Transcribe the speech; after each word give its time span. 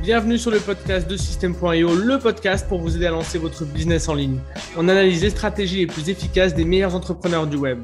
Bienvenue 0.00 0.38
sur 0.38 0.50
le 0.50 0.60
podcast 0.60 1.10
de 1.10 1.16
System.io, 1.16 1.94
le 1.94 2.18
podcast 2.18 2.68
pour 2.68 2.78
vous 2.78 2.96
aider 2.96 3.06
à 3.06 3.10
lancer 3.10 3.36
votre 3.36 3.64
business 3.64 4.08
en 4.08 4.14
ligne. 4.14 4.40
On 4.76 4.88
analyse 4.88 5.22
les 5.22 5.30
stratégies 5.30 5.78
les 5.78 5.86
plus 5.86 6.08
efficaces 6.08 6.54
des 6.54 6.64
meilleurs 6.64 6.94
entrepreneurs 6.94 7.46
du 7.46 7.56
web. 7.56 7.80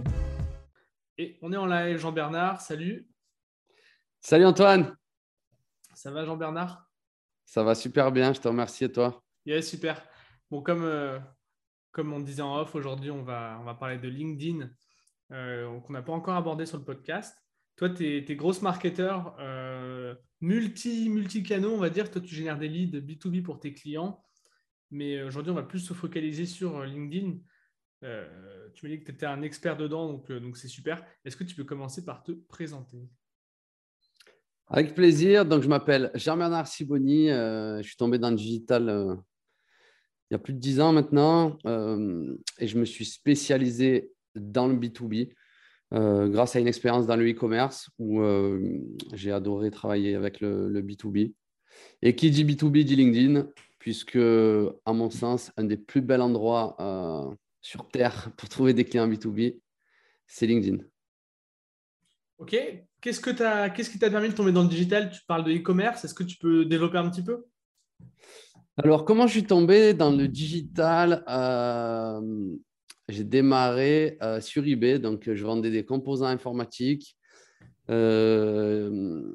Et 1.18 1.36
on 1.42 1.52
est 1.52 1.56
en 1.56 1.66
live, 1.66 1.98
Jean-Bernard, 1.98 2.60
salut. 2.60 3.08
Salut 4.20 4.46
Antoine. 4.46 4.96
Ça 5.94 6.12
va 6.12 6.24
Jean-Bernard? 6.24 6.88
Ça 7.44 7.62
va 7.64 7.74
super 7.74 8.12
bien, 8.12 8.32
je 8.32 8.40
te 8.40 8.48
remercie 8.48 8.84
et 8.84 8.92
toi? 8.92 9.22
Yeah, 9.44 9.60
super. 9.60 10.02
Bon, 10.50 10.62
comme, 10.62 10.84
euh, 10.84 11.18
comme 11.90 12.12
on 12.12 12.20
disait 12.20 12.42
en 12.42 12.56
off, 12.58 12.74
aujourd'hui 12.74 13.10
on 13.10 13.22
va, 13.22 13.58
on 13.60 13.64
va 13.64 13.74
parler 13.74 13.98
de 13.98 14.08
LinkedIn 14.08 14.70
euh, 15.32 15.80
qu'on 15.80 15.92
n'a 15.92 16.02
pas 16.02 16.12
encore 16.12 16.36
abordé 16.36 16.64
sur 16.64 16.78
le 16.78 16.84
podcast. 16.84 17.36
Toi, 17.76 17.90
tu 17.90 18.06
es, 18.06 18.36
grosse 18.36 18.62
marketeur 18.62 19.36
euh, 19.40 20.14
multi, 20.44 21.08
multi-canaux, 21.08 21.72
on 21.72 21.78
va 21.78 21.90
dire. 21.90 22.10
Toi, 22.10 22.20
tu 22.20 22.34
génères 22.34 22.58
des 22.58 22.68
leads 22.68 23.00
B2B 23.00 23.42
pour 23.42 23.58
tes 23.58 23.72
clients. 23.72 24.22
Mais 24.90 25.22
aujourd'hui, 25.22 25.50
on 25.50 25.54
va 25.54 25.62
plus 25.62 25.80
se 25.80 25.94
focaliser 25.94 26.46
sur 26.46 26.78
euh, 26.78 26.86
LinkedIn. 26.86 27.38
Euh, 28.04 28.68
tu 28.74 28.84
m'as 28.84 28.92
dit 28.92 29.00
que 29.00 29.06
tu 29.06 29.12
étais 29.12 29.26
un 29.26 29.40
expert 29.42 29.76
dedans, 29.76 30.06
donc 30.06 30.30
donc 30.30 30.58
c'est 30.58 30.68
super. 30.68 31.02
Est-ce 31.24 31.36
que 31.36 31.44
tu 31.44 31.54
peux 31.54 31.64
commencer 31.64 32.04
par 32.04 32.22
te 32.22 32.32
présenter? 32.32 32.98
Avec 34.66 34.94
plaisir. 34.94 35.46
Donc, 35.46 35.62
je 35.62 35.68
m'appelle 35.68 36.10
Jean-Bernard 36.14 36.66
je 36.66 37.82
suis 37.82 37.96
tombé 37.96 38.18
dans 38.18 38.30
le 38.30 38.36
digital 38.36 39.22
il 40.30 40.34
y 40.34 40.36
a 40.36 40.38
plus 40.38 40.52
de 40.52 40.58
10 40.58 40.80
ans 40.80 40.92
maintenant 40.92 41.58
et 42.58 42.66
je 42.66 42.78
me 42.78 42.84
suis 42.84 43.04
spécialisé 43.04 44.12
dans 44.34 44.66
le 44.66 44.74
B2B. 44.74 45.32
Euh, 45.94 46.28
grâce 46.28 46.56
à 46.56 46.60
une 46.60 46.66
expérience 46.66 47.06
dans 47.06 47.14
le 47.14 47.30
e-commerce 47.30 47.88
où 47.98 48.20
euh, 48.20 48.80
j'ai 49.12 49.30
adoré 49.30 49.70
travailler 49.70 50.16
avec 50.16 50.40
le, 50.40 50.82
B2B. 50.82 51.34
Et 52.02 52.16
qui 52.16 52.30
dit 52.30 52.44
B2B 52.44 52.84
dit 52.84 52.96
LinkedIn, 52.96 53.46
puisque, 53.78 54.16
à 54.16 54.92
mon 54.92 55.10
sens, 55.10 55.52
un 55.56 55.64
des 55.64 55.76
plus 55.76 56.00
bels 56.00 56.20
endroits 56.20 56.76
euh, 56.80 57.34
sur 57.60 57.88
Terre 57.88 58.30
pour 58.36 58.48
trouver 58.48 58.74
des 58.74 58.84
clients 58.84 59.08
B2B, 59.08 59.60
c'est 60.26 60.46
LinkedIn. 60.46 60.78
Ok. 62.38 62.56
Qu'est-ce, 63.00 63.20
que 63.20 63.68
Qu'est-ce 63.68 63.90
qui 63.90 63.98
t'a 63.98 64.10
permis 64.10 64.30
de 64.30 64.34
tomber 64.34 64.50
dans 64.50 64.62
le 64.62 64.68
digital? 64.68 65.10
Tu 65.10 65.20
parles 65.26 65.44
de 65.44 65.52
e-commerce. 65.52 66.04
Est-ce 66.04 66.14
que 66.14 66.24
tu 66.24 66.38
peux 66.38 66.64
développer 66.64 66.98
un 66.98 67.08
petit 67.08 67.22
peu? 67.22 67.44
Alors, 68.76 69.04
comment 69.04 69.26
je 69.28 69.32
suis 69.32 69.44
tombé 69.44 69.94
dans 69.94 70.10
le 70.10 70.26
digital 70.26 71.22
j'ai 73.08 73.24
démarré 73.24 74.16
euh, 74.22 74.40
sur 74.40 74.66
eBay, 74.66 74.98
donc 74.98 75.32
je 75.32 75.44
vendais 75.44 75.70
des 75.70 75.84
composants 75.84 76.26
informatiques. 76.26 77.16
Euh, 77.90 79.34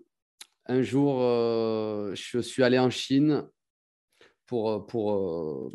un 0.66 0.82
jour, 0.82 1.22
euh, 1.22 2.14
je 2.16 2.40
suis 2.40 2.64
allé 2.64 2.80
en 2.80 2.90
Chine 2.90 3.48
pour, 4.48 4.88
pour, 4.88 5.72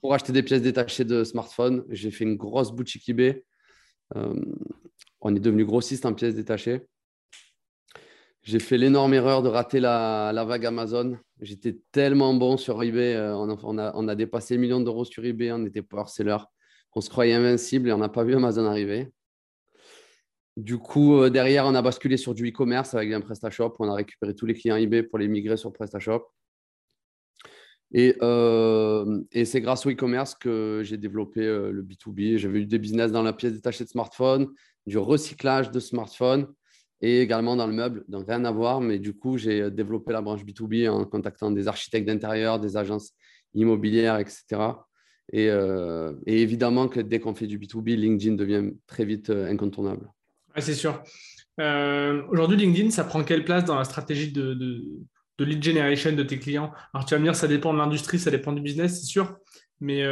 pour 0.00 0.14
acheter 0.14 0.32
des 0.32 0.44
pièces 0.44 0.62
détachées 0.62 1.04
de 1.04 1.24
smartphones. 1.24 1.84
J'ai 1.90 2.12
fait 2.12 2.24
une 2.24 2.36
grosse 2.36 2.70
boutique 2.70 3.08
eBay. 3.08 3.44
on 4.14 5.34
est 5.34 5.40
devenu 5.40 5.64
grossiste 5.64 6.06
en 6.06 6.14
pièces 6.14 6.36
détachées. 6.36 6.82
J'ai 8.42 8.60
fait 8.60 8.78
l'énorme 8.78 9.12
erreur 9.14 9.42
de 9.42 9.48
rater 9.48 9.80
la, 9.80 10.30
la 10.32 10.44
vague 10.44 10.66
Amazon. 10.66 11.18
J'étais 11.40 11.80
tellement 11.90 12.32
bon 12.34 12.56
sur 12.56 12.80
eBay. 12.80 13.18
On 13.18 13.50
a, 13.50 13.58
on 13.64 13.78
a, 13.78 13.92
on 13.96 14.06
a 14.06 14.14
dépassé 14.14 14.54
le 14.54 14.60
million 14.60 14.80
d'euros 14.80 15.04
sur 15.04 15.24
eBay. 15.24 15.50
On 15.50 15.66
était 15.66 15.82
power 15.82 16.06
seller 16.06 16.36
on 16.96 17.02
se 17.02 17.10
croyait 17.10 17.34
invincible 17.34 17.90
et 17.90 17.92
on 17.92 17.98
n'a 17.98 18.08
pas 18.08 18.24
vu 18.24 18.34
Amazon 18.34 18.64
arriver. 18.64 19.12
Du 20.56 20.78
coup, 20.78 21.20
euh, 21.20 21.28
derrière, 21.28 21.66
on 21.66 21.74
a 21.74 21.82
basculé 21.82 22.16
sur 22.16 22.34
du 22.34 22.48
e-commerce 22.48 22.94
avec 22.94 23.12
un 23.12 23.20
PrestaShop. 23.20 23.74
On 23.78 23.90
a 23.90 23.94
récupéré 23.94 24.34
tous 24.34 24.46
les 24.46 24.54
clients 24.54 24.76
eBay 24.76 25.02
pour 25.02 25.18
les 25.18 25.28
migrer 25.28 25.58
sur 25.58 25.70
PrestaShop. 25.74 26.26
Et, 27.92 28.16
euh, 28.22 29.20
c'est 29.44 29.60
grâce 29.60 29.84
au 29.84 29.90
e-commerce 29.90 30.34
que 30.34 30.80
j'ai 30.84 30.96
développé 30.96 31.42
euh, 31.42 31.70
le 31.70 31.82
B2B. 31.82 32.38
J'avais 32.38 32.60
eu 32.60 32.66
des 32.66 32.78
business 32.78 33.12
dans 33.12 33.22
la 33.22 33.34
pièce 33.34 33.52
détachée 33.52 33.84
de 33.84 33.90
smartphone, 33.90 34.48
du 34.86 34.96
recyclage 34.96 35.70
de 35.70 35.80
smartphones 35.80 36.46
et 37.02 37.20
également 37.20 37.56
dans 37.56 37.66
le 37.66 37.74
meuble. 37.74 38.06
Donc, 38.08 38.26
rien 38.26 38.42
à 38.46 38.50
voir. 38.50 38.80
Mais 38.80 38.98
du 38.98 39.12
coup, 39.12 39.36
j'ai 39.36 39.70
développé 39.70 40.14
la 40.14 40.22
branche 40.22 40.46
B2B 40.46 40.88
en 40.88 41.04
contactant 41.04 41.50
des 41.50 41.68
architectes 41.68 42.06
d'intérieur, 42.06 42.58
des 42.58 42.78
agences 42.78 43.12
immobilières, 43.52 44.18
etc. 44.18 44.85
Euh, 45.34 46.14
et, 46.26 46.42
évidemment 46.42 46.88
que 46.88 47.00
dès 47.00 47.18
qu'on 47.18 47.34
fait 47.34 47.46
du 47.46 47.58
B2B, 47.58 47.96
LinkedIn 47.96 48.36
devient 48.36 48.70
très 48.86 49.04
vite 49.04 49.30
euh, 49.30 49.50
incontournable. 49.50 50.10
c'est 50.58 50.74
sûr. 50.74 51.02
Euh, 51.60 52.22
aujourd'hui, 52.28 52.56
LinkedIn, 52.56 52.90
ça 52.90 53.04
prend 53.04 53.24
quelle 53.24 53.44
place 53.44 53.64
dans 53.64 53.76
la 53.76 53.84
stratégie 53.84 54.30
de, 54.30 54.54
de, 54.54 55.44
lead 55.44 55.62
generation 55.62 56.12
de 56.12 56.22
tes 56.22 56.38
clients? 56.38 56.72
Alors, 56.92 57.06
tu 57.06 57.14
vas 57.14 57.18
me 57.18 57.24
dire, 57.24 57.34
ça 57.34 57.48
dépend 57.48 57.72
de 57.72 57.78
l'industrie, 57.78 58.18
ça 58.18 58.30
dépend 58.30 58.52
du 58.52 58.62
business, 58.62 59.00
c'est 59.00 59.06
sûr. 59.06 59.36
Mais 59.80 60.04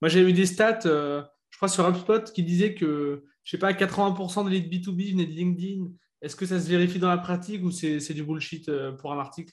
moi, 0.00 0.08
j'ai 0.08 0.20
eu 0.20 0.32
des 0.32 0.46
stats, 0.46 0.80
je 0.84 1.56
crois, 1.56 1.68
sur 1.68 1.88
HubSpot 1.88 2.32
qui 2.32 2.42
disaient 2.42 2.74
que, 2.74 3.24
je 3.44 3.50
sais 3.50 3.58
pas, 3.58 3.72
80% 3.72 4.48
des 4.48 4.60
leads 4.60 4.90
B2B 4.90 5.12
venaient 5.12 5.26
de 5.26 5.32
LinkedIn. 5.32 5.86
Est-ce 6.20 6.36
que 6.36 6.46
ça 6.46 6.60
se 6.60 6.68
vérifie 6.68 7.00
dans 7.00 7.08
la 7.08 7.18
pratique 7.18 7.64
ou 7.64 7.70
c'est 7.70 8.14
du 8.14 8.22
bullshit 8.22 8.70
pour 8.98 9.12
un 9.12 9.18
article? 9.18 9.52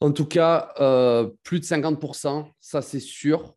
En 0.00 0.12
tout 0.12 0.26
cas, 0.26 0.72
plus 1.42 1.60
de 1.60 1.64
50%, 1.64 2.50
ça 2.60 2.82
c'est 2.82 3.00
sûr 3.00 3.56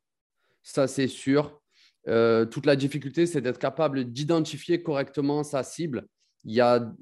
ça 0.63 0.87
c'est 0.87 1.07
sûr. 1.07 1.59
Euh, 2.07 2.45
toute 2.45 2.65
la 2.65 2.75
difficulté, 2.75 3.25
c'est 3.25 3.41
d'être 3.41 3.59
capable 3.59 4.05
d'identifier 4.05 4.81
correctement 4.81 5.43
sa 5.43 5.63
cible. 5.63 6.07
Il 6.43 6.53
y 6.53 6.61
a, 6.61 6.93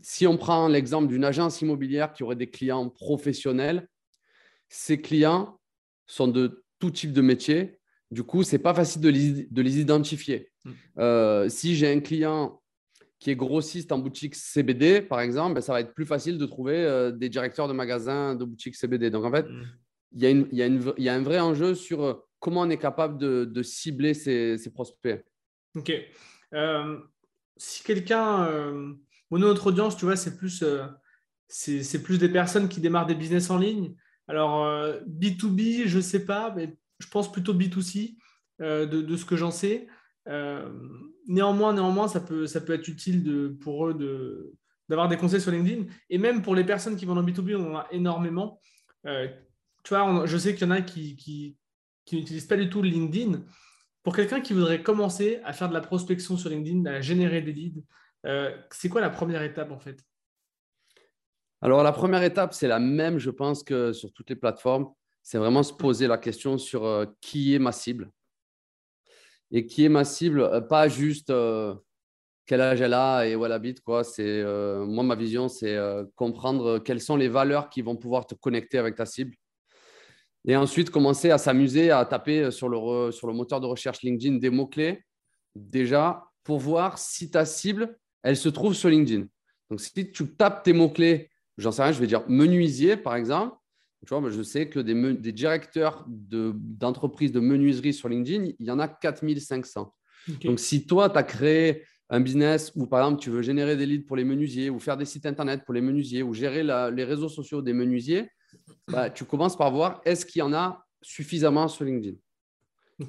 si 0.00 0.26
on 0.26 0.36
prend 0.36 0.68
l'exemple 0.68 1.08
d'une 1.08 1.24
agence 1.24 1.60
immobilière 1.60 2.12
qui 2.12 2.22
aurait 2.22 2.36
des 2.36 2.48
clients 2.48 2.88
professionnels, 2.88 3.88
ces 4.68 5.00
clients 5.00 5.60
sont 6.06 6.28
de 6.28 6.64
tout 6.78 6.90
type 6.90 7.12
de 7.12 7.20
métier. 7.20 7.78
Du 8.10 8.22
coup, 8.24 8.42
ce 8.42 8.52
n'est 8.52 8.62
pas 8.62 8.74
facile 8.74 9.02
de 9.02 9.08
les, 9.62 9.80
identifier. 9.80 10.50
Mm. 10.64 10.70
Euh, 10.98 11.48
si 11.48 11.76
j'ai 11.76 11.92
un 11.92 12.00
client 12.00 12.60
qui 13.18 13.30
est 13.30 13.36
grossiste 13.36 13.92
en 13.92 13.98
boutique 13.98 14.34
CBD, 14.34 15.02
par 15.02 15.20
exemple, 15.20 15.54
ben, 15.54 15.60
ça 15.60 15.74
va 15.74 15.80
être 15.80 15.94
plus 15.94 16.06
facile 16.06 16.38
de 16.38 16.46
trouver 16.46 16.76
euh, 16.76 17.12
des 17.12 17.28
directeurs 17.28 17.68
de 17.68 17.74
magasins 17.74 18.34
de 18.34 18.44
boutique 18.44 18.74
CBD. 18.74 19.10
Donc, 19.10 19.24
en 19.26 19.30
fait, 19.30 19.46
mm. 19.46 19.66
il 20.12 20.24
y, 20.24 21.02
y, 21.02 21.08
a 21.08 21.14
un 21.14 21.22
vrai 21.22 21.38
enjeu 21.38 21.74
sur 21.74 22.24
comment 22.40 22.62
on 22.62 22.70
est 22.70 22.78
capable 22.78 23.18
de, 23.18 23.62
cibler 23.62 24.14
ces, 24.14 24.72
prospects? 24.72 25.24
Ok. 25.76 25.92
Euh, 26.54 26.98
si 27.56 27.84
quelqu'un, 27.84 28.44
euh, 28.46 28.94
notre 29.30 29.68
audience, 29.68 29.96
tu 29.96 30.06
vois, 30.06 30.16
c'est 30.16 30.36
plus, 30.36 30.62
euh, 30.62 30.86
plus 32.02 32.18
des 32.18 32.28
personnes 32.28 32.68
qui 32.68 32.80
démarrent 32.80 33.06
des 33.06 33.14
business 33.14 33.50
en 33.50 33.58
ligne. 33.58 33.94
Alors, 34.26 34.64
B2B, 35.06 35.86
je 35.86 35.96
ne 35.96 36.02
sais 36.02 36.24
pas, 36.24 36.52
mais 36.54 36.76
je 36.98 37.08
pense 37.08 37.30
plutôt 37.30 37.52
B2C 37.52 38.16
de, 38.60 39.16
ce 39.16 39.24
que 39.24 39.36
j'en 39.36 39.50
sais. 39.50 39.88
néanmoins, 41.26 41.72
néanmoins, 41.72 42.08
ça 42.08 42.20
peut, 42.20 42.46
ça 42.46 42.60
peut 42.60 42.72
être 42.72 42.86
utile 42.88 43.24
de, 43.24 43.48
pour 43.48 43.88
eux 43.88 43.94
de, 43.94 44.54
d'avoir 44.88 45.08
des 45.08 45.16
conseils 45.16 45.40
sur 45.40 45.50
LinkedIn. 45.50 45.86
Et 46.10 46.18
même 46.18 46.42
pour 46.42 46.54
les 46.54 46.62
personnes 46.62 46.96
qui 46.96 47.06
vont 47.06 47.16
en 47.16 47.24
B2B, 47.24 47.56
on 47.56 47.74
en 47.74 47.78
a 47.78 47.88
énormément. 47.90 48.60
tu 49.04 49.88
vois, 49.88 50.26
je 50.26 50.38
sais 50.38 50.54
qu'il 50.54 50.68
y 50.68 50.70
en 50.70 50.74
a 50.74 50.82
qui, 50.82 51.16
qui 51.16 51.56
n'utilisent 52.16 52.46
pas 52.46 52.56
du 52.56 52.68
tout 52.68 52.82
LinkedIn, 52.82 53.42
pour 54.02 54.16
quelqu'un 54.16 54.40
qui 54.40 54.52
voudrait 54.52 54.82
commencer 54.82 55.40
à 55.44 55.52
faire 55.52 55.68
de 55.68 55.74
la 55.74 55.80
prospection 55.80 56.36
sur 56.36 56.50
LinkedIn, 56.50 56.86
à 56.86 57.00
générer 57.00 57.42
des 57.42 57.52
leads, 57.52 57.82
euh, 58.26 58.56
c'est 58.70 58.88
quoi 58.88 59.00
la 59.00 59.10
première 59.10 59.42
étape 59.42 59.70
en 59.70 59.78
fait? 59.78 60.02
Alors 61.60 61.82
la 61.82 61.92
première 61.92 62.22
étape, 62.22 62.54
c'est 62.54 62.68
la 62.68 62.78
même, 62.78 63.18
je 63.18 63.30
pense, 63.30 63.62
que 63.62 63.92
sur 63.92 64.12
toutes 64.12 64.30
les 64.30 64.36
plateformes. 64.36 64.92
C'est 65.22 65.36
vraiment 65.36 65.62
se 65.62 65.74
poser 65.74 66.06
la 66.06 66.16
question 66.16 66.56
sur 66.56 66.86
euh, 66.86 67.04
qui 67.20 67.54
est 67.54 67.58
ma 67.58 67.72
cible. 67.72 68.10
Et 69.50 69.66
qui 69.66 69.84
est 69.84 69.90
ma 69.90 70.04
cible, 70.04 70.40
euh, 70.40 70.62
pas 70.62 70.88
juste 70.88 71.32
quel 72.46 72.60
âge 72.62 72.80
elle 72.80 72.94
a 72.94 73.26
et 73.26 73.36
où 73.36 73.44
elle 73.44 73.52
habite. 73.52 73.82
Quoi. 73.82 74.02
Moi, 74.18 75.04
ma 75.04 75.14
vision, 75.14 75.48
c'est 75.48 75.78
comprendre 76.16 76.78
quelles 76.78 77.00
sont 77.00 77.16
les 77.16 77.28
valeurs 77.28 77.68
qui 77.68 77.82
vont 77.82 77.96
pouvoir 77.96 78.26
te 78.26 78.34
connecter 78.34 78.78
avec 78.78 78.96
ta 78.96 79.06
cible 79.06 79.36
et 80.46 80.56
ensuite, 80.56 80.90
commencer 80.90 81.30
à 81.30 81.38
s'amuser 81.38 81.90
à 81.90 82.04
taper 82.04 82.50
sur 82.50 82.68
le, 82.68 83.10
sur 83.12 83.26
le 83.26 83.34
moteur 83.34 83.60
de 83.60 83.66
recherche 83.66 84.02
LinkedIn 84.02 84.36
des 84.36 84.50
mots-clés, 84.50 85.04
déjà, 85.54 86.24
pour 86.44 86.58
voir 86.58 86.98
si 86.98 87.30
ta 87.30 87.44
cible, 87.44 87.98
elle 88.22 88.36
se 88.36 88.48
trouve 88.48 88.74
sur 88.74 88.88
LinkedIn. 88.88 89.26
Donc, 89.70 89.80
si 89.80 90.10
tu 90.10 90.34
tapes 90.34 90.62
tes 90.62 90.72
mots-clés, 90.72 91.30
j'en 91.58 91.72
sais 91.72 91.82
rien, 91.82 91.92
je 91.92 92.00
vais 92.00 92.06
dire 92.06 92.24
menuisier, 92.28 92.96
par 92.96 93.16
exemple. 93.16 93.56
Tu 94.06 94.14
vois, 94.14 94.30
je 94.30 94.42
sais 94.42 94.68
que 94.70 94.80
des, 94.80 95.14
des 95.14 95.32
directeurs 95.32 96.06
d'entreprises 96.08 97.32
de, 97.32 97.40
menuiserie 97.40 97.92
sur 97.92 98.08
LinkedIn, 98.08 98.52
il 98.58 98.66
y 98.66 98.70
en 98.70 98.78
a 98.78 98.88
4500. 98.88 99.94
Donc, 100.44 100.58
si 100.58 100.86
toi, 100.86 101.10
tu 101.10 101.18
as 101.18 101.22
créé 101.22 101.84
un 102.08 102.20
business 102.20 102.72
où, 102.74 102.86
par 102.86 103.00
exemple, 103.00 103.22
tu 103.22 103.28
veux 103.28 103.42
générer 103.42 103.76
des 103.76 103.84
leads 103.84 104.06
pour 104.06 104.16
les 104.16 104.24
menuisiers 104.24 104.70
ou 104.70 104.80
faire 104.80 104.96
des 104.96 105.04
sites 105.04 105.26
Internet 105.26 105.64
pour 105.66 105.74
les 105.74 105.82
menuisiers 105.82 106.22
ou 106.22 106.32
gérer 106.32 106.62
les 106.62 107.04
réseaux 107.04 107.28
sociaux 107.28 107.60
des 107.60 107.74
menuisiers, 107.74 108.30
bah, 108.88 109.10
tu 109.10 109.24
commences 109.24 109.56
par 109.56 109.70
voir 109.70 110.00
est-ce 110.04 110.26
qu'il 110.26 110.40
y 110.40 110.42
en 110.42 110.52
a 110.52 110.84
suffisamment 111.02 111.68
sur 111.68 111.84
LinkedIn? 111.84 112.16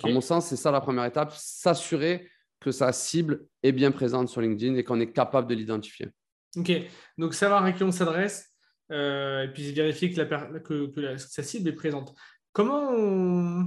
À 0.04 0.10
mon 0.10 0.22
sens, 0.22 0.48
c'est 0.48 0.56
ça 0.56 0.72
la 0.72 0.80
première 0.80 1.06
étape, 1.06 1.34
s'assurer 1.36 2.30
que 2.60 2.72
sa 2.72 2.94
cible 2.94 3.46
est 3.64 3.72
bien 3.72 3.92
présente 3.92 4.30
sur 4.30 4.40
LinkedIn 4.40 4.76
et 4.76 4.84
qu'on 4.84 5.00
est 5.00 5.12
capable 5.12 5.50
de 5.50 5.56
l'identifier. 5.56 6.08
Ok, 6.56 6.72
donc 7.18 7.34
savoir 7.34 7.64
à 7.64 7.72
qui 7.72 7.84
on 7.84 7.92
s'adresse, 7.92 8.54
et 8.90 9.48
puis 9.54 9.72
vérifier 9.72 10.12
que, 10.12 10.22
la, 10.22 10.60
que, 10.60 11.18
sa 11.18 11.44
cible 11.44 11.70
est 11.70 11.74
présente. 11.74 12.14
Comment 12.54 13.66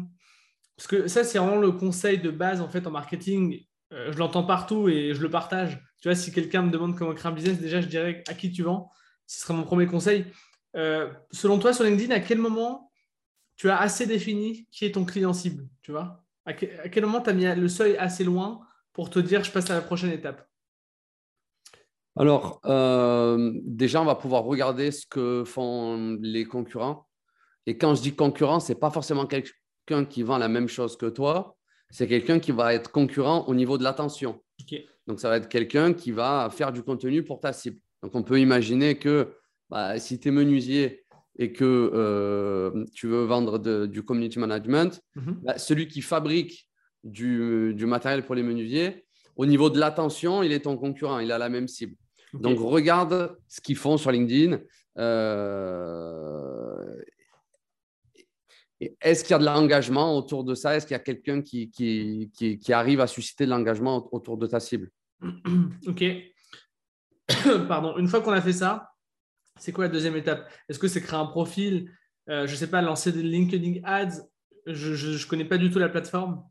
Parce 0.77 0.87
que 0.87 1.09
ça, 1.09 1.25
c'est 1.25 1.39
vraiment 1.39 1.61
le 1.61 1.73
conseil 1.73 2.19
de 2.19 2.31
base 2.31 2.61
en 2.61 2.69
fait 2.69 2.87
en 2.87 2.91
marketing. 2.91 3.65
je 3.91 4.17
l'entends 4.19 4.45
partout 4.45 4.89
et 4.89 5.15
je 5.15 5.23
le 5.23 5.31
partage. 5.31 5.83
Tu 6.01 6.09
vois, 6.09 6.15
si 6.15 6.33
quelqu'un 6.33 6.63
me 6.63 6.71
demande 6.71 6.97
comment 6.97 7.15
créer 7.15 7.33
un 7.33 7.35
business, 7.35 7.59
déjà, 7.59 7.81
je 7.81 7.87
dirais 7.87 8.23
à 8.29 8.35
qui 8.35 8.53
tu 8.53 8.63
vends. 8.63 8.91
Ce 9.27 9.41
serait 9.41 9.55
mon 9.55 9.65
premier 9.65 9.87
conseil. 9.87 10.27
Selon 10.75 11.59
toi, 11.59 11.73
sur 11.73 11.85
LinkedIn, 11.85 12.15
à 12.15 12.21
quel 12.21 12.39
moment 12.39 12.91
tu 13.57 13.71
as 13.71 13.81
assez 13.81 14.07
défini 14.07 14.67
qui 14.71 14.85
est 14.85 14.93
ton 14.93 15.05
client 15.05 15.33
cible 15.33 15.69
Tu 15.83 15.93
vois? 15.93 16.25
À 16.47 16.53
quel 16.53 17.05
moment 17.05 17.21
tu 17.21 17.31
as 17.31 17.33
mis 17.33 17.47
le 17.55 17.69
seuil 17.69 17.97
assez 17.97 18.25
loin 18.25 18.61
pour 18.93 19.11
te 19.11 19.19
dire 19.19 19.43
je 19.45 19.51
passe 19.51 19.71
à 19.71 19.75
la 19.75 19.81
prochaine 19.81 20.11
étape? 20.11 20.47
Alors, 22.17 22.61
euh, 22.67 23.53
déjà, 23.65 24.01
on 24.01 24.05
va 24.05 24.15
pouvoir 24.15 24.45
regarder 24.45 24.93
ce 24.93 25.05
que 25.07 25.43
font 25.45 26.17
les 26.21 26.45
concurrents. 26.45 27.09
Et 27.67 27.77
quand 27.77 27.95
je 27.95 28.03
dis 28.03 28.15
concurrent, 28.15 28.61
ce 28.61 28.73
n'est 28.73 28.79
pas 28.79 28.91
forcément 28.91 29.27
quelqu'un 29.27 30.05
qui 30.05 30.23
vend 30.23 30.39
la 30.39 30.49
même 30.49 30.69
chose 30.69 30.97
que 30.97 31.07
toi, 31.07 31.57
c'est 31.91 32.07
quelqu'un 32.07 32.39
qui 32.39 32.53
va 32.53 32.75
être 32.75 32.93
concurrent 32.93 33.45
au 33.47 33.55
niveau 33.55 33.79
de 33.79 33.85
l'attention. 33.85 34.41
Donc, 35.07 35.19
ça 35.19 35.29
va 35.29 35.39
être 35.39 35.49
quelqu'un 35.49 35.93
qui 35.93 36.13
va 36.13 36.51
faire 36.51 36.73
du 36.73 36.83
contenu 36.83 37.25
pour 37.25 37.41
ta 37.41 37.53
cible. 37.53 37.81
Donc, 38.03 38.15
on 38.15 38.23
peut 38.23 38.39
imaginer 38.39 38.97
que 38.99 39.35
bah, 39.71 39.99
si 39.99 40.19
tu 40.19 40.29
es 40.29 40.31
menuisier 40.31 41.05
et 41.39 41.53
que 41.53 41.65
euh, 41.65 42.85
tu 42.95 43.09
veux 43.09 43.25
vendre 43.25 43.59
du 43.87 44.03
community 44.03 44.39
management, 44.39 45.01
mhm. 45.17 45.41
bah, 45.43 45.59
celui 45.59 45.89
qui 45.89 46.01
fabrique 46.01 46.69
du, 47.03 47.75
matériel 47.87 48.25
pour 48.25 48.35
les 48.35 48.43
menuisiers, 48.43 49.05
au 49.37 49.47
niveau 49.47 49.69
de 49.69 49.79
l'attention, 49.79 50.43
il 50.43 50.53
est 50.53 50.61
ton 50.61 50.77
concurrent, 50.77 51.19
il 51.19 51.33
a 51.33 51.39
la 51.39 51.49
même 51.49 51.69
cible. 51.69 51.97
Donc, 52.35 52.59
regarde 52.59 53.37
ce 53.49 53.61
qu'ils 53.61 53.77
font 53.77 53.97
sur 53.97 54.11
LinkedIn. 54.11 54.59
Euh, 54.99 57.03
est-ce 59.01 59.23
qu'il 59.23 59.33
y 59.33 59.35
a 59.35 59.39
de 59.39 59.45
l'engagement 59.45 60.17
autour 60.17 60.45
de 60.45 60.55
ça? 60.55 60.77
Est-ce 60.77 60.87
qu'il 60.87 60.95
y 60.95 60.97
a 60.97 61.03
quelqu'un 61.03 61.43
qui, 61.43 61.71
qui, 61.71 62.31
qui, 62.33 62.73
arrive 62.73 63.01
à 63.01 63.07
susciter 63.07 63.45
de 63.45 63.51
l'engagement 63.51 64.09
autour 64.13 64.37
de 64.37 64.47
ta 64.47 64.61
cible? 64.61 64.91
Ok. 65.87 66.05
Pardon. 67.69 67.97
Une 67.97 68.09
fois 68.09 68.21
qu'on 68.21 68.33
a 68.33 68.41
fait 68.41 68.53
ça, 68.53 68.94
c'est 69.59 69.73
quoi 69.73 69.85
la 69.85 69.91
deuxième 69.91 70.17
étape? 70.17 70.51
Est-ce 70.69 70.79
que 70.79 70.89
c'est 70.89 71.01
créer 71.01 71.19
un 71.19 71.27
profil? 71.27 71.91
Euh, 72.29 72.47
Je 72.47 72.53
ne 72.53 72.57
sais 72.57 72.69
pas, 72.69 72.83
lancer 72.83 73.13
des 73.13 73.23
LinkedIn 73.23 73.81
Ads? 73.85 74.23
Je 74.67 74.91
ne 74.91 75.29
connais 75.29 75.45
pas 75.45 75.59
du 75.59 75.71
tout 75.71 75.79
la 75.79 75.89
plateforme. 75.89 76.43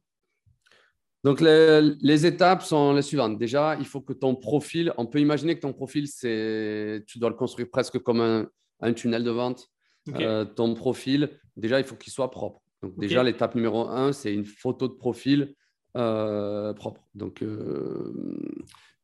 Donc, 1.23 1.39
les, 1.39 2.25
étapes 2.25 2.63
sont 2.63 2.93
les 2.93 3.01
suivantes. 3.01 3.37
Déjà, 3.37 3.77
il 3.79 3.85
faut 3.85 4.01
que 4.01 4.11
ton 4.11 4.35
profil, 4.35 4.93
on 4.97 5.05
peut 5.05 5.19
imaginer 5.19 5.55
que 5.55 5.61
ton 5.61 5.71
profil, 5.71 6.07
c'est, 6.07 7.03
tu 7.07 7.17
dois 7.17 7.29
le 7.29 7.35
construire 7.35 7.69
presque 7.69 7.97
comme 7.99 8.47
un, 8.81 8.93
tunnel 8.93 9.23
de 9.23 9.31
vente. 9.31 9.69
Euh, 10.15 10.43
ton 10.43 10.73
profil, 10.73 11.29
déjà, 11.55 11.79
il 11.79 11.85
faut 11.85 11.95
qu'il 11.95 12.11
soit 12.11 12.29
propre. 12.29 12.61
Donc, 12.81 12.99
déjà, 12.99 13.23
l'étape 13.23 13.55
numéro 13.55 13.87
un, 13.87 14.11
c'est 14.11 14.33
une 14.33 14.43
photo 14.43 14.89
de 14.89 14.93
profil 14.93 15.55
euh, 15.95 16.73
propre. 16.73 17.01
Donc, 17.15 17.41
euh, 17.41 18.13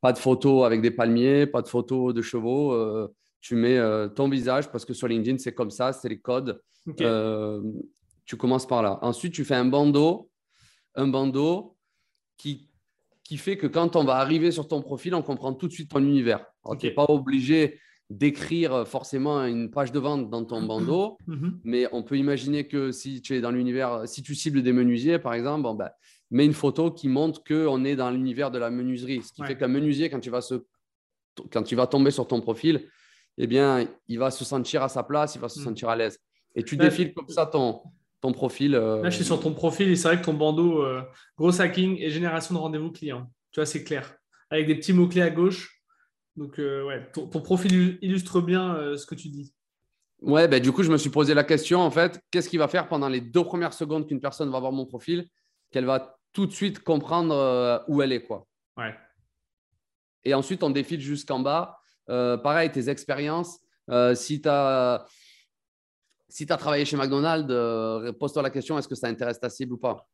pas 0.01 0.11
de 0.11 0.17
photo 0.17 0.65
avec 0.65 0.81
des 0.81 0.91
palmiers, 0.91 1.47
pas 1.47 1.61
de 1.61 1.69
photo 1.69 2.11
de 2.11 2.21
chevaux. 2.21 2.73
Tu 3.41 3.55
mets 3.55 3.79
ton 4.15 4.29
visage 4.29 4.71
parce 4.71 4.85
que 4.85 4.93
sur 4.93 5.07
LinkedIn, 5.07 5.37
c'est 5.37 5.53
comme 5.53 5.71
ça, 5.71 5.93
c'est 5.93 6.09
les 6.09 6.19
codes. 6.19 6.61
tu 8.25 8.37
commences 8.37 8.67
par 8.67 8.83
là. 8.83 8.99
Ensuite, 9.01 9.33
tu 9.33 9.45
fais 9.45 9.55
un 9.55 9.65
bandeau. 9.65 10.29
Un 10.95 11.07
bandeau 11.07 11.77
qui, 12.37 12.69
qui 13.23 13.37
fait 13.37 13.57
que 13.57 13.67
quand 13.67 13.95
on 13.95 14.03
va 14.03 14.15
arriver 14.15 14.51
sur 14.51 14.67
ton 14.67 14.81
profil, 14.81 15.13
on 15.13 15.21
comprend 15.21 15.53
tout 15.53 15.67
de 15.67 15.73
suite 15.73 15.91
ton 15.91 15.99
univers. 15.99 16.45
Tu 16.79 16.87
n'es 16.87 16.91
pas 16.91 17.05
obligé 17.07 17.79
d'écrire 18.09 18.87
forcément 18.87 19.39
une 19.45 19.69
page 19.69 19.91
de 19.91 19.99
vente 19.99 20.29
dans 20.29 20.43
ton 20.43 20.63
bandeau, 20.63 21.17
mhm. 21.27 21.59
mais 21.63 21.87
on 21.91 22.01
peut 22.01 22.17
imaginer 22.17 22.67
que 22.67 22.91
si 22.91 23.21
tu 23.21 23.35
es 23.35 23.41
dans 23.41 23.51
l'univers, 23.51 24.07
si 24.07 24.23
tu 24.23 24.33
cibles 24.33 24.63
des 24.63 24.73
menuisiers, 24.73 25.19
par 25.19 25.33
exemple, 25.33 25.61
bon, 25.61 25.75
ben, 25.75 25.89
mets 26.31 26.45
une 26.45 26.53
photo 26.53 26.91
qui 26.91 27.07
montre 27.07 27.43
qu'on 27.43 27.85
est 27.85 27.95
dans 27.95 28.09
l'univers 28.09 28.51
de 28.51 28.57
la 28.57 28.69
menuiserie. 28.69 29.21
Ce 29.21 29.31
qui 29.31 29.43
fait 29.43 29.57
qu'un 29.57 29.67
menuisier, 29.67 30.09
quand 30.09 30.19
tu, 30.19 30.29
vas 30.29 30.41
se, 30.41 30.65
quand 31.51 31.63
tu 31.63 31.75
vas 31.75 31.87
tomber 31.87 32.11
sur 32.11 32.27
ton 32.27 32.41
profil, 32.41 32.87
eh 33.41 33.47
bien, 33.47 33.87
il 34.07 34.19
va 34.19 34.31
se 34.31 34.43
sentir 34.43 34.83
à 34.83 34.89
sa 34.89 35.01
place, 35.01 35.35
il 35.35 35.41
va 35.41 35.47
se 35.47 35.59
mhm. 35.59 35.65
sentir 35.65 35.89
à 35.89 35.95
l'aise. 35.95 36.19
Et 36.55 36.63
tu 36.63 36.75
défiles 36.75 37.13
comme 37.13 37.29
ça 37.29 37.45
ton, 37.45 37.81
ton 38.19 38.33
profil. 38.33 38.75
Euh, 38.75 39.01
Là, 39.01 39.09
je 39.09 39.15
suis 39.15 39.25
sur 39.25 39.39
ton 39.39 39.53
profil 39.53 39.89
et 39.89 39.95
c'est 39.95 40.09
vrai 40.09 40.19
que 40.19 40.25
ton 40.25 40.33
bandeau, 40.33 40.83
euh, 40.83 41.01
gros 41.37 41.61
hacking 41.61 41.97
et 41.99 42.09
génération 42.09 42.53
de 42.53 42.59
rendez-vous 42.59 42.91
clients. 42.91 43.31
Tu 43.51 43.61
vois, 43.61 43.65
c'est 43.65 43.85
clair. 43.85 44.13
Avec 44.49 44.67
des 44.67 44.75
petits 44.75 44.91
mots-clés 44.91 45.21
à 45.21 45.29
gauche. 45.29 45.81
Donc, 46.35 46.59
euh, 46.59 46.83
ouais, 46.85 47.09
ton, 47.13 47.27
profil 47.27 47.97
illustre 48.01 48.41
bien 48.41 48.95
ce 48.97 49.05
que 49.05 49.15
tu 49.15 49.29
dis. 49.29 49.53
Ouais, 50.21 50.49
ben, 50.49 50.61
du 50.61 50.73
coup, 50.73 50.83
je 50.83 50.91
me 50.91 50.97
suis 50.97 51.09
posé 51.09 51.33
la 51.33 51.45
question, 51.45 51.79
en 51.79 51.91
fait, 51.91 52.21
qu'est-ce 52.31 52.49
qu'il 52.49 52.59
va 52.59 52.67
faire 52.67 52.89
pendant 52.89 53.07
les 53.07 53.21
deux 53.21 53.43
premières 53.43 53.73
secondes 53.73 54.05
qu'une 54.05 54.19
personne 54.19 54.51
va 54.51 54.59
voir 54.59 54.73
mon 54.73 54.85
profil, 54.85 55.25
qu'elle 55.71 55.85
va 55.85 56.17
tout 56.33 56.45
de 56.45 56.51
suite 56.51 56.83
comprendre 56.83 57.85
où 57.87 58.01
elle 58.01 58.11
est, 58.11 58.23
quoi. 58.23 58.45
Ouais. 58.75 58.93
Et 60.25 60.33
ensuite, 60.33 60.61
on 60.63 60.69
défile 60.69 60.99
jusqu'en 60.99 61.39
bas. 61.39 61.78
Pareil, 62.43 62.71
tes 62.71 62.89
expériences. 62.89 63.59
si 64.15 64.41
tu 64.41 64.49
as 64.49 65.05
si 66.29 66.45
tu 66.45 66.53
as 66.53 66.57
travaillé 66.57 66.85
chez 66.85 66.95
McDonald's, 66.95 67.47
euh, 67.49 68.13
pose-toi 68.13 68.43
la 68.43 68.51
question 68.51 68.77
est-ce 68.77 68.87
que 68.87 68.95
ça 68.95 69.07
intéresse 69.07 69.39
ta 69.39 69.49
cible 69.49 69.73
ou 69.73 69.77
pas? 69.77 70.07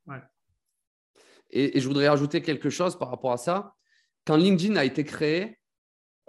Et, 1.51 1.79
je 1.79 1.87
voudrais 1.87 2.07
ajouter 2.07 2.41
quelque 2.41 2.69
chose 2.69 2.97
par 2.97 3.09
rapport 3.09 3.33
à 3.33 3.37
ça. 3.37 3.73
Quand 4.25 4.37
LinkedIn 4.37 4.77
a 4.77 4.85
été 4.85 5.03
créé, 5.03 5.59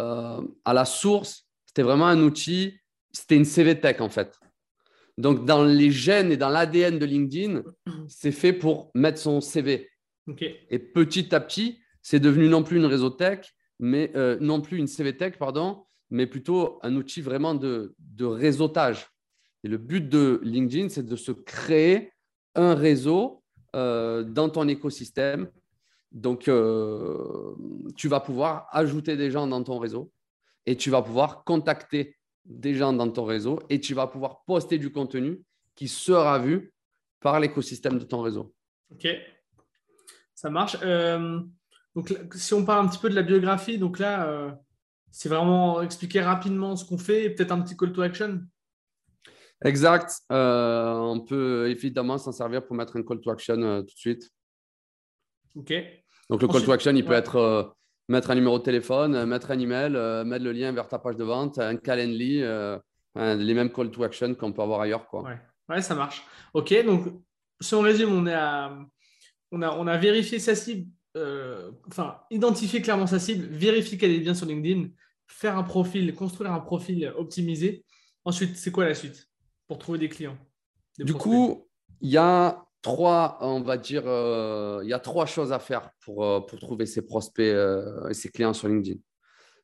euh, 0.00 0.42
à 0.64 0.74
la 0.74 0.84
source, 0.84 1.48
c'était 1.64 1.82
vraiment 1.82 2.06
un 2.06 2.20
outil, 2.20 2.78
c'était 3.12 3.36
une 3.36 3.44
CV 3.44 3.80
Tech 3.80 4.00
en 4.00 4.10
fait. 4.10 4.38
Donc, 5.16 5.46
dans 5.46 5.64
les 5.64 5.90
gènes 5.90 6.30
et 6.30 6.36
dans 6.36 6.50
l'ADN 6.50 6.98
de 6.98 7.06
LinkedIn, 7.06 7.62
c'est 8.08 8.32
fait 8.32 8.52
pour 8.52 8.90
mettre 8.94 9.18
son 9.18 9.40
CV. 9.40 9.88
Et 10.68 10.78
petit 10.78 11.34
à 11.34 11.40
petit, 11.40 11.80
c'est 12.02 12.20
devenu 12.20 12.48
non 12.48 12.62
plus 12.62 12.76
une 12.76 12.84
réseau 12.84 13.10
tech, 13.10 13.55
mais 13.78 14.12
euh, 14.16 14.38
non 14.40 14.60
plus 14.60 14.78
une 14.78 14.86
CV 14.86 15.16
tech, 15.16 15.36
pardon, 15.38 15.84
mais 16.10 16.26
plutôt 16.26 16.78
un 16.82 16.94
outil 16.96 17.20
vraiment 17.20 17.54
de, 17.54 17.94
de 17.98 18.24
réseautage. 18.24 19.08
Et 19.64 19.68
le 19.68 19.78
but 19.78 20.08
de 20.08 20.40
LinkedIn, 20.42 20.88
c'est 20.88 21.04
de 21.04 21.16
se 21.16 21.32
créer 21.32 22.12
un 22.54 22.74
réseau 22.74 23.42
euh, 23.74 24.22
dans 24.22 24.48
ton 24.48 24.68
écosystème. 24.68 25.50
Donc, 26.12 26.48
euh, 26.48 27.54
tu 27.96 28.08
vas 28.08 28.20
pouvoir 28.20 28.68
ajouter 28.72 29.16
des 29.16 29.30
gens 29.30 29.46
dans 29.46 29.62
ton 29.62 29.78
réseau 29.78 30.12
et 30.64 30.76
tu 30.76 30.90
vas 30.90 31.02
pouvoir 31.02 31.44
contacter 31.44 32.16
des 32.44 32.74
gens 32.74 32.92
dans 32.92 33.10
ton 33.10 33.24
réseau 33.24 33.60
et 33.68 33.80
tu 33.80 33.92
vas 33.92 34.06
pouvoir 34.06 34.44
poster 34.44 34.78
du 34.78 34.90
contenu 34.90 35.42
qui 35.74 35.88
sera 35.88 36.38
vu 36.38 36.72
par 37.20 37.40
l'écosystème 37.40 37.98
de 37.98 38.04
ton 38.04 38.22
réseau. 38.22 38.54
Ok, 38.92 39.08
ça 40.34 40.48
marche. 40.48 40.76
Donc, 41.96 42.14
si 42.34 42.54
on 42.54 42.64
parle 42.64 42.86
un 42.86 42.88
petit 42.88 43.00
peu 43.00 43.10
de 43.10 43.16
la 43.16 43.22
biographie, 43.22 43.78
donc 43.78 43.98
là, 43.98 44.56
c'est 45.10 45.30
vraiment 45.30 45.80
expliquer 45.80 46.20
rapidement 46.20 46.76
ce 46.76 46.84
qu'on 46.84 46.98
fait 46.98 47.24
et 47.24 47.30
peut-être 47.30 47.50
un 47.50 47.62
petit 47.62 47.76
call 47.76 47.92
to 47.92 48.02
action. 48.02 48.42
Exact. 49.64 50.20
Euh, 50.30 50.92
on 50.92 51.20
peut 51.20 51.70
évidemment 51.70 52.18
s'en 52.18 52.32
servir 52.32 52.66
pour 52.66 52.76
mettre 52.76 52.96
un 52.96 53.02
call 53.02 53.20
to 53.20 53.30
action 53.30 53.62
euh, 53.62 53.80
tout 53.80 53.94
de 53.94 53.98
suite. 53.98 54.30
OK. 55.54 55.72
Donc, 56.28 56.42
le 56.42 56.48
call 56.48 56.62
to 56.62 56.72
action, 56.72 56.94
il 56.94 57.04
peut 57.04 57.14
être 57.14 57.36
euh, 57.36 57.62
mettre 58.08 58.30
un 58.30 58.34
numéro 58.34 58.58
de 58.58 58.64
téléphone, 58.64 59.24
mettre 59.24 59.50
un 59.50 59.58
email, 59.58 59.92
mettre 60.26 60.44
le 60.44 60.52
lien 60.52 60.72
vers 60.72 60.88
ta 60.88 60.98
page 60.98 61.16
de 61.16 61.24
vente, 61.24 61.58
un 61.58 61.76
Calendly, 61.76 62.40
les 63.14 63.54
mêmes 63.54 63.72
call 63.72 63.90
to 63.90 64.04
action 64.04 64.34
qu'on 64.34 64.52
peut 64.52 64.62
avoir 64.62 64.82
ailleurs. 64.82 65.06
Quoi. 65.06 65.22
Ouais. 65.22 65.38
ouais, 65.70 65.80
ça 65.80 65.94
marche. 65.94 66.22
OK. 66.52 66.74
Donc, 66.84 67.06
si 67.60 67.74
on 67.74 67.80
résume, 67.80 68.12
on, 68.12 68.26
est 68.26 68.34
à... 68.34 68.76
on, 69.50 69.62
a, 69.62 69.70
on 69.70 69.86
a 69.86 69.96
vérifié 69.96 70.38
sa 70.38 70.54
cible, 70.54 70.90
enfin, 71.88 72.18
identifié 72.30 72.82
clairement 72.82 73.06
sa 73.06 73.18
cible, 73.18 73.46
vérifier 73.46 73.98
qu'elle 73.98 74.12
est 74.12 74.20
bien 74.20 74.34
sur 74.34 74.46
LinkedIn, 74.46 74.88
faire 75.26 75.56
un 75.56 75.62
profil, 75.62 76.14
construire 76.14 76.52
un 76.52 76.60
profil 76.60 77.12
optimisé. 77.16 77.84
Ensuite, 78.24 78.56
c'est 78.56 78.70
quoi 78.70 78.84
la 78.84 78.94
suite 78.94 79.28
pour 79.68 79.78
trouver 79.78 79.98
des 79.98 80.08
clients 80.08 80.36
Du 80.98 81.14
coup, 81.14 81.68
il 82.00 82.10
y 82.10 82.16
a 82.16 82.66
trois, 82.82 83.38
on 83.40 83.62
va 83.62 83.76
dire, 83.76 84.04
euh, 84.06 84.80
il 84.84 84.88
y 84.88 84.92
a 84.92 84.98
trois 84.98 85.26
choses 85.26 85.52
à 85.52 85.58
faire 85.58 85.90
pour, 86.04 86.24
euh, 86.24 86.40
pour 86.40 86.58
trouver 86.60 86.86
ses 86.86 87.02
prospects 87.02 87.44
euh, 87.44 88.08
et 88.08 88.14
ses 88.14 88.28
clients 88.28 88.52
sur 88.52 88.68
LinkedIn. 88.68 89.00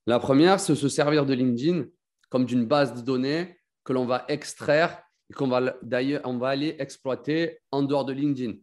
La 0.06 0.18
première, 0.18 0.58
c'est 0.58 0.74
se 0.74 0.88
servir 0.88 1.24
de 1.24 1.34
LinkedIn 1.34 1.84
comme 2.30 2.46
d'une 2.46 2.66
base 2.66 2.94
de 2.94 3.00
données 3.00 3.58
que 3.84 3.92
l'on 3.92 4.06
va 4.06 4.24
extraire 4.28 5.02
et 5.30 5.34
qu'on 5.34 5.48
va 5.48 5.76
d'ailleurs 5.82 6.22
on 6.24 6.38
va 6.38 6.48
aller 6.48 6.74
exploiter 6.78 7.58
en 7.70 7.82
dehors 7.82 8.04
de 8.04 8.12
LinkedIn. 8.12 8.54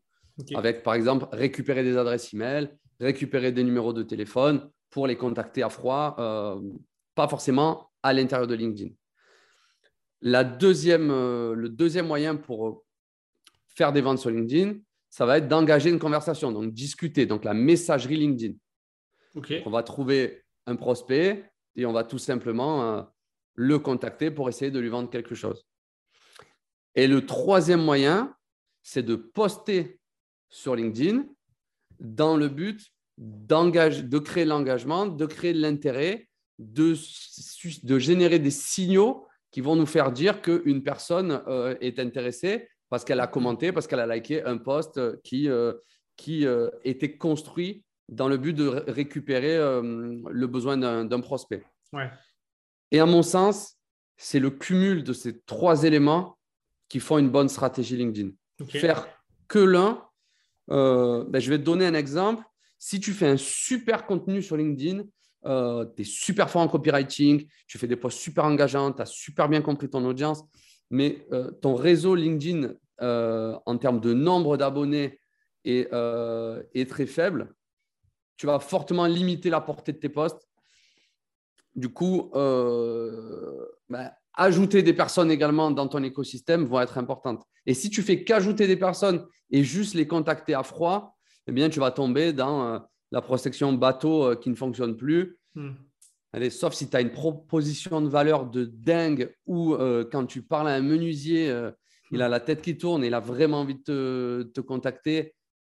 Avec 0.55 0.83
par 0.83 0.93
exemple 0.93 1.27
récupérer 1.31 1.83
des 1.83 1.97
adresses 1.97 2.33
email, 2.33 2.69
récupérer 2.99 3.51
des 3.51 3.63
numéros 3.63 3.93
de 3.93 4.03
téléphone 4.03 4.69
pour 4.89 5.07
les 5.07 5.17
contacter 5.17 5.63
à 5.63 5.69
froid, 5.69 6.15
pas 7.15 7.27
forcément 7.27 7.91
à 8.03 8.13
l'intérieur 8.13 8.47
de 8.47 8.55
LinkedIn. 8.55 8.93
La 10.21 10.43
deuxième, 10.43 11.11
euh, 11.11 11.53
le 11.53 11.69
deuxième 11.69 12.07
moyen 12.07 12.35
pour 12.35 12.67
euh, 12.67 12.83
faire 13.67 13.93
des 13.93 14.01
ventes 14.01 14.19
sur 14.19 14.29
LinkedIn, 14.29 14.79
ça 15.09 15.25
va 15.25 15.37
être 15.37 15.47
d'engager 15.47 15.89
une 15.89 15.99
conversation, 15.99 16.51
donc 16.51 16.73
discuter, 16.73 17.25
donc 17.25 17.45
la 17.45 17.53
messagerie 17.53 18.17
LinkedIn. 18.17 18.55
On 19.65 19.69
va 19.69 19.83
trouver 19.83 20.43
un 20.65 20.75
prospect 20.75 21.49
et 21.75 21.85
on 21.85 21.93
va 21.93 22.03
tout 22.03 22.17
simplement 22.17 22.83
euh, 22.83 23.01
le 23.55 23.79
contacter 23.79 24.29
pour 24.31 24.49
essayer 24.49 24.71
de 24.71 24.79
lui 24.79 24.89
vendre 24.89 25.09
quelque 25.09 25.35
chose. 25.35 25.65
Et 26.95 27.07
le 27.07 27.25
troisième 27.25 27.83
moyen, 27.83 28.35
c'est 28.81 29.03
de 29.03 29.15
poster 29.15 29.98
sur 30.49 30.75
LinkedIn 30.75 31.25
dans 31.99 32.37
le 32.37 32.47
but 32.47 32.91
de 33.17 34.17
créer 34.19 34.45
l'engagement, 34.45 35.05
de 35.05 35.25
créer 35.25 35.53
de 35.53 35.61
l'intérêt, 35.61 36.29
de, 36.57 36.95
de, 37.83 37.99
générer 37.99 38.39
des 38.39 38.51
signaux 38.51 39.27
qui 39.51 39.61
vont 39.61 39.75
nous 39.75 39.85
faire 39.85 40.11
dire 40.11 40.41
qu'une 40.41 40.83
personne 40.83 41.41
euh, 41.47 41.75
est 41.81 41.99
intéressée 41.99 42.69
parce 42.89 43.03
qu'elle 43.03 43.19
a 43.19 43.27
commenté, 43.27 43.71
parce 43.71 43.87
qu'elle 43.87 43.99
a 43.99 44.07
liké 44.07 44.43
un 44.43 44.57
post 44.57 44.99
qui, 45.21 45.49
euh, 45.49 45.73
qui 46.15 46.45
euh, 46.45 46.69
était 46.83 47.17
construit 47.17 47.83
dans 48.07 48.27
le 48.27 48.37
but 48.37 48.53
de 48.53 48.67
récupérer 48.87 49.57
le 49.57 50.47
besoin 50.47 50.77
d'un 50.77 51.19
prospect. 51.19 51.63
Et 52.89 52.99
à 52.99 53.05
mon 53.05 53.21
sens, 53.21 53.75
c'est 54.17 54.39
le 54.39 54.49
cumul 54.49 55.03
de 55.03 55.13
ces 55.13 55.41
trois 55.41 55.83
éléments 55.83 56.37
qui 56.87 56.99
font 56.99 57.19
une 57.19 57.29
bonne 57.29 57.49
stratégie 57.49 57.95
LinkedIn. 57.95 58.31
Faire 58.67 59.07
que 59.47 59.59
l'un, 59.59 60.08
ben, 60.69 61.39
je 61.39 61.49
vais 61.49 61.57
te 61.57 61.63
donner 61.63 61.85
un 61.85 61.93
exemple. 61.93 62.43
Si 62.77 62.99
tu 62.99 63.11
fais 63.11 63.27
un 63.27 63.37
super 63.37 64.05
contenu 64.05 64.41
sur 64.41 64.55
LinkedIn, 64.55 65.03
euh, 65.45 65.85
tu 65.95 66.01
es 66.01 66.05
super 66.05 66.49
fort 66.49 66.61
en 66.61 66.67
copywriting, 66.67 67.47
tu 67.67 67.77
fais 67.77 67.87
des 67.87 67.95
posts 67.95 68.19
super 68.19 68.45
engageants, 68.45 68.91
tu 68.91 69.01
as 69.01 69.05
super 69.05 69.47
bien 69.47 69.61
compris 69.61 69.89
ton 69.89 70.03
audience, 70.05 70.43
mais 70.89 71.25
euh, 71.31 71.51
ton 71.51 71.75
réseau 71.75 72.15
LinkedIn 72.15 72.73
euh, 73.01 73.57
en 73.65 73.77
termes 73.77 74.01
de 74.01 74.13
nombre 74.13 74.57
d'abonnés 74.57 75.19
est, 75.63 75.91
est, 76.73 76.89
très 76.89 77.05
faible, 77.05 77.53
tu 78.37 78.45
vas 78.45 78.59
fortement 78.59 79.05
limiter 79.05 79.49
la 79.49 79.61
portée 79.61 79.93
de 79.93 79.97
tes 79.97 80.09
posts. 80.09 80.47
Du 81.75 81.89
coup, 81.89 82.31
ben, 82.33 84.11
ajouter 84.39 84.83
des 84.83 84.93
personnes 84.93 85.29
également 85.29 85.69
dans 85.69 85.87
ton 85.87 86.01
écosystème 86.01 86.63
vont 86.63 86.79
être 86.79 86.97
importantes. 86.97 87.43
Et 87.65 87.73
si 87.73 87.89
tu 87.89 88.01
fais 88.01 88.23
qu'ajouter 88.23 88.67
des 88.67 88.77
personnes 88.77 89.25
et 89.51 89.63
juste 89.63 89.93
les 89.93 90.07
contacter 90.07 90.53
à 90.53 90.63
froid, 90.63 91.17
eh 91.47 91.51
bien, 91.51 91.69
tu 91.69 91.79
vas 91.79 91.91
tomber 91.91 92.31
dans 92.31 92.63
euh, 92.63 92.79
la 93.11 93.21
prospection 93.21 93.73
bateau 93.73 94.23
euh, 94.23 94.35
qui 94.35 94.49
ne 94.49 94.55
fonctionne 94.55 94.95
plus. 94.95 95.37
Hmm. 95.55 95.71
Allez, 96.31 96.49
sauf 96.49 96.73
si 96.73 96.89
tu 96.89 96.95
as 96.95 97.01
une 97.01 97.11
proposition 97.11 98.01
de 98.01 98.07
valeur 98.07 98.45
de 98.45 98.63
dingue 98.63 99.35
ou 99.45 99.73
euh, 99.73 100.07
quand 100.09 100.25
tu 100.25 100.41
parles 100.41 100.69
à 100.69 100.75
un 100.75 100.81
menuisier, 100.81 101.53
il 102.11 102.21
a 102.21 102.29
la 102.29 102.39
tête 102.39 102.61
qui 102.61 102.77
tourne, 102.77 103.03
et 103.03 103.07
il 103.07 103.13
a 103.13 103.19
vraiment 103.19 103.61
envie 103.61 103.75
de 103.75 104.51
te, 104.53 104.61
contacter, 104.61 105.33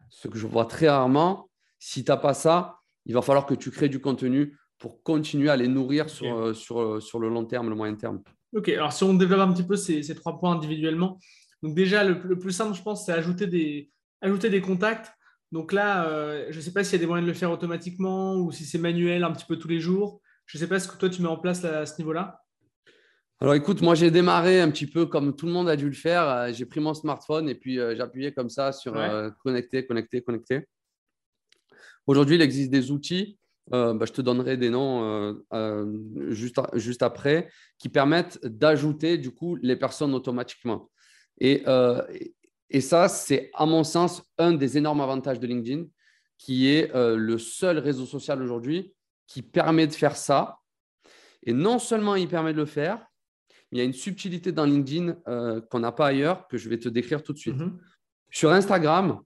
ce 0.10 0.27
que 0.27 0.38
je 0.38 0.46
vois 0.46 0.65
très 0.65 0.89
rarement. 0.89 1.50
Si 1.80 2.03
tu 2.03 2.12
n'as 2.12 2.18
pas 2.18 2.34
ça, 2.34 2.80
il 3.06 3.13
va 3.13 3.22
falloir 3.22 3.46
que 3.46 3.56
tu 3.56 3.72
crées 3.72 3.89
du 3.89 4.01
contenu 4.01 4.58
pour 4.77 5.01
continuer 5.03 5.50
à 5.50 5.56
les 5.56 5.70
nourrir 5.70 6.10
sur, 6.10 6.56
sur, 6.56 7.01
sur, 7.01 7.20
le 7.20 7.30
long 7.30 7.46
terme, 7.46 7.70
le 7.70 7.75
moyen 7.75 7.96
terme. 7.96 8.22
Ok, 8.53 8.70
alors 8.70 8.91
si 8.91 9.03
on 9.03 9.13
développe 9.13 9.39
un 9.39 9.53
petit 9.53 9.63
peu 9.65 9.75
ces, 9.75 10.03
ces 10.03 10.15
trois 10.15 10.38
points 10.39 10.53
individuellement, 10.55 11.20
donc 11.63 11.75
déjà 11.75 12.03
le, 12.03 12.20
le 12.24 12.38
plus 12.38 12.51
simple, 12.51 12.75
je 12.75 12.81
pense, 12.81 13.05
c'est 13.05 13.13
ajouter 13.13 13.48
des, 13.48 13.91
ajouter 14.22 14.50
des 14.50 14.62
contacts. 14.62 15.12
Donc 15.51 15.74
là, 15.74 16.08
euh, 16.08 16.48
je 16.50 16.58
ne 16.58 16.62
sais 16.62 16.72
pas 16.72 16.84
s'il 16.84 16.93
y 16.93 16.96
a 16.96 17.00
des 17.00 17.08
moyens 17.08 17.27
de 17.27 17.31
le 17.31 17.38
faire 17.38 17.51
automatiquement 17.51 18.38
ou 18.38 18.51
si 18.51 18.65
c'est 18.65 18.77
manuel 18.77 19.24
un 19.24 19.31
petit 19.31 19.46
peu 19.46 19.58
tous 19.58 19.67
les 19.67 19.79
jours. 19.79 20.22
Je 20.46 20.58
ne 20.58 20.62
sais 20.62 20.67
pas 20.67 20.79
ce 20.79 20.88
que 20.88 20.98
toi 20.98 21.10
tu 21.10 21.22
mets 21.22 21.27
en 21.27 21.38
place 21.38 21.63
à 21.65 21.86
ce 21.86 21.98
niveau-là. 22.00 22.41
Alors 23.39 23.55
écoute, 23.55 23.81
moi 23.81 23.96
j'ai 23.96 24.12
démarré 24.12 24.62
un 24.62 24.70
petit 24.70 24.86
peu 24.86 25.05
comme 25.05 25.36
tout 25.36 25.48
le 25.48 25.51
monde 25.51 25.67
a 25.67 25.75
dû 25.75 25.88
le 25.88 25.96
faire. 25.96 26.27
Euh, 26.29 26.53
j'ai 26.53 26.65
pris 26.65 26.79
mon 26.79 26.93
smartphone 26.93 27.50
et 27.50 27.55
puis 27.55 27.79
euh, 27.79 27.96
j'appuyais 27.96 28.34
comme 28.34 28.50
ça 28.50 28.72
sur 28.72 28.93
connecter, 29.43 29.86
connecter, 29.86 30.22
connecter. 30.22 30.67
Aujourd'hui, 32.08 32.36
il 32.36 32.41
existe 32.41 32.72
des 32.72 32.91
outils, 32.91 33.38
bah, 33.70 34.06
je 34.06 34.12
te 34.12 34.22
donnerai 34.22 34.58
des 34.58 34.70
noms 34.70 35.36
juste, 36.30 36.60
juste 36.74 37.03
après, 37.03 37.50
qui 37.77 37.89
permettent 37.89 38.39
d'ajouter 38.46 39.18
du 39.18 39.32
coup 39.32 39.56
les 39.62 39.75
personnes 39.75 40.13
automatiquement. 40.13 40.89
Et, 41.39 41.63
et 42.70 42.82
ça, 42.82 43.08
c'est 43.08 43.51
à 43.53 43.65
mon 43.65 43.84
sens 43.84 44.24
un 44.38 44.53
des 44.53 44.77
énormes 44.77 45.01
avantages 45.01 45.39
de 45.39 45.48
LinkedIn, 45.48 45.86
qui 46.41 46.70
est 46.70 46.94
euh, 46.96 47.15
le 47.15 47.38
seul 47.38 47.77
réseau 47.77 48.08
social 48.08 48.41
aujourd'hui 48.41 48.94
qui 49.27 49.44
permet 49.44 49.86
de 49.86 49.94
faire 49.94 50.18
ça. 50.18 50.58
Et 51.44 51.53
non 51.53 51.77
seulement 51.77 52.15
il 52.15 52.27
permet 52.27 52.51
de 52.51 52.58
le 52.58 52.65
faire, 52.65 53.06
mais 53.72 53.77
il 53.77 53.80
y 53.80 53.82
a 53.82 53.86
une 53.86 53.94
subtilité 53.94 54.51
dans 54.51 54.65
LinkedIn 54.65 55.18
euh, 55.27 55.62
qu'on 55.62 55.80
n'a 55.80 55.91
pas 55.91 56.08
ailleurs, 56.08 56.48
que 56.48 56.58
je 56.58 56.68
vais 56.68 56.80
te 56.80 56.89
décrire 56.89 57.22
tout 57.22 57.32
de 57.34 57.38
suite. 57.38 57.58
Mm-hmm. 57.58 57.77
Sur 58.32 58.51
Instagram, 58.51 59.22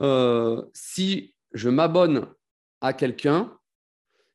euh, 0.00 0.62
si 0.72 1.34
je 1.52 1.68
m'abonne 1.68 2.26
à 2.84 2.92
quelqu'un 2.92 3.50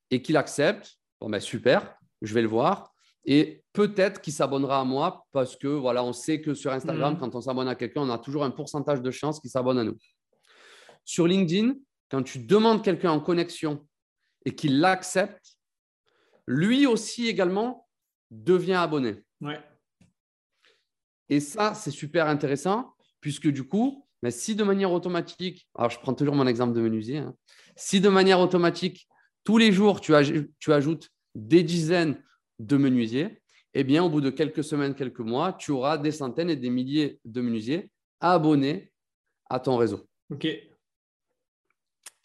et 0.10 0.24
qu'il 0.24 0.36
accepte, 0.36 0.98
bon 1.22 1.30
ben 1.30 1.40
super, 1.40 1.96
je 2.24 2.34
vais 2.34 2.42
le 2.42 2.48
voir. 2.48 2.92
Et 3.24 3.64
peut-être 3.74 4.22
qu'il 4.22 4.34
s'abonnera 4.34 4.80
à 4.80 4.84
moi 4.84 5.28
parce 5.32 5.56
que 5.56 5.68
voilà, 5.68 6.04
on 6.04 6.14
sait 6.14 6.42
que 6.42 6.56
sur 6.56 6.72
Instagram, 6.72 7.14
mhm. 7.14 7.20
quand 7.20 7.36
on 7.36 7.42
s'abonne 7.42 7.68
à 7.68 7.76
quelqu'un, 7.76 8.02
on 8.02 8.10
a 8.10 8.18
toujours 8.18 8.44
un 8.44 8.50
pourcentage 8.50 9.04
de 9.04 9.12
chances 9.12 9.40
qu'il 9.40 9.52
s'abonne 9.52 9.78
à 9.78 9.84
nous. 9.84 9.96
Sur 11.06 11.28
LinkedIn, 11.28 11.76
quand 12.10 12.24
tu 12.24 12.40
demandes 12.40 12.84
quelqu'un 12.84 13.12
en 13.12 13.20
connexion 13.20 13.86
et 14.46 14.56
qu'il 14.56 14.80
l'accepte, 14.80 15.58
lui 16.48 16.88
aussi 16.88 17.28
également 17.28 17.88
devient 18.32 18.74
abonné. 18.74 19.24
Et 21.30 21.40
ça, 21.40 21.76
c'est 21.76 21.92
super 21.92 22.26
intéressant 22.26 22.96
puisque 23.22 23.50
du 23.50 23.68
coup, 23.68 24.08
mais 24.24 24.32
si 24.32 24.56
de 24.56 24.64
manière 24.64 24.92
automatique, 24.92 25.70
alors 25.76 25.92
je 25.92 26.00
prends 26.00 26.16
toujours 26.16 26.34
mon 26.34 26.48
exemple 26.48 26.74
de 26.74 26.82
menuisier, 26.82 27.20
hein, 27.20 27.36
si 27.80 28.02
de 28.02 28.10
manière 28.10 28.40
automatique, 28.40 29.08
tous 29.44 29.58
les 29.58 29.72
jours, 29.72 30.02
tu, 30.02 30.14
tu 30.60 30.74
ajoutes 30.74 31.10
des 31.34 31.64
dizaines 31.64 32.22
de 32.60 32.78
menuisiers, 32.78 33.42
eh 33.74 33.84
bien, 33.84 34.04
au 34.04 34.10
bout 34.10 34.22
de 34.22 34.30
quelques 34.30 34.64
semaines, 34.64 34.96
quelques 34.96 35.20
mois, 35.20 35.54
tu 35.54 35.72
auras 35.72 35.98
des 35.98 36.12
centaines 36.12 36.50
et 36.50 36.56
des 36.56 36.70
milliers 36.70 37.20
de 37.24 37.42
menuisiers 37.42 37.90
abonnés 38.20 38.92
à 39.50 39.60
ton 39.60 39.78
réseau. 39.78 40.08
OK. 40.32 40.48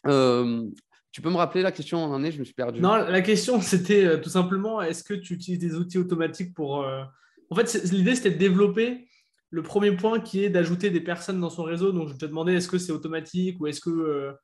Euh, 0.07 0.63
tu 1.11 1.21
peux 1.21 1.29
me 1.29 1.37
rappeler 1.37 1.61
la 1.61 1.71
question 1.71 2.03
en 2.03 2.23
est? 2.23 2.31
Je 2.31 2.39
me 2.39 2.43
suis 2.43 2.53
perdu. 2.53 2.81
Non, 2.81 2.95
la 2.95 3.21
question, 3.21 3.61
c'était 3.61 4.05
euh, 4.05 4.17
tout 4.17 4.29
simplement 4.29 4.81
est-ce 4.81 5.03
que 5.03 5.13
tu 5.13 5.33
utilises 5.33 5.59
des 5.59 5.75
outils 5.75 5.97
automatiques 5.97 6.53
pour. 6.53 6.83
Euh, 6.83 7.03
en 7.49 7.55
fait, 7.55 7.73
l'idée, 7.91 8.15
c'était 8.15 8.31
de 8.31 8.37
développer 8.37 9.07
le 9.51 9.63
premier 9.63 9.95
point 9.95 10.19
qui 10.19 10.43
est 10.43 10.49
d'ajouter 10.49 10.89
des 10.89 10.99
personnes 10.99 11.39
dans 11.39 11.49
son 11.49 11.63
réseau. 11.63 11.93
Donc, 11.93 12.09
je 12.09 12.15
te 12.15 12.25
demandais 12.25 12.55
est-ce 12.55 12.67
que 12.67 12.77
c'est 12.77 12.91
automatique 12.91 13.61
ou 13.61 13.67
est-ce 13.67 13.79
que 13.79 14.35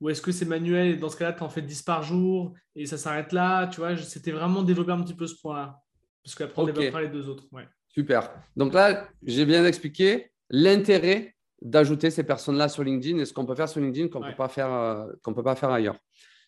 ou 0.00 0.08
est-ce 0.08 0.22
que 0.22 0.32
c'est 0.32 0.46
manuel 0.46 0.88
et 0.88 0.96
dans 0.96 1.08
ce 1.08 1.16
cas-là, 1.16 1.32
tu 1.34 1.42
en 1.42 1.48
fais 1.48 1.62
10 1.62 1.82
par 1.82 2.02
jour 2.02 2.54
et 2.74 2.86
ça 2.86 2.96
s'arrête 2.96 3.32
là 3.32 3.66
Tu 3.66 3.80
vois, 3.80 3.96
c'était 3.96 4.32
vraiment 4.32 4.62
développer 4.62 4.92
un 4.92 5.02
petit 5.02 5.14
peu 5.14 5.26
ce 5.26 5.38
point-là. 5.40 5.78
Parce 6.24 6.34
qu'après, 6.34 6.62
on 6.62 6.66
développera 6.66 7.02
les 7.02 7.08
deux 7.08 7.28
autres. 7.28 7.44
Super. 7.88 8.30
Donc 8.56 8.72
là, 8.72 9.08
j'ai 9.22 9.44
bien 9.44 9.64
expliqué 9.64 10.30
l'intérêt 10.48 11.34
d'ajouter 11.60 12.10
ces 12.10 12.24
personnes-là 12.24 12.68
sur 12.68 12.82
LinkedIn 12.82 13.18
et 13.18 13.24
ce 13.24 13.32
qu'on 13.32 13.44
peut 13.44 13.54
faire 13.54 13.68
sur 13.68 13.80
LinkedIn 13.80 14.08
qu'on 14.08 14.20
ne 14.20 14.30
peut, 14.30 14.36
pas 14.36 14.48
faire, 14.48 14.72
euh, 14.72 15.12
peut 15.22 15.42
pas 15.42 15.56
faire 15.56 15.70
ailleurs. 15.70 15.96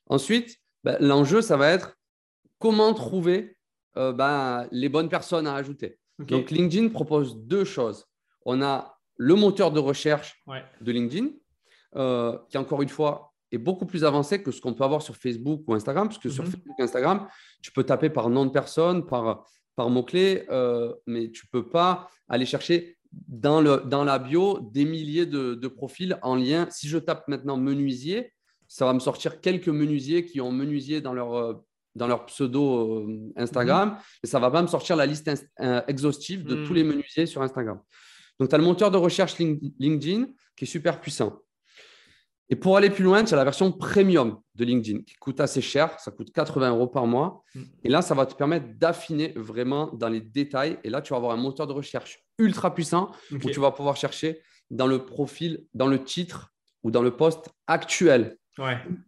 Ensuite, 0.06 0.56
ben, 0.84 0.96
l'enjeu, 1.00 1.42
ça 1.42 1.56
va 1.56 1.70
être 1.70 1.96
comment 2.58 2.94
trouver 2.94 3.56
euh, 3.96 4.12
ben, 4.12 4.66
les 4.70 4.88
bonnes 4.88 5.08
personnes 5.08 5.46
à 5.46 5.54
ajouter. 5.54 5.98
Donc, 6.18 6.50
LinkedIn 6.50 6.88
propose 6.88 7.36
deux 7.36 7.64
choses. 7.64 8.06
On 8.44 8.62
a 8.62 8.98
le 9.16 9.34
moteur 9.34 9.70
de 9.72 9.80
recherche 9.80 10.42
de 10.80 10.92
LinkedIn, 10.92 11.28
euh, 11.96 12.38
qui, 12.48 12.58
encore 12.58 12.82
une 12.82 12.88
fois, 12.88 13.31
est 13.52 13.58
beaucoup 13.58 13.86
plus 13.86 14.04
avancé 14.04 14.42
que 14.42 14.50
ce 14.50 14.60
qu'on 14.60 14.74
peut 14.74 14.84
avoir 14.84 15.02
sur 15.02 15.16
Facebook 15.16 15.62
ou 15.66 15.74
Instagram, 15.74 16.08
parce 16.08 16.18
que 16.18 16.30
sur 16.30 16.44
mhm. 16.44 16.50
Facebook 16.50 16.74
et 16.78 16.82
Instagram, 16.82 17.28
tu 17.60 17.70
peux 17.70 17.84
taper 17.84 18.10
par 18.10 18.30
nom 18.30 18.46
de 18.46 18.50
personne, 18.50 19.06
par, 19.06 19.46
par 19.76 19.90
mots-clés, 19.90 20.46
euh, 20.50 20.92
mais 21.06 21.30
tu 21.30 21.46
ne 21.46 21.50
peux 21.60 21.68
pas 21.68 22.08
aller 22.28 22.46
chercher 22.46 22.96
dans, 23.12 23.60
le, 23.60 23.82
dans 23.84 24.04
la 24.04 24.18
bio 24.18 24.58
des 24.72 24.86
milliers 24.86 25.26
de, 25.26 25.54
de, 25.54 25.68
profils 25.68 26.18
en 26.22 26.34
lien. 26.34 26.66
Si 26.70 26.88
je 26.88 26.96
tape 26.96 27.28
maintenant 27.28 27.58
menuisier, 27.58 28.32
ça 28.68 28.86
va 28.86 28.94
me 28.94 29.00
sortir 29.00 29.40
quelques 29.42 29.68
menuisiers 29.68 30.24
qui 30.24 30.40
ont 30.40 30.50
menuisier 30.50 31.02
dans 31.02 31.12
leur, 31.12 31.34
euh, 31.34 31.54
dans 31.94 32.06
leur 32.06 32.24
pseudo 32.24 33.00
euh, 33.00 33.32
Instagram, 33.36 33.90
mhm. 33.90 33.96
et 34.24 34.26
ça 34.26 34.38
ne 34.38 34.42
va 34.42 34.50
pas 34.50 34.62
me 34.62 34.66
sortir 34.66 34.96
la 34.96 35.04
liste 35.04 35.30
exhaustive 35.86 36.44
de 36.44 36.64
tous 36.64 36.70
mhm. 36.70 36.76
les 36.76 36.84
menuisiers 36.84 37.26
sur 37.26 37.42
Instagram. 37.42 37.80
Donc, 38.40 38.48
tu 38.48 38.54
as 38.54 38.58
le 38.58 38.64
moteur 38.64 38.90
de 38.90 38.96
recherche 38.96 39.36
LinkedIn 39.38 40.26
qui 40.56 40.64
est 40.64 40.66
super 40.66 41.00
puissant. 41.00 41.38
Et 42.52 42.54
pour 42.54 42.76
aller 42.76 42.90
plus 42.90 43.02
loin, 43.02 43.24
tu 43.24 43.32
as 43.32 43.36
la 43.38 43.44
version 43.44 43.72
premium 43.72 44.38
de 44.56 44.66
LinkedIn 44.66 45.04
qui 45.04 45.14
coûte 45.14 45.40
assez 45.40 45.62
cher, 45.62 45.98
ça 45.98 46.10
coûte 46.10 46.30
80 46.34 46.68
euros 46.68 46.86
par 46.86 47.06
mois. 47.06 47.42
Mm. 47.54 47.62
Et 47.84 47.88
là, 47.88 48.02
ça 48.02 48.14
va 48.14 48.26
te 48.26 48.34
permettre 48.34 48.66
d'affiner 48.76 49.32
vraiment 49.36 49.86
dans 49.94 50.10
les 50.10 50.20
détails. 50.20 50.78
Et 50.84 50.90
là, 50.90 51.00
tu 51.00 51.14
vas 51.14 51.16
avoir 51.16 51.32
un 51.32 51.38
moteur 51.38 51.66
de 51.66 51.72
recherche 51.72 52.22
ultra 52.36 52.74
puissant 52.74 53.10
où 53.30 53.38
tu 53.38 53.58
vas 53.58 53.70
pouvoir 53.70 53.96
chercher 53.96 54.42
dans 54.68 54.86
le 54.86 55.06
profil, 55.06 55.64
dans 55.72 55.86
le 55.86 56.04
titre 56.04 56.52
ou 56.82 56.90
dans 56.90 57.00
le 57.00 57.16
poste 57.16 57.48
actuel. 57.66 58.36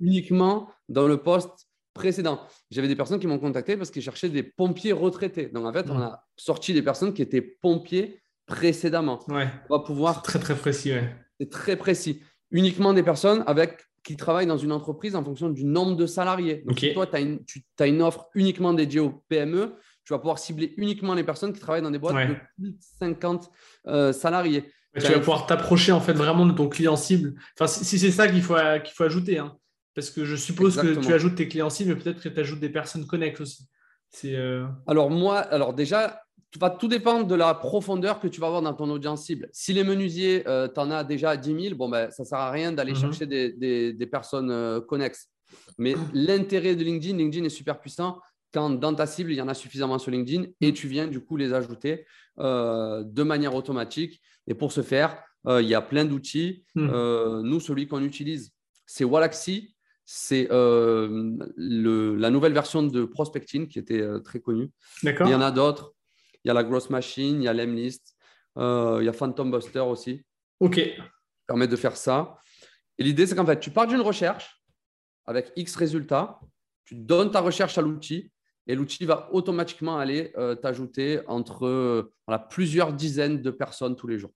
Uniquement 0.01 0.71
dans 0.89 1.07
le 1.07 1.19
poste 1.19 1.69
précédent. 1.93 2.41
J'avais 2.71 2.89
des 2.89 2.97
personnes 2.97 3.21
qui 3.21 3.27
m'ont 3.27 3.39
contacté 3.39 3.77
parce 3.77 3.91
qu'ils 3.91 4.01
cherchaient 4.01 4.31
des 4.31 4.43
pompiers 4.43 4.93
retraités. 4.93 5.49
Donc, 5.49 5.67
en 5.67 5.73
fait, 5.75 5.91
on 5.91 5.99
mm. 5.99 6.03
a 6.03 6.25
sorti 6.39 6.73
des 6.73 6.81
personnes 6.81 7.13
qui 7.13 7.21
étaient 7.21 7.43
pompiers 7.43 8.23
précédemment. 8.47 9.21
Ouais. 9.29 9.49
On 9.69 9.77
va 9.77 9.85
pouvoir. 9.85 10.23
Très, 10.23 10.39
très 10.39 10.57
précis. 10.57 10.93
C'est 11.39 11.51
très 11.51 11.77
précis 11.77 12.23
uniquement 12.55 12.95
des 12.95 13.03
personnes 13.03 13.45
avec, 13.47 13.85
qui 14.03 14.17
travaillent 14.17 14.47
dans 14.47 14.57
une 14.57 14.73
entreprise 14.73 15.17
en 15.17 15.23
fonction 15.23 15.51
du 15.51 15.65
nombre 15.65 15.97
de 15.97 16.07
salariés. 16.07 16.63
Donc, 16.67 16.79
si 16.79 16.95
toi, 16.95 17.07
tu 17.07 17.17
as, 17.17 17.87
une 17.87 18.03
offre 18.03 18.29
uniquement 18.35 18.73
dédiée 18.73 19.01
aux 19.01 19.23
PME, 19.29 19.75
tu 20.05 20.13
vas 20.13 20.19
pouvoir 20.19 20.39
cibler 20.39 20.73
uniquement 20.77 21.15
les 21.15 21.25
personnes 21.25 21.53
qui 21.53 21.61
travaillent 21.61 21.83
dans 21.83 21.91
des 21.91 21.99
boîtes 21.99 22.29
de 22.29 22.35
plus 22.57 22.71
de 22.71 22.77
50 23.01 23.51
euh, 23.87 24.13
salariés. 24.13 24.71
tu 24.95 25.03
vas 25.03 25.19
pouvoir 25.19 25.47
t'approcher 25.47 25.93
en 25.93 26.01
fait 26.01 26.13
vraiment 26.13 26.47
de 26.47 26.53
ton 26.53 26.69
client 26.69 26.97
cible. 26.97 27.35
Enfin, 27.59 27.67
si, 27.67 27.99
c'est 27.99 28.11
ça 28.11 28.29
qu'il 28.29 28.43
faut, 28.43 28.57
qu'il 28.85 28.95
faut 28.95 29.05
ajouter. 29.05 29.39
Hein. 29.39 29.57
Parce 29.95 30.11
que 30.11 30.25
je 30.25 30.37
suppose 30.37 30.77
que 30.77 31.01
tu 31.01 31.13
ajoutes 31.13 31.37
tes 31.37 31.49
clients 31.49 31.71
cibles, 31.71 31.95
mais 31.95 32.01
peut-être 32.01 32.21
que 32.21 32.29
tu 32.29 32.41
ajoutes 32.41 32.61
des 32.61 32.69
personnes 32.69 33.07
connectes 33.07 33.41
aussi. 33.41 33.69
Euh, 34.25 34.67
alors 34.87 35.11
moi, 35.11 35.39
alors 35.39 35.75
déjà, 35.75 36.24
va 36.59 36.71
tout 36.71 36.89
dépendre 36.89 37.27
de 37.27 37.35
la 37.35 37.55
profondeur 37.55 38.21
que 38.21 38.29
tu 38.29 38.41
vas 38.41 38.47
avoir 38.47 38.63
dans 38.63 38.75
ton 38.75 38.89
audience 38.91 39.25
cible. 39.25 39.49
Si 39.53 39.73
les 39.73 39.85
menuisiers, 39.85 40.45
euh, 40.47 40.69
tu 40.69 40.81
en 40.81 40.91
as 40.91 41.05
déjà 41.05 41.37
10 41.37 41.63
000, 41.63 41.75
bon, 41.75 41.89
ben, 41.89 42.11
ça 42.11 42.23
ne 42.23 42.29
sert 42.29 42.39
à 42.39 42.51
rien 42.51 42.73
d'aller 42.73 42.93
mhm. 42.93 42.99
chercher 42.99 43.27
des, 43.27 44.09
personnes 44.11 44.51
euh, 44.51 44.81
connexes. 44.81 45.31
Mais 45.79 45.95
l'intérêt 46.13 46.77
de 46.77 46.85
LinkedIn, 46.85 47.17
LinkedIn 47.17 47.45
est 47.45 47.51
super 47.51 47.81
puissant 47.81 48.21
quand 48.53 48.71
dans 48.71 48.95
ta 48.95 49.07
cible, 49.07 49.33
il 49.33 49.37
y 49.37 49.43
en 49.43 49.49
a 49.49 49.55
suffisamment 49.55 49.99
sur 49.99 50.13
LinkedIn 50.13 50.45
et 50.61 50.73
tu 50.73 50.87
viens 50.87 51.09
du 51.09 51.21
coup 51.21 51.37
les 51.37 51.53
ajouter 51.53 52.07
euh, 52.39 53.03
de 53.03 53.23
manière 53.25 53.57
automatique. 53.57 54.21
Et 54.47 54.55
pour 54.55 54.71
ce 54.71 54.83
faire, 54.83 55.21
il 55.47 55.67
y 55.67 55.75
a 55.75 55.83
plein 55.83 56.05
d'outils. 56.05 56.65
Mhm. 56.77 57.43
nous, 57.43 57.61
celui 57.61 57.89
qu'on 57.89 58.03
utilise, 58.03 58.53
c'est 58.87 59.05
Wallaxy. 59.05 59.75
C'est 60.07 60.49
la 60.51 62.31
nouvelle 62.31 62.53
version 62.53 62.85
de 62.85 63.05
Prospecting 63.05 63.67
qui 63.67 63.81
était 63.81 64.07
très 64.23 64.39
connue. 64.39 64.71
Il 65.03 65.11
y 65.11 65.35
en 65.35 65.41
a 65.41 65.51
d'autres. 65.51 65.94
Il 66.45 66.49
y 66.49 66.51
a 66.51 66.55
la 66.55 66.65
Gross 66.65 66.91
Machine, 66.91 67.43
il 67.43 67.45
y 67.45 67.49
a 67.49 67.53
l'Emlist, 67.53 68.15
euh, 68.59 68.99
il 69.01 69.07
y 69.07 69.09
a 69.09 69.13
Phantom 69.13 69.51
Buster 69.51 69.81
aussi. 69.81 70.23
OK. 70.61 70.81
Permet 71.47 71.69
de 71.69 71.77
faire 71.77 71.97
ça. 71.97 72.39
Et 72.99 73.05
l'idée, 73.05 73.27
c'est 73.27 73.35
qu'en 73.35 73.47
fait, 73.47 73.61
tu 73.61 73.71
pars 73.71 73.87
d'une 73.87 74.01
recherche 74.01 74.63
avec 75.27 75.53
X 75.57 75.75
résultats, 75.77 76.39
tu 76.85 76.95
donnes 76.95 77.31
ta 77.31 77.41
recherche 77.41 77.79
à 77.79 77.83
l'outil 77.83 78.31
et 78.67 78.75
l'outil 78.75 79.05
va 79.05 79.29
automatiquement 79.33 79.99
aller 79.99 80.33
euh, 80.37 80.55
t'ajouter 80.55 81.21
entre 81.27 82.11
plusieurs 82.51 82.93
dizaines 82.93 83.43
de 83.43 83.51
personnes 83.51 83.97
tous 83.97 84.07
les 84.07 84.19
jours. 84.19 84.33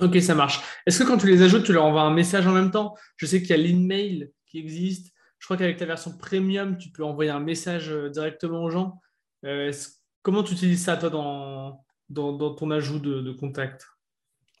Ok, 0.00 0.16
ça 0.20 0.34
marche. 0.34 0.62
Est-ce 0.86 1.02
que 1.02 1.08
quand 1.08 1.18
tu 1.18 1.26
les 1.26 1.42
ajoutes, 1.42 1.64
tu 1.64 1.72
leur 1.72 1.84
envoies 1.84 2.02
un 2.02 2.14
message 2.14 2.46
en 2.46 2.52
même 2.52 2.70
temps? 2.70 2.94
Je 3.16 3.26
sais 3.26 3.40
qu'il 3.40 3.50
y 3.50 3.54
a 3.54 3.56
l'email 3.56 4.30
qui 4.46 4.58
existe. 4.58 5.12
Je 5.38 5.46
crois 5.46 5.56
qu'avec 5.56 5.76
ta 5.76 5.86
version 5.86 6.16
premium, 6.16 6.78
tu 6.78 6.90
peux 6.90 7.04
envoyer 7.04 7.30
un 7.30 7.40
message 7.40 7.90
euh, 7.90 8.08
directement 8.08 8.62
aux 8.62 8.70
gens. 8.70 9.00
Est-ce 9.44 9.97
Comment 10.28 10.42
tu 10.42 10.52
utilises 10.52 10.84
ça, 10.84 10.98
toi, 10.98 11.08
dans, 11.08 11.86
dans, 12.10 12.54
ton 12.54 12.70
ajout 12.70 12.98
de, 12.98 13.32
contact? 13.32 13.86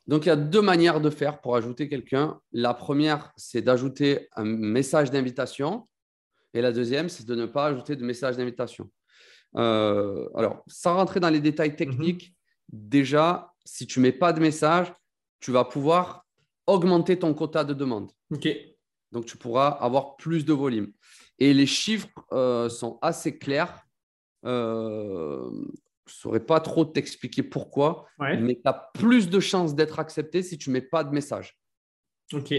Donc, 0.06 0.24
il 0.24 0.30
y 0.30 0.32
a 0.32 0.36
deux 0.36 0.62
manières 0.62 1.02
de 1.02 1.10
faire 1.10 1.42
pour 1.42 1.56
ajouter 1.56 1.90
quelqu'un. 1.90 2.40
La 2.52 2.72
première, 2.72 3.32
c'est 3.36 3.60
d'ajouter 3.60 4.30
un 4.34 4.44
message 4.44 5.10
d'invitation. 5.10 5.86
Et 6.54 6.62
la 6.62 6.72
deuxième, 6.72 7.10
c'est 7.10 7.26
de 7.26 7.34
ne 7.34 7.44
pas 7.44 7.66
ajouter 7.66 7.96
de 7.96 8.02
message 8.02 8.38
d'invitation. 8.38 8.90
Euh, 9.56 10.26
alors, 10.34 10.64
sans 10.68 10.94
rentrer 10.94 11.20
dans 11.20 11.28
les 11.28 11.40
détails 11.40 11.76
techniques, 11.76 12.34
mhm. 12.72 12.88
déjà, 12.88 13.52
si 13.66 13.86
tu 13.86 13.98
ne 13.98 14.04
mets 14.04 14.12
pas 14.12 14.32
de 14.32 14.40
message, 14.40 14.90
tu 15.38 15.52
vas 15.52 15.66
pouvoir 15.66 16.24
augmenter 16.66 17.18
ton 17.18 17.34
quota 17.34 17.62
de 17.62 17.74
demande. 17.74 18.10
OK. 18.30 18.48
Donc, 19.12 19.26
tu 19.26 19.36
pourras 19.36 19.68
avoir 19.68 20.16
plus 20.16 20.46
de 20.46 20.54
volume. 20.54 20.94
Et 21.38 21.52
les 21.52 21.66
chiffres 21.66 22.08
euh, 22.32 22.70
sont 22.70 22.98
assez 23.02 23.36
clairs. 23.36 23.84
Euh, 24.44 25.50
je 26.06 26.14
ne 26.14 26.16
saurais 26.16 26.40
pas 26.40 26.60
trop 26.60 26.84
t'expliquer 26.84 27.42
pourquoi, 27.42 28.06
mais 28.18 28.54
tu 28.54 28.62
as 28.64 28.90
plus 28.94 29.28
de 29.28 29.40
chances 29.40 29.74
d'être 29.74 29.98
accepté 29.98 30.42
si 30.42 30.56
tu 30.56 30.70
ne 30.70 30.74
mets 30.74 30.82
pas 30.82 31.04
de 31.04 31.10
message. 31.10 31.58
OK. 32.32 32.54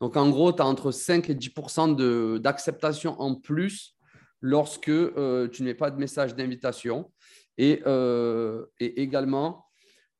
Donc, 0.00 0.16
en 0.16 0.28
gros, 0.28 0.52
tu 0.52 0.60
as 0.60 0.66
entre 0.66 0.90
5 0.90 1.30
et 1.30 1.34
10% 1.34 2.38
d'acceptation 2.38 3.18
en 3.20 3.34
plus 3.34 3.96
lorsque 4.42 4.90
euh, 4.90 5.48
tu 5.48 5.62
ne 5.62 5.68
mets 5.68 5.74
pas 5.74 5.90
de 5.90 5.98
message 5.98 6.34
d'invitation. 6.34 7.10
Et, 7.56 7.82
euh, 7.86 8.66
et, 8.78 9.00
également, 9.00 9.66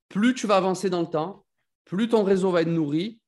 plus 0.09 0.35
tu 0.35 0.47
vas 0.47 0.57
avancer 0.57 0.89
dans 0.89 1.03
le 1.03 1.09
temps, 1.09 1.45
plus 1.85 2.09
ton 2.09 2.25
réseau 2.25 2.51
va 2.51 2.63
être 2.63 2.69
nourri, 2.69 3.21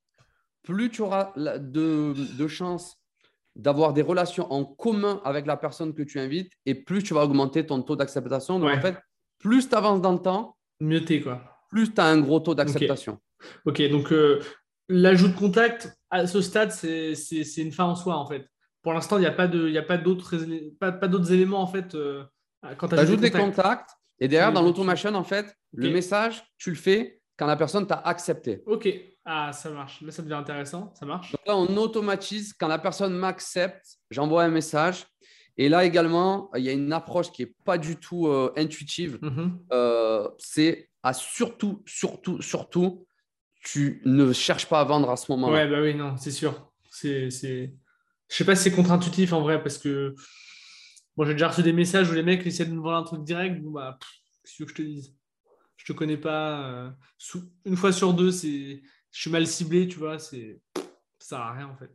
plus 0.62 0.90
tu 0.90 1.02
auras 1.02 1.32
de, 1.36 2.14
de 2.36 2.48
chances 2.48 2.97
d'avoir 3.58 3.92
des 3.92 4.02
relations 4.02 4.50
en 4.52 4.64
commun 4.64 5.20
avec 5.24 5.46
la 5.46 5.56
personne 5.56 5.92
que 5.92 6.02
tu 6.02 6.18
invites 6.18 6.52
et 6.64 6.74
plus 6.74 7.02
tu 7.02 7.12
vas 7.12 7.24
augmenter 7.24 7.66
ton 7.66 7.82
taux 7.82 7.96
d'acceptation. 7.96 8.58
Donc, 8.58 8.70
en 8.70 8.80
fait, 8.80 8.96
plus 9.38 9.68
tu 9.68 9.74
avances 9.74 10.00
dans 10.00 10.12
le 10.12 10.20
temps, 10.20 10.56
mieux 10.80 11.04
t'es 11.04 11.20
quoi. 11.20 11.42
Plus 11.68 11.92
tu 11.92 12.00
as 12.00 12.04
un 12.04 12.20
gros 12.20 12.40
taux 12.40 12.54
d'acceptation. 12.54 13.18
Ok, 13.66 13.82
donc 13.90 14.12
euh, 14.12 14.40
l'ajout 14.88 15.28
de 15.28 15.36
contact 15.36 15.92
à 16.10 16.26
ce 16.26 16.40
stade, 16.40 16.70
c'est 16.70 17.12
une 17.56 17.72
fin 17.72 17.84
en 17.84 17.94
soi 17.96 18.16
en 18.16 18.26
fait. 18.26 18.46
Pour 18.82 18.92
l'instant, 18.92 19.18
il 19.18 19.20
n'y 19.20 19.26
a 19.26 19.32
pas 19.32 19.48
d'autres 19.98 20.36
pas, 20.80 20.92
pas 20.92 21.08
éléments 21.30 21.60
en 21.60 21.66
fait. 21.66 21.94
Euh, 21.94 22.24
quand 22.78 22.88
tu 22.88 22.94
ajoutes 22.94 23.20
des 23.20 23.30
contacts 23.30 23.90
et 24.20 24.28
derrière, 24.28 24.52
dans 24.52 24.62
l'automation, 24.62 25.14
en 25.14 25.24
fait, 25.24 25.54
le 25.72 25.90
message, 25.90 26.44
tu 26.58 26.70
le 26.70 26.76
fais 26.76 27.20
quand 27.36 27.46
la 27.46 27.56
personne 27.56 27.86
t'a 27.86 27.96
accepté. 27.96 28.62
Ok, 28.66 28.88
ah, 29.30 29.52
ça 29.52 29.68
marche. 29.68 30.00
Là, 30.00 30.10
ça 30.10 30.22
devient 30.22 30.34
intéressant. 30.34 30.90
Ça 30.94 31.04
marche. 31.04 31.32
Donc 31.32 31.42
là, 31.46 31.54
on 31.54 31.76
automatise. 31.76 32.54
Quand 32.54 32.66
la 32.66 32.78
personne 32.78 33.14
m'accepte, 33.14 33.84
j'envoie 34.10 34.44
un 34.44 34.48
message. 34.48 35.06
Et 35.58 35.68
là 35.68 35.84
également, 35.84 36.50
il 36.56 36.64
y 36.64 36.70
a 36.70 36.72
une 36.72 36.92
approche 36.94 37.30
qui 37.30 37.42
n'est 37.42 37.52
pas 37.66 37.76
du 37.76 37.96
tout 37.96 38.28
euh, 38.28 38.54
intuitive. 38.56 39.18
Mhm. 39.20 39.58
Euh, 39.70 40.26
c'est 40.38 40.88
à 41.02 41.12
surtout, 41.12 41.82
surtout, 41.84 42.40
surtout, 42.40 43.06
tu 43.62 44.00
ne 44.06 44.32
cherches 44.32 44.66
pas 44.66 44.80
à 44.80 44.84
vendre 44.84 45.10
à 45.10 45.16
ce 45.16 45.30
moment-là. 45.32 45.52
Ouais, 45.52 45.68
bah 45.68 45.82
oui, 45.82 45.94
non, 45.94 46.16
c'est 46.16 46.30
sûr. 46.30 46.72
C'est, 46.90 47.28
c'est... 47.30 47.74
Je 48.30 48.34
sais 48.34 48.44
pas 48.46 48.56
si 48.56 48.62
c'est 48.62 48.72
contre-intuitif 48.72 49.34
en 49.34 49.42
vrai, 49.42 49.62
parce 49.62 49.76
que 49.76 50.14
moi, 51.18 51.26
j'ai 51.26 51.32
déjà 51.32 51.48
reçu 51.48 51.62
des 51.62 51.74
messages 51.74 52.10
où 52.10 52.14
les 52.14 52.22
mecs 52.22 52.46
essaient 52.46 52.64
de 52.64 52.72
me 52.72 52.80
vendre 52.80 52.96
un 52.96 53.02
truc 53.02 53.24
direct. 53.24 53.60
Bon, 53.60 53.72
bah, 53.72 53.98
qu'est-ce 54.42 54.64
que 54.64 54.70
je 54.70 54.74
te 54.74 54.82
dise? 54.82 55.14
Je 55.76 55.92
te 55.92 55.92
connais 55.92 56.16
pas. 56.16 56.62
Euh, 56.66 56.90
une 57.66 57.76
fois 57.76 57.92
sur 57.92 58.14
deux, 58.14 58.30
c'est 58.30 58.80
je 59.10 59.20
suis 59.20 59.30
mal 59.30 59.46
ciblé, 59.46 59.88
tu 59.88 59.98
vois, 59.98 60.18
c'est 60.18 60.60
ça 61.18 61.36
sert 61.36 61.38
à 61.38 61.52
rien 61.52 61.66
en 61.66 61.76
fait. 61.76 61.90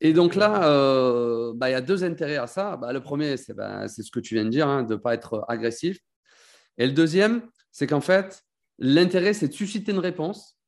Et 0.00 0.12
donc 0.12 0.34
là, 0.34 0.68
euh, 0.68 1.52
bah, 1.54 1.70
il 1.70 1.72
y 1.72 1.76
a 1.76 1.80
deux 1.80 2.04
intérêts 2.04 2.36
à 2.36 2.46
ça. 2.46 2.76
Bah, 2.76 2.92
le 2.92 3.00
premier, 3.00 3.36
c'est 3.36 3.54
bah, 3.54 3.88
ce 3.88 4.10
que 4.10 4.20
tu 4.20 4.34
viens 4.34 4.44
de 4.44 4.50
dire, 4.50 4.68
hein, 4.68 4.82
de 4.82 4.94
ne 4.94 4.98
pas 4.98 5.14
être 5.14 5.44
agressif. 5.48 5.98
Et 6.78 6.86
le 6.86 6.92
deuxième, 6.92 7.48
c'est 7.70 7.86
qu'en 7.86 8.00
fait, 8.00 8.42
l'intérêt, 8.78 9.32
c'est 9.32 9.48
de 9.48 9.52
susciter 9.52 9.92
une 9.92 10.00
réponse. 10.00 10.58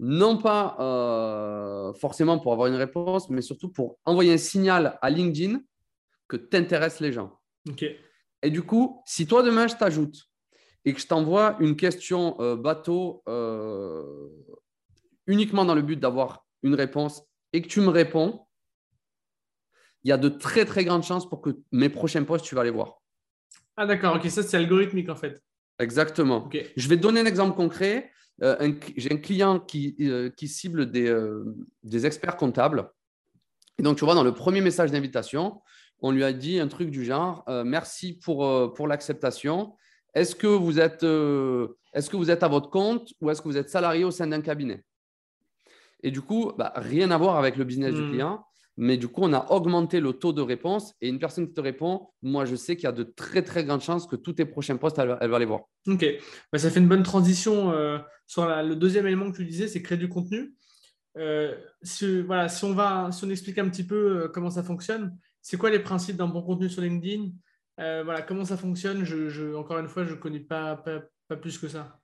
Non 0.00 0.38
pas 0.38 0.76
euh, 0.80 1.94
forcément 1.94 2.38
pour 2.38 2.52
avoir 2.52 2.68
une 2.68 2.74
réponse, 2.74 3.30
mais 3.30 3.42
surtout 3.42 3.70
pour 3.70 3.98
envoyer 4.04 4.32
un 4.32 4.38
signal 4.38 4.98
à 5.00 5.08
LinkedIn 5.08 5.60
que 6.28 6.36
tu 6.36 6.56
intéresses 6.56 7.00
les 7.00 7.12
gens. 7.12 7.38
Et 8.42 8.50
du 8.50 8.62
coup, 8.62 9.02
si 9.06 9.26
toi 9.26 9.42
demain 9.42 9.68
je 9.68 9.76
t'ajoute 9.76 10.16
et 10.84 10.92
que 10.92 11.00
je 11.00 11.06
t'envoie 11.06 11.56
une 11.60 11.76
question 11.76 12.36
euh, 12.40 12.56
bateau 12.56 13.22
uniquement 15.26 15.64
dans 15.64 15.74
le 15.74 15.82
but 15.82 15.98
d'avoir 15.98 16.46
une 16.62 16.74
réponse 16.74 17.22
et 17.52 17.62
que 17.62 17.68
tu 17.68 17.80
me 17.80 17.88
réponds, 17.88 18.46
il 20.02 20.10
y 20.10 20.12
a 20.12 20.18
de 20.18 20.28
très 20.28 20.64
très 20.64 20.84
grandes 20.84 21.02
chances 21.02 21.28
pour 21.28 21.40
que 21.40 21.50
mes 21.72 21.88
prochains 21.88 22.24
posts, 22.24 22.44
tu 22.44 22.54
vas 22.54 22.64
les 22.64 22.70
voir. 22.70 23.00
Ah 23.76 23.86
d'accord, 23.86 24.16
ok, 24.16 24.30
ça 24.30 24.42
c'est 24.42 24.56
algorithmique 24.56 25.08
en 25.08 25.16
fait. 25.16 25.42
Exactement. 25.78 26.48
Je 26.76 26.88
vais 26.88 26.96
te 26.96 27.02
donner 27.02 27.20
un 27.20 27.26
exemple 27.26 27.56
concret. 27.56 28.10
Euh, 28.42 28.72
j'ai 28.96 29.12
un 29.12 29.16
client 29.16 29.60
qui, 29.60 29.96
euh, 30.00 30.30
qui 30.30 30.48
cible 30.48 30.90
des, 30.90 31.08
euh, 31.08 31.44
des, 31.82 32.06
experts 32.06 32.36
comptables. 32.36 32.90
Et 33.78 33.82
donc, 33.82 33.96
tu 33.96 34.04
vois, 34.04 34.14
dans 34.14 34.22
le 34.22 34.34
premier 34.34 34.60
message 34.60 34.90
d'invitation, 34.90 35.60
on 36.00 36.10
lui 36.10 36.24
a 36.24 36.32
dit 36.32 36.60
un 36.60 36.68
truc 36.68 36.90
du 36.90 37.04
genre 37.04 37.44
Merci 37.64 38.12
pour, 38.12 38.72
pour 38.74 38.86
l'acceptation. 38.86 39.76
Est-ce 40.14 40.36
que, 40.36 40.46
vous 40.46 40.78
êtes, 40.78 41.02
est-ce 41.02 42.10
que 42.10 42.16
vous 42.16 42.30
êtes 42.30 42.42
à 42.44 42.48
votre 42.48 42.70
compte 42.70 43.12
ou 43.20 43.30
est-ce 43.30 43.42
que 43.42 43.48
vous 43.48 43.56
êtes 43.56 43.70
salarié 43.70 44.04
au 44.04 44.12
sein 44.12 44.28
d'un 44.28 44.40
cabinet? 44.40 44.84
Et 46.04 46.10
du 46.10 46.20
coup, 46.20 46.52
bah, 46.56 46.72
rien 46.76 47.10
à 47.10 47.18
voir 47.18 47.36
avec 47.36 47.56
le 47.56 47.64
business 47.64 47.94
du 47.94 48.02
hmm. 48.02 48.10
client. 48.10 48.46
Mais 48.76 48.96
du 48.96 49.08
coup, 49.08 49.22
on 49.22 49.32
a 49.32 49.50
augmenté 49.52 50.00
le 50.00 50.12
taux 50.12 50.32
de 50.32 50.42
réponse. 50.42 50.94
Et 51.00 51.08
une 51.08 51.18
personne 51.18 51.46
qui 51.46 51.54
te 51.54 51.60
répond, 51.60 52.08
moi, 52.22 52.44
je 52.44 52.56
sais 52.56 52.76
qu'il 52.76 52.84
y 52.84 52.88
a 52.88 52.92
de 52.92 53.04
très, 53.04 53.42
très 53.42 53.64
grandes 53.64 53.80
chances 53.80 54.06
que 54.06 54.16
tous 54.16 54.34
tes 54.34 54.44
prochains 54.44 54.76
postes, 54.76 54.98
elle, 54.98 55.30
va 55.30 55.38
les 55.38 55.44
voir. 55.46 55.62
OK. 55.86 56.04
Bah, 56.52 56.58
ça 56.58 56.70
fait 56.70 56.80
une 56.80 56.88
bonne 56.88 57.04
transition 57.04 57.70
euh, 57.72 57.98
sur 58.26 58.46
le 58.46 58.74
deuxième 58.74 59.06
élément 59.06 59.30
que 59.30 59.36
tu 59.36 59.44
disais, 59.46 59.66
c'est 59.66 59.80
créer 59.80 59.96
du 59.96 60.08
contenu. 60.08 60.54
Euh, 61.16 61.56
si, 61.82 62.20
voilà, 62.22 62.48
si, 62.48 62.64
on 62.64 62.74
va, 62.74 63.10
si 63.12 63.24
on 63.24 63.30
explique 63.30 63.58
un 63.58 63.68
petit 63.70 63.86
peu 63.86 64.24
euh, 64.24 64.28
comment 64.28 64.50
ça 64.50 64.62
fonctionne, 64.62 65.16
c'est 65.40 65.56
quoi 65.56 65.70
les 65.70 65.78
principes 65.78 66.16
d'un 66.16 66.26
bon 66.26 66.42
contenu 66.42 66.68
sur 66.68 66.82
LinkedIn? 66.82 67.30
Voilà, 67.78 68.22
Comment 68.22 68.44
ça 68.44 68.56
fonctionne? 68.56 69.04
Je, 69.04 69.54
Encore 69.54 69.78
une 69.78 69.88
fois, 69.88 70.04
je 70.04 70.14
ne 70.14 70.18
connais 70.18 70.40
pas, 70.40 70.76
pas 71.28 71.36
plus 71.36 71.58
que 71.58 71.68
ça. 71.68 71.98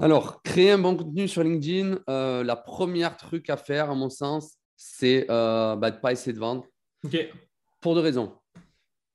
Alors, 0.00 0.42
créer 0.42 0.70
un 0.70 0.78
bon 0.78 0.96
contenu 0.96 1.26
sur 1.26 1.42
LinkedIn, 1.42 1.98
euh, 2.08 2.44
la 2.44 2.54
première 2.54 3.16
truc 3.16 3.50
à 3.50 3.56
faire, 3.56 3.90
à 3.90 3.94
mon 3.94 4.10
sens, 4.10 4.56
c'est 4.76 5.26
euh, 5.28 5.74
bah, 5.74 5.90
de 5.90 5.96
ne 5.96 6.00
pas 6.00 6.12
essayer 6.12 6.32
de 6.32 6.38
vendre. 6.38 6.66
Pour 7.80 7.94
deux 7.94 8.00
raisons. 8.00 8.36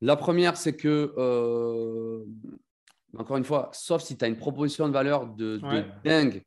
La 0.02 0.18
première, 0.18 0.58
c'est 0.58 0.76
que, 0.76 1.14
euh, 1.18 2.26
encore 3.18 3.38
une 3.38 3.46
fois, 3.46 3.70
sauf 3.72 4.02
si 4.02 4.18
tu 4.18 4.26
as 4.26 4.28
une 4.28 4.36
proposition 4.38 4.88
de 4.90 4.94
valeur 4.94 5.28
de, 5.28 5.62
dingue, 6.04 6.44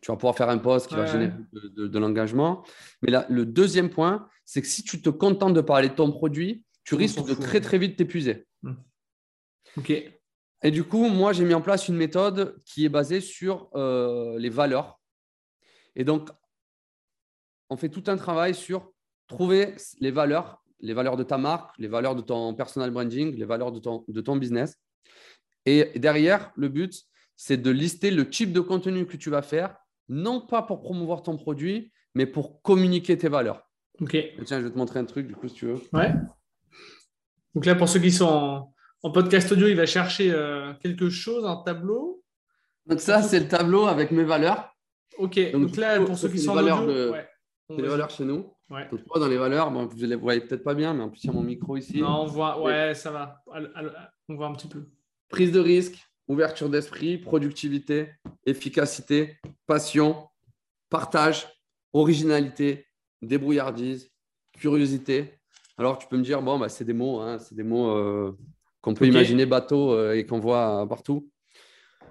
tu 0.00 0.10
vas 0.10 0.16
pouvoir 0.16 0.36
faire 0.36 0.48
un 0.48 0.58
post 0.58 0.88
qui 0.88 0.96
va 0.96 1.06
générer 1.06 1.32
de, 1.52 1.98
l'engagement. 1.98 2.64
Mais 3.02 3.12
là, 3.12 3.24
le 3.28 3.46
deuxième 3.46 3.88
point, 3.88 4.26
c'est 4.44 4.60
que 4.60 4.66
si 4.66 4.82
tu 4.82 5.00
te 5.00 5.10
contentes 5.10 5.54
de 5.54 5.60
parler 5.60 5.90
de 5.90 5.94
ton 5.94 6.10
produit, 6.10 6.64
tu 6.82 6.96
risques 6.96 7.24
de 7.24 7.34
très, 7.34 7.60
très 7.60 7.78
vite 7.78 7.96
t'épuiser. 7.96 8.48
Hmm. 8.62 8.74
Ok. 9.76 9.92
Et 10.62 10.70
du 10.70 10.84
coup, 10.84 11.08
moi, 11.08 11.32
j'ai 11.32 11.44
mis 11.44 11.54
en 11.54 11.60
place 11.60 11.88
une 11.88 11.96
méthode 11.96 12.60
qui 12.64 12.84
est 12.84 12.88
basée 12.88 13.20
sur 13.20 13.68
euh, 13.74 14.38
les 14.38 14.48
valeurs. 14.48 15.00
Et 15.96 16.04
donc, 16.04 16.30
on 17.68 17.76
fait 17.76 17.88
tout 17.88 18.04
un 18.06 18.16
travail 18.16 18.54
sur 18.54 18.92
trouver 19.26 19.74
les 20.00 20.10
valeurs, 20.10 20.62
les 20.80 20.94
valeurs 20.94 21.16
de 21.16 21.24
ta 21.24 21.38
marque, 21.38 21.76
les 21.78 21.88
valeurs 21.88 22.14
de 22.14 22.22
ton 22.22 22.54
personal 22.54 22.90
branding, 22.90 23.34
les 23.34 23.44
valeurs 23.44 23.72
de 23.72 23.80
ton, 23.80 24.04
de 24.06 24.20
ton 24.20 24.36
business. 24.36 24.78
Et 25.66 25.98
derrière, 25.98 26.52
le 26.56 26.68
but, 26.68 27.02
c'est 27.36 27.56
de 27.56 27.70
lister 27.70 28.10
le 28.10 28.28
type 28.28 28.52
de 28.52 28.60
contenu 28.60 29.06
que 29.06 29.16
tu 29.16 29.30
vas 29.30 29.42
faire, 29.42 29.76
non 30.08 30.40
pas 30.40 30.62
pour 30.62 30.80
promouvoir 30.80 31.22
ton 31.22 31.36
produit, 31.36 31.92
mais 32.14 32.26
pour 32.26 32.62
communiquer 32.62 33.16
tes 33.16 33.28
valeurs. 33.28 33.68
Ok. 34.00 34.16
tiens, 34.44 34.60
je 34.60 34.64
vais 34.64 34.70
te 34.70 34.78
montrer 34.78 35.00
un 35.00 35.04
truc, 35.04 35.26
du 35.26 35.34
coup, 35.34 35.48
si 35.48 35.54
tu 35.54 35.66
veux. 35.66 35.80
Ouais. 35.92 36.12
Donc 37.54 37.66
là, 37.66 37.74
pour 37.74 37.88
ceux 37.88 38.00
qui 38.00 38.10
sont 38.10 38.68
en, 39.02 39.10
podcast 39.10 39.50
audio, 39.52 39.68
il 39.68 39.76
va 39.76 39.86
chercher 39.86 40.32
euh, 40.32 40.72
quelque 40.82 41.10
chose, 41.10 41.44
un 41.44 41.56
tableau. 41.56 42.22
Donc 42.86 43.00
ça, 43.00 43.22
c'est 43.22 43.40
le 43.40 43.48
tableau 43.48 43.86
avec 43.86 44.10
mes 44.10 44.24
valeurs. 44.24 44.74
Ok. 45.18 45.38
Donc, 45.52 45.76
là, 45.76 46.00
pour 46.00 46.16
ceux 46.16 46.28
qui 46.28 46.38
sont 46.38 46.52
en 46.52 46.58
audio, 46.58 47.14
les 47.70 47.88
valeurs 47.88 48.10
chez 48.10 48.24
nous. 48.24 48.52
Donc, 48.90 49.00
dans 49.14 49.28
les 49.28 49.36
valeurs, 49.36 49.70
bon, 49.70 49.86
vous 49.86 49.98
ne 49.98 50.06
les 50.06 50.16
voyez 50.16 50.40
peut-être 50.40 50.64
pas 50.64 50.74
bien, 50.74 50.94
mais 50.94 51.02
en 51.02 51.10
plus, 51.10 51.24
il 51.24 51.26
y 51.26 51.30
a 51.30 51.32
mon 51.32 51.42
micro 51.42 51.76
ici. 51.76 52.00
Non, 52.00 52.22
on 52.22 52.26
voit, 52.26 52.60
ouais, 52.62 52.94
ça 52.94 53.10
va. 53.10 53.42
On 54.28 54.34
voit 54.34 54.46
un 54.46 54.54
petit 54.54 54.68
peu. 54.68 54.86
Prise 55.28 55.52
de 55.52 55.60
risque, 55.60 55.98
ouverture 56.28 56.70
d'esprit, 56.70 57.18
productivité, 57.18 58.10
efficacité, 58.46 59.36
passion, 59.66 60.28
partage, 60.88 61.46
originalité, 61.92 62.86
débrouillardise, 63.20 64.10
curiosité. 64.52 65.34
Alors, 65.76 65.98
tu 65.98 66.06
peux 66.06 66.16
me 66.16 66.22
dire, 66.22 66.40
bon, 66.42 66.58
bah, 66.58 66.68
c'est 66.68 66.84
des 66.84 66.92
mots, 66.92 67.20
hein, 67.20 67.38
c'est 67.38 67.54
des 67.54 67.62
mots 67.62 67.90
euh, 67.90 68.36
qu'on 68.82 68.94
peut 68.94 69.06
imaginer 69.06 69.46
bateau 69.46 69.92
euh, 69.92 70.14
et 70.14 70.26
qu'on 70.26 70.40
voit 70.40 70.86
partout. 70.88 71.30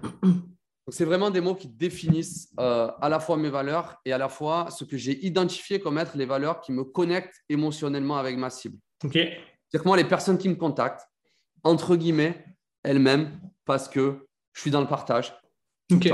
c'est 0.88 1.04
vraiment 1.04 1.30
des 1.30 1.40
mots 1.40 1.54
qui 1.54 1.68
définissent 1.68 2.50
euh, 2.58 2.90
à 3.00 3.08
la 3.08 3.20
fois 3.20 3.36
mes 3.36 3.50
valeurs 3.50 4.00
et 4.04 4.12
à 4.12 4.18
la 4.18 4.28
fois 4.28 4.68
ce 4.70 4.84
que 4.84 4.96
j'ai 4.96 5.24
identifié 5.24 5.78
comme 5.78 5.98
être 5.98 6.16
les 6.16 6.26
valeurs 6.26 6.60
qui 6.60 6.72
me 6.72 6.82
connectent 6.82 7.40
émotionnellement 7.48 8.16
avec 8.16 8.36
ma 8.36 8.50
cible. 8.50 8.78
Ok. 9.04 9.12
C'est-à-dire 9.14 9.84
que 9.84 9.88
moi, 9.88 9.96
les 9.96 10.04
personnes 10.04 10.38
qui 10.38 10.48
me 10.48 10.56
contactent, 10.56 11.06
entre 11.62 11.96
guillemets, 11.96 12.44
elles-mêmes, 12.82 13.40
parce 13.64 13.88
que 13.88 14.26
je 14.52 14.60
suis 14.60 14.70
dans 14.70 14.80
le 14.80 14.88
partage. 14.88 15.32
Ok. 15.92 16.10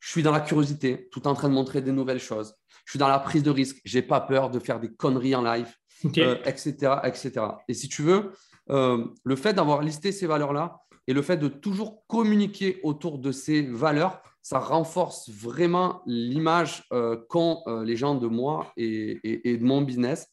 Je 0.00 0.10
suis 0.10 0.22
dans 0.22 0.32
la 0.32 0.40
curiosité, 0.40 1.08
tout 1.10 1.26
en 1.26 1.34
train 1.34 1.48
de 1.48 1.54
montrer 1.54 1.80
des 1.80 1.92
nouvelles 1.92 2.20
choses. 2.20 2.54
Je 2.84 2.92
suis 2.92 2.98
dans 2.98 3.08
la 3.08 3.18
prise 3.18 3.42
de 3.42 3.50
risque. 3.50 3.80
J'ai 3.84 4.02
pas 4.02 4.20
peur 4.20 4.50
de 4.50 4.58
faire 4.58 4.80
des 4.80 4.92
conneries 4.92 5.34
en 5.34 5.42
live, 5.42 5.68
etc., 6.04 6.76
euh, 6.82 7.02
etc. 7.04 7.32
Et 7.68 7.74
si 7.74 7.88
tu 7.88 8.02
veux, 8.02 8.32
euh, 8.70 9.04
le 9.24 9.36
fait 9.36 9.54
d'avoir 9.54 9.82
listé 9.82 10.12
ces 10.12 10.26
valeurs-là 10.26 10.80
et 11.06 11.12
le 11.12 11.22
fait 11.22 11.36
de 11.36 11.48
toujours 11.48 12.06
communiquer 12.06 12.80
autour 12.82 13.18
de 13.18 13.32
ces 13.32 13.62
valeurs, 13.62 14.22
ça 14.42 14.58
renforce 14.58 15.30
vraiment 15.30 16.02
l'image 16.06 16.84
euh, 16.92 17.16
qu'ont 17.28 17.62
les 17.84 17.96
gens 17.96 18.14
de 18.14 18.26
moi 18.26 18.72
et, 18.76 19.58
de 19.58 19.64
mon 19.64 19.82
business 19.82 20.28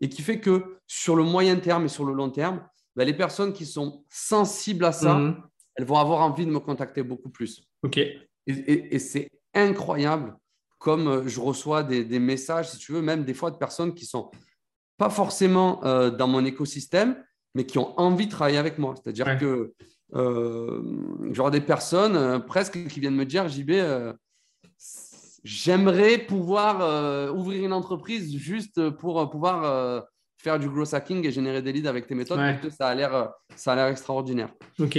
et 0.00 0.08
qui 0.08 0.22
fait 0.22 0.40
que 0.40 0.78
sur 0.86 1.16
le 1.16 1.22
moyen 1.22 1.56
terme 1.56 1.84
et 1.84 1.88
sur 1.88 2.04
le 2.04 2.12
long 2.12 2.30
terme, 2.30 2.60
ben, 2.96 3.04
les 3.04 3.14
personnes 3.14 3.52
qui 3.52 3.66
sont 3.66 4.04
sensibles 4.08 4.84
à 4.84 4.92
ça, 4.92 5.14
mhm. 5.14 5.42
elles 5.76 5.84
vont 5.84 5.98
avoir 5.98 6.20
envie 6.22 6.46
de 6.46 6.50
me 6.50 6.60
contacter 6.60 7.02
beaucoup 7.02 7.30
plus. 7.30 7.68
Ok. 7.82 7.98
Et, 8.46 8.98
c'est 8.98 9.28
incroyable 9.54 10.36
comme 10.78 11.08
euh, 11.08 11.28
je 11.28 11.40
reçois 11.40 11.82
des, 11.82 12.18
messages, 12.18 12.70
si 12.70 12.78
tu 12.78 12.92
veux, 12.92 13.02
même 13.02 13.24
des 13.24 13.34
fois 13.34 13.50
de 13.50 13.56
personnes 13.56 13.94
qui 13.94 14.06
sont 14.06 14.30
pas 14.96 15.10
forcément 15.10 15.84
euh, 15.84 16.10
dans 16.10 16.28
mon 16.28 16.44
écosystème, 16.44 17.22
mais 17.56 17.64
qui 17.64 17.78
ont 17.78 17.98
envie 17.98 18.26
de 18.26 18.30
travailler 18.30 18.58
avec 18.58 18.76
moi. 18.78 18.94
C'est-à-dire 19.02 19.38
que 19.38 19.72
euh, 20.14 21.50
des 21.50 21.60
personnes 21.62 22.14
euh, 22.14 22.38
presque 22.38 22.86
qui 22.86 23.00
viennent 23.00 23.16
me 23.16 23.24
dire, 23.24 23.48
JB, 23.48 23.72
j'aimerais 25.42 26.18
pouvoir 26.18 27.34
ouvrir 27.34 27.64
une 27.64 27.72
entreprise 27.72 28.36
juste 28.36 28.90
pour 28.90 29.30
pouvoir 29.30 30.04
faire 30.36 30.58
du 30.58 30.68
growth 30.68 30.92
hacking 30.92 31.24
et 31.24 31.32
générer 31.32 31.62
des 31.62 31.72
leads 31.72 31.88
avec 31.88 32.06
tes 32.06 32.14
méthodes 32.14 32.38
parce 32.38 32.60
que 32.60 32.70
ça 32.70 32.88
a 32.88 32.94
l'air 32.94 33.32
ça 33.54 33.72
a 33.72 33.76
l'air 33.76 33.86
extraordinaire. 33.86 34.52
Ok. 34.78 34.98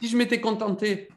Si 0.00 0.08
je 0.08 0.16
m'étais 0.16 0.40
contenté 0.40 1.08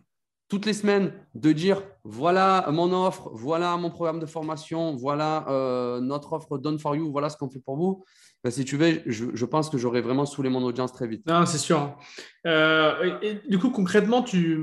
toutes 0.50 0.66
les 0.66 0.74
semaines 0.74 1.14
de 1.36 1.52
dire 1.52 1.82
voilà 2.04 2.66
mon 2.72 2.92
offre, 2.94 3.30
voilà 3.34 3.76
mon 3.78 3.90
programme 3.90 4.20
de 4.20 4.26
formation, 4.26 4.96
voilà 4.96 5.46
euh, 5.50 6.00
notre 6.00 6.34
offre 6.34 6.58
Done 6.58 6.80
for 6.80 6.96
You, 6.96 7.12
voilà 7.12 7.30
ce 7.30 7.38
qu'on 7.38 7.50
fait 7.50 7.60
pour 7.60 7.76
vous. 7.76 8.04
Ben, 8.48 8.52
si 8.52 8.64
tu 8.64 8.78
veux, 8.78 9.02
je, 9.06 9.44
pense 9.44 9.70
que 9.70 9.78
j'aurais 9.78 10.00
vraiment 10.00 10.26
saoulé 10.26 10.48
mon 10.48 10.64
audience 10.64 10.94
très 10.94 11.06
vite. 11.06 11.28
Non, 11.28 11.46
c'est 11.46 11.58
sûr. 11.58 11.98
Euh, 12.46 13.20
et, 13.22 13.42
du 13.50 13.60
coup, 13.60 13.72
concrètement, 13.72 14.24
tu, 14.24 14.58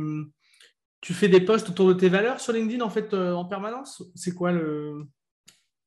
tu 1.02 1.12
fais 1.12 1.28
des 1.28 1.42
posts 1.42 1.68
autour 1.68 1.88
de 1.88 1.92
tes 1.92 2.08
valeurs 2.08 2.40
sur 2.40 2.54
LinkedIn 2.54 2.82
en 2.82 2.88
fait 2.88 3.12
euh, 3.12 3.34
en 3.34 3.44
permanence? 3.44 4.02
C'est 4.14 4.32
quoi 4.32 4.52
le. 4.52 5.04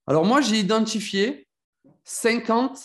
Alors, 0.06 0.26
moi, 0.26 0.42
j'ai 0.42 0.58
identifié 0.58 1.48
50, 2.04 2.80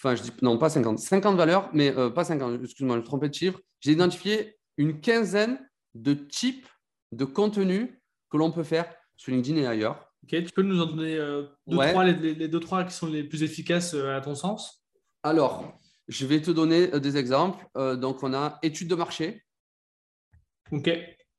enfin, 0.00 0.16
je 0.16 0.22
dis 0.24 0.32
non, 0.42 0.58
pas 0.58 0.68
50, 0.68 0.98
50 0.98 1.36
valeurs, 1.36 1.70
mais 1.72 1.92
pas 2.10 2.24
50, 2.24 2.60
excuse-moi, 2.64 2.96
je 2.96 3.02
me 3.02 3.06
trompais 3.06 3.28
de 3.28 3.34
chiffre. 3.34 3.60
J'ai 3.78 3.92
identifié 3.92 4.58
une 4.78 5.00
quinzaine 5.00 5.60
de 5.94 6.14
types 6.14 6.66
de 7.12 7.24
contenu 7.24 8.02
que 8.30 8.36
l'on 8.36 8.50
peut 8.50 8.64
faire 8.64 8.92
sur 9.16 9.30
LinkedIn 9.30 9.58
et 9.58 9.66
ailleurs. 9.68 10.07
Ok, 10.24 10.30
tu 10.30 10.52
peux 10.54 10.62
nous 10.62 10.80
en 10.80 10.86
donner 10.86 11.16
euh, 11.16 11.44
deux, 11.66 11.76
trois, 11.76 12.04
les, 12.04 12.48
deux, 12.48 12.60
trois 12.60 12.84
qui 12.84 12.94
sont 12.94 13.06
les 13.06 13.24
plus 13.24 13.42
efficaces 13.42 13.94
euh, 13.94 14.16
à 14.16 14.20
ton 14.20 14.34
sens? 14.34 14.84
Alors, 15.22 15.78
je 16.08 16.26
vais 16.26 16.40
te 16.40 16.50
donner 16.50 16.92
euh, 16.94 17.00
des 17.00 17.16
exemples. 17.16 17.64
donc, 17.96 18.22
on 18.22 18.34
a 18.34 18.58
études 18.62 18.88
de 18.88 18.94
marché. 18.94 19.44
Ok. 20.72 20.90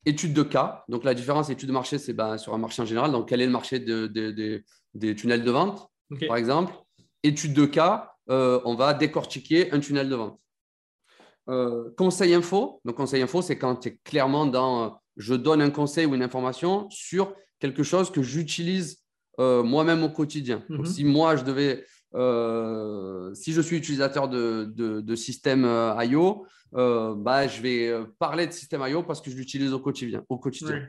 Études 0.06 0.34
de 0.34 0.44
cas. 0.44 0.84
Donc, 0.88 1.04
la 1.04 1.14
différence 1.14 1.50
études 1.50 1.68
de 1.68 1.74
marché, 1.74 1.98
c'est 1.98 2.14
ben, 2.14 2.38
sur 2.38 2.54
un 2.54 2.58
marché 2.58 2.82
en 2.82 2.86
général. 2.86 3.12
Donc, 3.12 3.30
quel 3.30 3.42
est 3.42 3.46
le 3.46 3.52
marché 3.52 3.80
des 3.80 5.16
tunnels 5.16 5.44
de 5.44 5.52
vente, 5.52 5.90
par 6.28 6.38
exemple? 6.38 6.74
Études 7.22 7.54
de 7.54 7.66
cas, 7.66 8.14
on 8.28 8.76
va 8.76 8.94
décortiquer 8.94 9.72
un 9.74 9.80
tunnel 9.82 10.10
de 10.10 10.16
vente. 10.16 10.40
Conseil 11.98 12.34
info. 12.34 12.80
Donc, 12.86 12.96
conseil 12.96 13.22
info, 13.22 13.42
c'est 13.42 13.58
quand 13.58 13.76
tu 13.76 13.90
es 13.90 14.00
clairement 14.04 14.46
dans 14.46 15.00
je 15.20 15.36
donne 15.36 15.62
un 15.62 15.70
conseil 15.70 16.06
ou 16.06 16.16
une 16.16 16.24
information 16.24 16.90
sur 16.90 17.36
quelque 17.60 17.84
chose 17.84 18.12
que 18.12 18.22
j'utilise 18.22 19.00
euh, 19.40 19.64
moi-même 19.64 20.04
au 20.04 20.10
quotidien. 20.10 20.64
Donc, 20.70 20.82
mhm. 20.82 20.86
si 20.86 21.04
moi, 21.06 21.36
je 21.36 21.44
devais, 21.44 21.86
si 23.36 23.54
je 23.54 23.62
suis 23.62 23.78
utilisateur 23.78 24.28
de, 24.28 24.66
de, 24.76 25.16
système 25.16 25.66
IO, 26.02 26.46
bah, 26.72 27.48
je 27.48 27.62
vais 27.62 27.94
parler 28.18 28.48
de 28.48 28.52
système 28.52 28.84
IO 28.88 29.04
parce 29.04 29.22
que 29.22 29.30
je 29.30 29.36
l'utilise 29.36 29.74
au 29.74 29.80
quotidien. 29.80 30.24
Au 30.30 30.38
quotidien. 30.38 30.88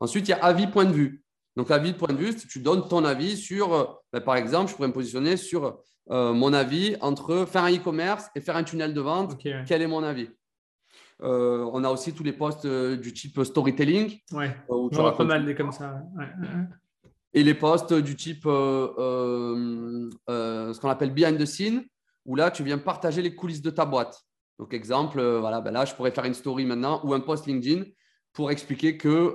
Ensuite, 0.00 0.28
il 0.28 0.30
y 0.30 0.34
a 0.34 0.44
avis 0.44 0.66
point 0.66 0.84
de 0.84 0.92
vue. 0.92 1.22
Donc, 1.56 1.70
avis 1.70 1.92
point 1.92 2.12
de 2.12 2.18
vue, 2.18 2.34
tu 2.34 2.60
donnes 2.60 2.88
ton 2.88 3.04
avis 3.04 3.36
sur, 3.36 4.00
bah, 4.12 4.20
par 4.20 4.36
exemple, 4.36 4.70
je 4.70 4.76
pourrais 4.76 4.88
me 4.88 4.94
positionner 4.94 5.36
sur 5.36 5.78
euh, 6.10 6.32
mon 6.32 6.52
avis 6.52 6.96
entre 7.00 7.46
faire 7.46 7.64
un 7.64 7.72
e-commerce 7.72 8.26
et 8.34 8.40
faire 8.40 8.56
un 8.56 8.64
tunnel 8.64 8.92
de 8.92 9.00
vente. 9.00 9.38
Quel 9.66 9.82
est 9.82 9.86
mon 9.86 10.02
avis? 10.02 10.28
Euh, 11.22 11.68
On 11.72 11.84
a 11.84 11.90
aussi 11.90 12.12
tous 12.12 12.22
les 12.22 12.32
posts 12.32 12.64
euh, 12.64 12.96
du 12.96 13.12
type 13.12 13.42
storytelling. 13.42 14.18
Ouais. 14.32 14.56
Où 14.68 14.90
tu 14.90 14.96
pas 14.96 15.24
mal 15.24 15.44
des 15.44 15.54
comme 15.54 15.72
ça. 15.72 16.02
Et 17.34 17.42
les 17.42 17.54
posts 17.54 17.94
du 17.94 18.14
type 18.16 18.44
ce 18.44 20.10
qu'on 20.78 20.88
appelle 20.90 21.14
behind 21.14 21.38
the 21.38 21.46
scene, 21.46 21.84
où 22.24 22.36
là, 22.36 22.50
tu 22.50 22.62
viens 22.62 22.78
partager 22.78 23.22
les 23.22 23.34
coulisses 23.34 23.62
de 23.62 23.70
ta 23.70 23.84
boîte. 23.84 24.20
Donc, 24.58 24.74
exemple, 24.74 25.20
voilà, 25.38 25.60
ben 25.60 25.70
là, 25.70 25.84
je 25.84 25.94
pourrais 25.94 26.10
faire 26.10 26.24
une 26.24 26.34
story 26.34 26.66
maintenant 26.66 27.00
ou 27.04 27.14
un 27.14 27.20
post 27.20 27.46
LinkedIn 27.46 27.84
pour 28.32 28.50
expliquer 28.50 28.96
que 28.98 29.32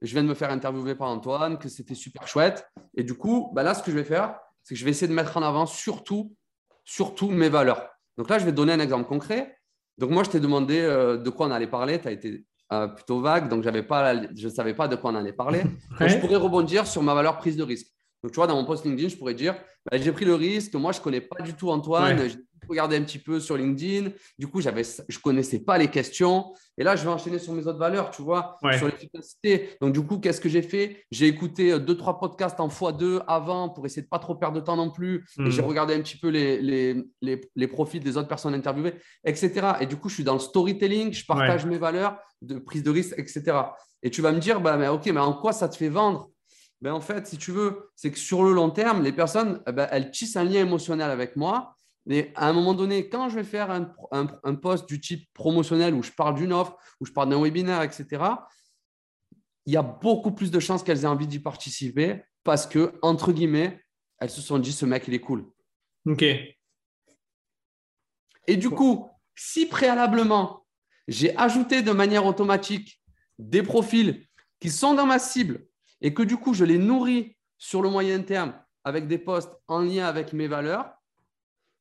je 0.00 0.12
viens 0.12 0.22
de 0.22 0.28
me 0.28 0.34
faire 0.34 0.50
interviewer 0.50 0.94
par 0.94 1.08
Antoine, 1.08 1.58
que 1.58 1.68
c'était 1.68 1.94
super 1.94 2.28
chouette. 2.28 2.64
Et 2.96 3.02
du 3.02 3.14
coup, 3.14 3.50
ben 3.54 3.64
là, 3.64 3.74
ce 3.74 3.82
que 3.82 3.90
je 3.90 3.96
vais 3.96 4.04
faire, 4.04 4.38
c'est 4.62 4.74
que 4.74 4.78
je 4.78 4.84
vais 4.84 4.92
essayer 4.92 5.08
de 5.08 5.12
mettre 5.12 5.36
en 5.36 5.42
avant 5.42 5.66
surtout, 5.66 6.34
surtout 6.84 7.30
mes 7.30 7.48
valeurs. 7.48 7.90
Donc 8.16 8.30
là, 8.30 8.38
je 8.38 8.44
vais 8.44 8.52
te 8.52 8.56
donner 8.56 8.72
un 8.72 8.80
exemple 8.80 9.08
concret. 9.08 9.58
Donc 9.98 10.10
moi, 10.10 10.24
je 10.24 10.30
t'ai 10.30 10.40
demandé 10.40 10.80
euh, 10.80 11.16
de 11.16 11.30
quoi 11.30 11.46
on 11.46 11.50
allait 11.50 11.66
parler. 11.66 12.00
Tu 12.00 12.08
as 12.08 12.12
été 12.12 12.44
euh, 12.72 12.88
plutôt 12.88 13.20
vague, 13.20 13.48
donc 13.48 13.64
pas, 13.86 14.14
je 14.34 14.48
ne 14.48 14.52
savais 14.52 14.74
pas 14.74 14.88
de 14.88 14.96
quoi 14.96 15.10
on 15.12 15.14
allait 15.14 15.32
parler. 15.32 15.62
je 16.00 16.18
pourrais 16.18 16.36
rebondir 16.36 16.86
sur 16.86 17.02
ma 17.02 17.14
valeur 17.14 17.38
prise 17.38 17.56
de 17.56 17.62
risque. 17.62 17.88
Donc 18.22 18.32
tu 18.32 18.36
vois, 18.36 18.46
dans 18.46 18.56
mon 18.56 18.64
post 18.64 18.84
LinkedIn, 18.84 19.08
je 19.08 19.16
pourrais 19.16 19.34
dire, 19.34 19.54
bah, 19.90 19.98
j'ai 19.98 20.10
pris 20.12 20.24
le 20.24 20.34
risque, 20.34 20.74
moi, 20.74 20.92
je 20.92 20.98
ne 20.98 21.04
connais 21.04 21.20
pas 21.20 21.42
du 21.42 21.54
tout 21.54 21.70
Antoine, 21.70 22.18
regarder 22.68 22.96
un 22.96 23.02
petit 23.02 23.18
peu 23.18 23.40
sur 23.40 23.56
LinkedIn. 23.56 24.10
Du 24.38 24.48
coup, 24.48 24.60
j'avais, 24.60 24.82
je 24.84 25.18
ne 25.18 25.22
connaissais 25.22 25.60
pas 25.60 25.78
les 25.78 25.88
questions. 25.88 26.52
Et 26.76 26.84
là, 26.84 26.96
je 26.96 27.04
vais 27.04 27.10
enchaîner 27.10 27.38
sur 27.38 27.52
mes 27.52 27.66
autres 27.66 27.78
valeurs, 27.78 28.10
tu 28.10 28.22
vois, 28.22 28.56
sur 28.76 28.86
l'efficacité. 28.86 29.76
Donc, 29.80 29.92
du 29.92 30.02
coup, 30.02 30.18
qu'est-ce 30.18 30.40
que 30.40 30.48
j'ai 30.48 30.62
fait? 30.62 31.04
J'ai 31.10 31.26
écouté 31.26 31.72
euh, 31.72 31.78
deux, 31.78 31.96
trois 31.96 32.18
podcasts 32.18 32.58
en 32.58 32.68
x2 32.68 33.22
avant 33.28 33.68
pour 33.68 33.86
essayer 33.86 34.02
de 34.02 34.08
pas 34.08 34.18
trop 34.18 34.34
perdre 34.34 34.60
de 34.60 34.64
temps 34.64 34.76
non 34.76 34.90
plus. 34.90 35.24
Et 35.38 35.50
j'ai 35.50 35.62
hmm. 35.62 35.66
regardé 35.66 35.94
un 35.94 36.00
petit 36.00 36.18
peu 36.18 36.28
les, 36.28 36.60
les, 36.60 37.04
les, 37.54 37.68
profils 37.68 38.02
des 38.02 38.16
autres 38.16 38.28
personnes 38.28 38.54
interviewées, 38.54 38.94
etc. 39.24 39.74
Et 39.80 39.86
du 39.86 39.96
coup, 39.96 40.08
je 40.08 40.14
suis 40.14 40.24
dans 40.24 40.34
le 40.34 40.40
storytelling, 40.40 41.12
je 41.12 41.24
partage 41.24 41.64
mes 41.66 41.78
valeurs 41.78 42.18
de 42.42 42.58
prise 42.58 42.82
de 42.82 42.90
risque, 42.90 43.14
etc. 43.18 43.56
Et 44.02 44.10
tu 44.10 44.20
vas 44.20 44.32
me 44.32 44.38
dire, 44.38 44.60
bah, 44.60 44.76
mais 44.76 44.88
OK, 44.88 45.06
mais 45.06 45.20
en 45.20 45.32
quoi 45.32 45.52
ça 45.52 45.68
te 45.68 45.76
fait 45.76 45.88
vendre? 45.88 46.30
Ben, 46.80 46.92
En 46.92 47.00
fait, 47.00 47.26
si 47.26 47.38
tu 47.38 47.50
veux, 47.52 47.90
c'est 47.96 48.10
que 48.10 48.18
sur 48.18 48.42
le 48.42 48.52
long 48.52 48.70
terme, 48.70 49.02
les 49.02 49.12
personnes, 49.12 49.62
eh 49.66 49.72
ben, 49.72 49.88
elles 49.90 50.10
tissent 50.10 50.36
un 50.36 50.44
lien 50.44 50.60
émotionnel 50.60 51.10
avec 51.10 51.36
moi 51.36 51.74
Mais 52.06 52.32
à 52.34 52.48
un 52.48 52.52
moment 52.52 52.74
donné, 52.74 53.08
quand 53.08 53.28
je 53.28 53.36
vais 53.36 53.44
faire 53.44 53.70
un, 53.70 53.94
un, 54.12 54.54
post 54.54 54.86
du 54.88 55.00
type 55.00 55.26
promotionnel 55.32 55.94
où 55.94 56.02
je 56.02 56.12
parle 56.12 56.34
d'une 56.34 56.52
offre, 56.52 56.76
où 57.00 57.06
je 57.06 57.12
parle 57.12 57.30
d'un 57.30 57.40
webinaire, 57.40 57.82
etc., 57.82 58.22
il 59.66 59.72
y 59.72 59.76
a 59.76 59.82
beaucoup 59.82 60.32
plus 60.32 60.50
de 60.50 60.60
chances 60.60 60.82
qu'elles 60.82 61.04
aient 61.04 61.06
envie 61.06 61.26
d'y 61.26 61.38
participer 61.38 62.22
parce 62.42 62.66
que, 62.66 62.98
entre 63.00 63.32
guillemets, 63.32 63.82
elles 64.18 64.30
se 64.30 64.42
sont 64.42 64.58
dit 64.58 64.72
ce 64.72 64.84
mec, 64.84 65.04
il 65.08 65.14
est 65.14 65.20
cool. 65.20 65.50
OK. 66.06 66.22
Et 68.46 68.56
du 68.56 68.68
coup, 68.68 69.08
si 69.34 69.66
préalablement, 69.66 70.66
j'ai 71.08 71.36
ajouté 71.36 71.82
de 71.82 71.92
manière 71.92 72.26
automatique 72.26 73.02
des 73.38 73.62
profils 73.62 74.26
qui 74.60 74.70
sont 74.70 74.94
dans 74.94 75.06
ma 75.06 75.18
cible 75.18 75.66
et 76.00 76.12
que 76.12 76.22
du 76.22 76.36
coup, 76.36 76.54
je 76.54 76.64
les 76.64 76.78
nourris 76.78 77.36
sur 77.58 77.80
le 77.80 77.88
moyen 77.88 78.20
terme 78.22 78.54
avec 78.84 79.08
des 79.08 79.18
posts 79.18 79.52
en 79.66 79.80
lien 79.80 80.06
avec 80.06 80.34
mes 80.34 80.46
valeurs, 80.46 80.94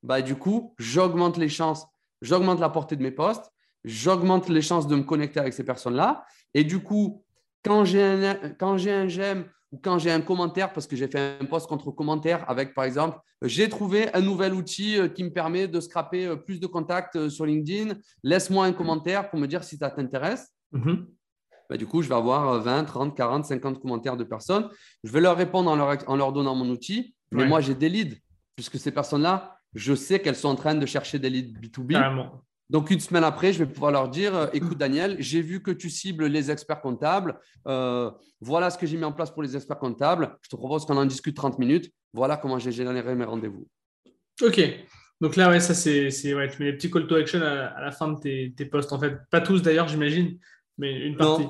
bah, 0.03 0.21
du 0.21 0.35
coup, 0.35 0.75
j'augmente 0.77 1.37
les 1.37 1.49
chances, 1.49 1.87
j'augmente 2.21 2.59
la 2.59 2.69
portée 2.69 2.95
de 2.95 3.01
mes 3.01 3.11
posts, 3.11 3.45
j'augmente 3.83 4.49
les 4.49 4.61
chances 4.61 4.87
de 4.87 4.95
me 4.95 5.03
connecter 5.03 5.39
avec 5.39 5.53
ces 5.53 5.63
personnes-là. 5.63 6.25
Et 6.53 6.63
du 6.63 6.79
coup, 6.79 7.23
quand 7.63 7.85
j'ai 7.85 8.03
un, 8.03 8.35
quand 8.59 8.77
j'ai 8.77 8.91
un 8.91 9.07
j'aime 9.07 9.45
ou 9.71 9.79
quand 9.81 9.97
j'ai 9.97 10.11
un 10.11 10.21
commentaire, 10.21 10.71
parce 10.73 10.85
que 10.85 10.95
j'ai 10.95 11.07
fait 11.07 11.37
un 11.41 11.45
post 11.45 11.67
contre 11.67 11.89
commentaire 11.91 12.47
avec, 12.49 12.73
par 12.73 12.83
exemple, 12.83 13.17
j'ai 13.41 13.69
trouvé 13.69 14.13
un 14.13 14.21
nouvel 14.21 14.53
outil 14.53 14.99
euh, 14.99 15.07
qui 15.07 15.23
me 15.23 15.31
permet 15.31 15.67
de 15.67 15.79
scraper 15.79 16.27
euh, 16.27 16.35
plus 16.35 16.59
de 16.59 16.67
contacts 16.67 17.15
euh, 17.15 17.29
sur 17.29 17.45
LinkedIn, 17.45 17.95
laisse-moi 18.23 18.65
un 18.65 18.73
commentaire 18.73 19.29
pour 19.29 19.39
me 19.39 19.47
dire 19.47 19.63
si 19.63 19.77
ça 19.77 19.89
t'intéresse. 19.89 20.53
Mm-hmm. 20.73 21.05
Bah, 21.69 21.77
du 21.77 21.87
coup, 21.87 22.01
je 22.01 22.09
vais 22.09 22.15
avoir 22.15 22.61
20, 22.61 22.83
30, 22.83 23.17
40, 23.17 23.45
50 23.45 23.81
commentaires 23.81 24.17
de 24.17 24.23
personnes. 24.23 24.69
Je 25.03 25.11
vais 25.11 25.21
leur 25.21 25.35
répondre 25.35 25.71
en 25.71 25.75
leur, 25.75 25.97
en 26.07 26.15
leur 26.15 26.33
donnant 26.33 26.55
mon 26.55 26.69
outil. 26.69 27.15
Mais 27.31 27.47
moi, 27.47 27.61
j'ai 27.61 27.73
des 27.73 27.89
leads, 27.89 28.15
puisque 28.55 28.77
ces 28.77 28.91
personnes-là, 28.91 29.57
je 29.75 29.93
sais 29.93 30.19
qu'elles 30.19 30.35
sont 30.35 30.49
en 30.49 30.55
train 30.55 30.75
de 30.75 30.85
chercher 30.85 31.19
des 31.19 31.29
leads 31.29 31.59
B2B. 31.59 32.29
Donc, 32.69 32.89
une 32.89 32.99
semaine 32.99 33.23
après, 33.23 33.53
je 33.53 33.59
vais 33.59 33.71
pouvoir 33.71 33.91
leur 33.91 34.09
dire 34.09 34.35
euh, 34.35 34.47
écoute, 34.53 34.77
Daniel, 34.77 35.17
j'ai 35.19 35.41
vu 35.41 35.61
que 35.61 35.69
tu 35.69 35.89
cibles 35.89 36.25
les 36.25 36.49
experts 36.49 36.81
comptables. 36.81 37.37
Euh, 37.67 38.09
voilà 38.41 38.69
ce 38.69 38.77
que 38.77 38.87
j'ai 38.87 38.97
mis 38.97 39.03
en 39.03 39.11
place 39.11 39.31
pour 39.31 39.43
les 39.43 39.55
experts 39.55 39.77
comptables. 39.77 40.37
Je 40.41 40.49
te 40.49 40.55
propose 40.55 40.85
qu'on 40.85 40.97
en 40.97 41.05
discute 41.05 41.35
30 41.35 41.59
minutes. 41.59 41.91
Voilà 42.13 42.37
comment 42.37 42.57
j'ai 42.57 42.71
généré 42.71 43.15
mes 43.15 43.25
rendez-vous. 43.25 43.67
OK. 44.41 44.61
Donc 45.21 45.35
là, 45.35 45.49
ouais, 45.49 45.59
ça, 45.59 45.73
c'est. 45.73 46.33
Ouais, 46.33 46.49
tu 46.49 46.59
mets 46.59 46.71
les 46.71 46.73
petits 46.73 46.89
call 46.89 47.05
to 47.05 47.15
action 47.15 47.41
à, 47.41 47.79
la 47.79 47.91
fin 47.91 48.09
de 48.09 48.19
tes, 48.19 48.53
tes 48.55 48.65
posts. 48.65 48.91
En 48.91 48.99
fait, 48.99 49.17
pas 49.29 49.41
tous 49.41 49.61
d'ailleurs, 49.61 49.87
j'imagine, 49.87 50.39
mais 50.77 51.05
une 51.05 51.15
partie. 51.15 51.45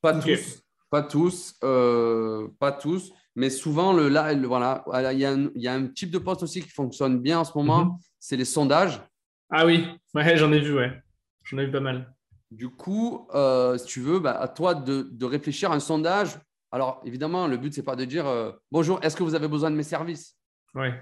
pas 0.00 0.20
tous. 0.20 0.62
Pas 0.88 1.02
tous. 1.02 1.56
Euh, 1.64 2.48
pas 2.58 2.72
tous. 2.72 3.12
Mais 3.36 3.50
souvent, 3.50 3.92
le, 3.92 4.08
là, 4.08 4.34
voilà, 4.34 4.84
il 5.12 5.18
y, 5.18 5.24
a 5.24 5.32
un, 5.32 5.50
il 5.54 5.62
y, 5.62 5.68
a 5.68 5.74
un, 5.74 5.86
type 5.86 6.10
de 6.10 6.18
poste 6.18 6.42
aussi 6.42 6.62
qui 6.62 6.70
fonctionne 6.70 7.20
bien 7.20 7.40
en 7.40 7.44
ce 7.44 7.56
moment, 7.56 7.84
mhm. 7.84 7.98
c'est 8.18 8.36
les 8.36 8.44
sondages. 8.44 9.00
Ah 9.50 9.66
oui, 9.66 9.86
ouais, 10.14 10.36
j'en 10.36 10.52
ai 10.52 10.60
vu, 10.60 10.74
ouais. 10.74 10.92
J'en 11.44 11.58
ai 11.58 11.66
vu 11.66 11.72
pas 11.72 11.80
mal. 11.80 12.12
Du 12.50 12.68
coup, 12.68 13.28
euh, 13.34 13.78
si 13.78 13.86
tu 13.86 14.00
veux, 14.00 14.18
bah, 14.18 14.40
à 14.40 14.48
toi 14.48 14.74
de, 14.74 15.08
de, 15.10 15.24
réfléchir 15.24 15.70
à 15.70 15.76
un 15.76 15.80
sondage. 15.80 16.38
Alors, 16.72 17.00
évidemment, 17.04 17.46
le 17.46 17.56
but, 17.56 17.72
ce 17.72 17.80
n'est 17.80 17.84
pas 17.84 17.96
de 17.96 18.04
dire 18.04 18.26
euh, 18.26 18.52
Bonjour, 18.70 18.98
est-ce 19.02 19.16
que 19.16 19.22
vous 19.22 19.34
avez 19.34 19.48
besoin 19.48 19.70
de 19.70 19.76
mes 19.76 19.84
services? 19.84 20.36
Ouais. 20.74 20.94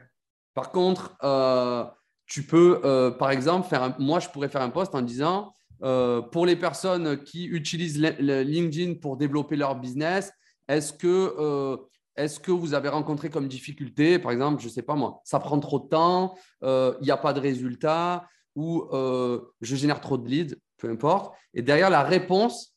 Par 0.54 0.70
contre, 0.70 1.16
euh, 1.22 1.84
tu 2.26 2.42
peux, 2.42 3.14
par 3.18 3.30
exemple, 3.30 3.68
faire 3.68 3.82
un, 3.82 3.96
moi, 3.98 4.20
je 4.20 4.28
pourrais 4.28 4.48
faire 4.48 4.60
un 4.60 4.70
post 4.70 4.94
en 4.94 5.00
disant 5.00 5.54
Pour 5.80 6.44
les 6.44 6.56
personnes 6.56 7.22
qui 7.22 7.46
utilisent 7.46 7.98
LinkedIn 7.98 8.94
pour 9.00 9.16
développer 9.16 9.56
leur 9.56 9.76
business, 9.76 10.30
est-ce 10.68 10.92
que 10.92 11.78
est-ce 12.18 12.40
que 12.40 12.50
vous 12.50 12.74
avez 12.74 12.88
rencontré 12.88 13.30
comme 13.30 13.48
difficulté, 13.48 14.18
par 14.18 14.32
exemple, 14.32 14.60
je 14.60 14.66
ne 14.66 14.72
sais 14.72 14.82
pas 14.82 14.94
moi, 14.94 15.20
ça 15.24 15.38
prend 15.38 15.58
trop 15.60 15.78
de 15.78 15.88
temps, 15.88 16.34
il 16.62 17.02
n'y 17.02 17.10
a 17.10 17.16
pas 17.16 17.32
de 17.32 17.40
résultat, 17.40 18.26
ou 18.58 18.88
euh, 18.92 19.40
je 19.60 19.76
génère 19.76 20.00
trop 20.00 20.18
de 20.18 20.28
leads, 20.28 20.56
peu 20.78 20.90
importe. 20.90 21.32
Et 21.54 21.62
derrière, 21.62 21.90
la 21.90 22.02
réponse 22.02 22.74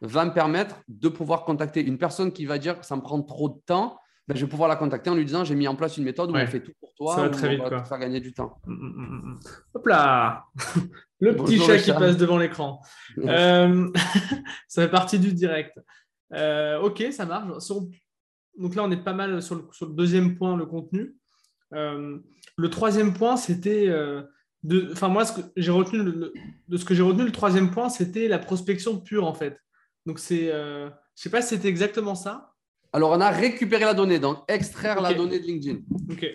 va 0.00 0.24
me 0.24 0.32
permettre 0.32 0.76
de 0.88 1.08
pouvoir 1.08 1.44
contacter 1.44 1.84
une 1.84 1.98
personne 1.98 2.32
qui 2.32 2.46
va 2.46 2.58
dire 2.58 2.80
que 2.80 2.84
ça 2.84 2.96
me 2.96 3.00
prend 3.00 3.22
trop 3.22 3.48
de 3.48 3.60
temps. 3.64 3.96
Ben, 4.26 4.36
je 4.36 4.44
vais 4.44 4.50
pouvoir 4.50 4.68
la 4.68 4.74
contacter 4.74 5.08
en 5.08 5.14
lui 5.14 5.24
disant 5.24 5.44
j'ai 5.44 5.54
mis 5.54 5.68
en 5.68 5.76
place 5.76 5.96
une 5.96 6.04
méthode 6.04 6.32
où 6.32 6.34
on 6.36 6.46
fait 6.46 6.62
tout 6.62 6.72
pour 6.80 6.94
toi, 6.94 7.14
ça 7.14 7.22
va 7.22 7.28
très 7.30 7.48
vite, 7.48 7.60
on 7.64 7.68
va 7.68 7.80
te 7.80 7.88
faire 7.88 7.98
gagner 7.98 8.20
du 8.20 8.32
temps. 8.32 8.60
Mm, 8.66 8.72
mm, 8.72 9.22
mm, 9.22 9.40
Hop 9.74 9.86
là 9.86 10.44
Le 11.20 11.36
petit 11.36 11.58
chat, 11.58 11.78
qui 11.78 11.92
passe 11.92 12.16
devant 12.16 12.38
l'écran. 12.38 12.80
Euh, 13.18 13.88
ça 14.68 14.82
fait 14.82 14.90
partie 14.90 15.18
du 15.18 15.32
direct. 15.32 15.78
Euh, 16.32 16.80
ok, 16.80 17.04
ça 17.12 17.24
marche. 17.24 17.52
Donc 18.60 18.74
là, 18.74 18.84
on 18.84 18.90
est 18.90 19.02
pas 19.02 19.14
mal 19.14 19.42
sur 19.42 19.56
le, 19.56 19.94
deuxième 19.94 20.36
point, 20.36 20.56
le 20.56 20.66
contenu. 20.66 21.16
le 21.72 22.68
troisième 22.70 23.12
point, 23.12 23.36
c'était 23.36 23.88
enfin 24.92 25.08
moi, 25.08 25.24
ce 25.24 25.32
que 25.32 25.40
j'ai 25.56 25.70
retenu 25.70 26.04
de 26.68 26.76
ce 26.76 26.84
que 26.84 26.94
j'ai 26.94 27.02
retenu, 27.02 27.24
le 27.24 27.32
troisième 27.32 27.70
point, 27.70 27.88
c'était 27.88 28.28
la 28.28 28.38
prospection 28.38 29.00
pure 29.00 29.26
en 29.26 29.34
fait. 29.34 29.58
Donc 30.06 30.18
c'est, 30.18 30.52
euh, 30.52 30.88
je 31.16 31.22
sais 31.22 31.30
pas 31.30 31.42
si 31.42 31.48
c'était 31.48 31.68
exactement 31.68 32.14
ça. 32.14 32.54
Alors 32.92 33.12
on 33.12 33.20
a 33.20 33.30
récupéré 33.30 33.84
la 33.84 33.94
donnée, 33.94 34.18
donc 34.18 34.38
extraire 34.48 35.00
la 35.00 35.14
donnée 35.14 35.38
de 35.38 35.44
LinkedIn. 35.44 35.80
Ok. 36.10 36.26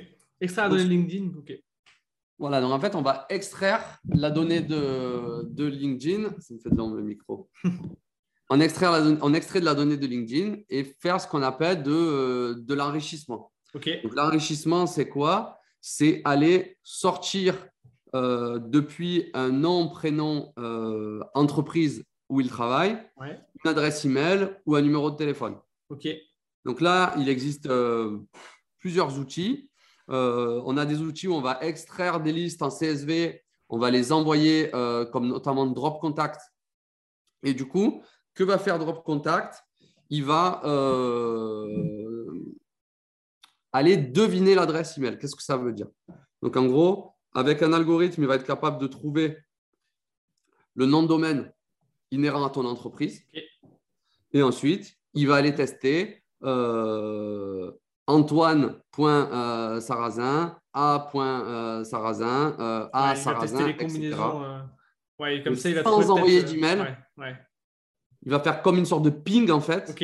Extraire 0.41 0.65
la 0.65 0.69
donnée 0.71 0.83
de 0.83 0.89
LinkedIn. 0.89 1.37
Ok. 1.37 1.53
Voilà, 2.37 2.59
donc 2.59 2.71
en 2.71 2.79
fait, 2.79 2.95
on 2.95 3.01
va 3.01 3.25
extraire 3.29 3.99
la 4.13 4.29
donnée 4.29 4.59
de, 4.59 5.43
de 5.45 5.65
LinkedIn. 5.65 6.35
Ça 6.39 6.53
me 6.53 6.59
fait 6.59 6.69
dans 6.69 6.93
le 6.93 7.01
micro. 7.01 7.49
on, 8.49 8.59
extraire 8.59 8.91
la, 8.91 9.17
on 9.21 9.33
extrait 9.33 9.59
de 9.59 9.65
la 9.65 9.75
donnée 9.75 9.97
de 9.97 10.07
LinkedIn 10.07 10.57
et 10.69 10.83
faire 10.83 11.19
ce 11.19 11.27
qu'on 11.27 11.41
appelle 11.41 11.83
de, 11.83 12.55
de 12.57 12.73
l'enrichissement. 12.73 13.51
L'enrichissement, 14.13 14.87
c'est 14.87 15.09
quoi? 15.09 15.59
C'est 15.81 16.21
aller 16.23 16.77
sortir 16.83 17.55
euh, 18.15 18.59
depuis 18.59 19.29
un 19.33 19.49
nom, 19.49 19.89
prénom, 19.89 20.53
euh, 20.57 21.21
entreprise 21.33 22.03
où 22.29 22.39
il 22.39 22.49
travaille, 22.49 22.97
une 23.21 23.69
adresse 23.69 24.05
email 24.05 24.55
ou 24.65 24.75
un 24.75 24.81
numéro 24.81 25.11
de 25.11 25.17
téléphone. 25.17 25.57
Donc 26.63 26.81
là, 26.81 27.13
il 27.17 27.27
existe 27.27 27.67
euh, 27.67 28.19
plusieurs 28.79 29.19
outils. 29.19 29.69
on 30.07 30.77
a 30.77 30.85
des 30.85 31.01
outils 31.01 31.27
où 31.27 31.33
on 31.33 31.41
va 31.41 31.59
extraire 31.61 32.21
des 32.21 32.31
listes 32.31 32.61
en 32.61 32.69
CSV, 32.69 33.43
on 33.67 33.77
va 33.77 33.91
les 33.91 34.11
envoyer 34.11 34.71
comme 35.11 35.27
notamment 35.27 35.65
Drop 35.65 35.99
Contact. 35.99 36.39
Et 37.43 37.53
du 37.53 37.67
coup, 37.67 38.01
que 38.35 38.43
va 38.43 38.57
faire 38.57 38.77
Drop 38.77 39.03
Contact? 39.03 39.63
Il 40.09 40.23
va 40.23 40.61
aller 43.71 43.97
deviner 43.97 44.55
l'adresse 44.55 44.97
email. 44.97 45.17
Qu'est-ce 45.17 45.35
que 45.35 45.43
ça 45.43 45.57
veut 45.57 45.73
dire? 45.73 45.87
Donc 46.41 46.55
en 46.55 46.65
gros, 46.65 47.13
avec 47.33 47.61
un 47.61 47.73
algorithme, 47.73 48.21
il 48.21 48.27
va 48.27 48.35
être 48.35 48.45
capable 48.45 48.77
de 48.77 48.87
trouver 48.87 49.37
le 50.75 50.85
nom 50.85 51.03
de 51.03 51.07
domaine 51.07 51.51
inhérent 52.11 52.45
à 52.45 52.49
ton 52.49 52.65
entreprise. 52.65 53.25
Et 54.31 54.41
ensuite, 54.41 54.95
il 55.13 55.27
va 55.27 55.35
aller 55.35 55.53
tester 55.53 56.23
euh, 56.43 57.71
Antoine.sarrazin, 58.07 60.57
A.sarrazin, 60.73 62.55
euh, 62.59 62.87
A. 62.93 63.11
Euh, 63.11 63.15
sarrazin, 63.15 63.67
etc. 63.67 64.15
Ouais, 65.17 65.41
comme 65.43 65.55
ça, 65.55 65.69
il 65.69 65.75
va 65.75 65.83
Sans 65.83 66.11
envoyer 66.11 66.43
d'email. 66.43 66.97
Il 68.25 68.31
va 68.31 68.39
faire 68.39 68.61
comme 68.61 68.77
une 68.77 68.85
sorte 68.85 69.03
de 69.03 69.09
ping 69.09 69.51
en 69.51 69.61
fait. 69.61 69.95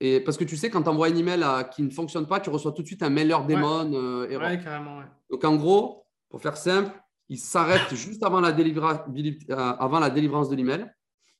Et 0.00 0.20
parce 0.20 0.36
que 0.36 0.44
tu 0.44 0.56
sais, 0.56 0.68
quand 0.68 0.82
tu 0.82 0.88
envoies 0.88 1.08
un 1.08 1.16
email 1.16 1.44
qui 1.74 1.82
ne 1.82 1.90
fonctionne 1.90 2.26
pas, 2.26 2.40
tu 2.40 2.50
reçois 2.50 2.72
tout 2.72 2.82
de 2.82 2.86
suite 2.86 3.02
un 3.02 3.10
mailer 3.10 3.44
démon. 3.44 3.90
Ouais, 3.90 4.60
carrément. 4.62 5.00
Donc 5.30 5.44
en 5.44 5.56
gros, 5.56 6.04
pour 6.28 6.42
faire 6.42 6.56
simple, 6.56 6.90
il 7.28 7.38
s'arrête 7.38 7.88
juste 7.94 8.22
avant 8.22 8.40
la, 8.40 8.50
euh, 8.50 9.34
avant 9.48 10.00
la 10.00 10.10
délivrance 10.10 10.48
de 10.48 10.56
l'email. 10.56 10.86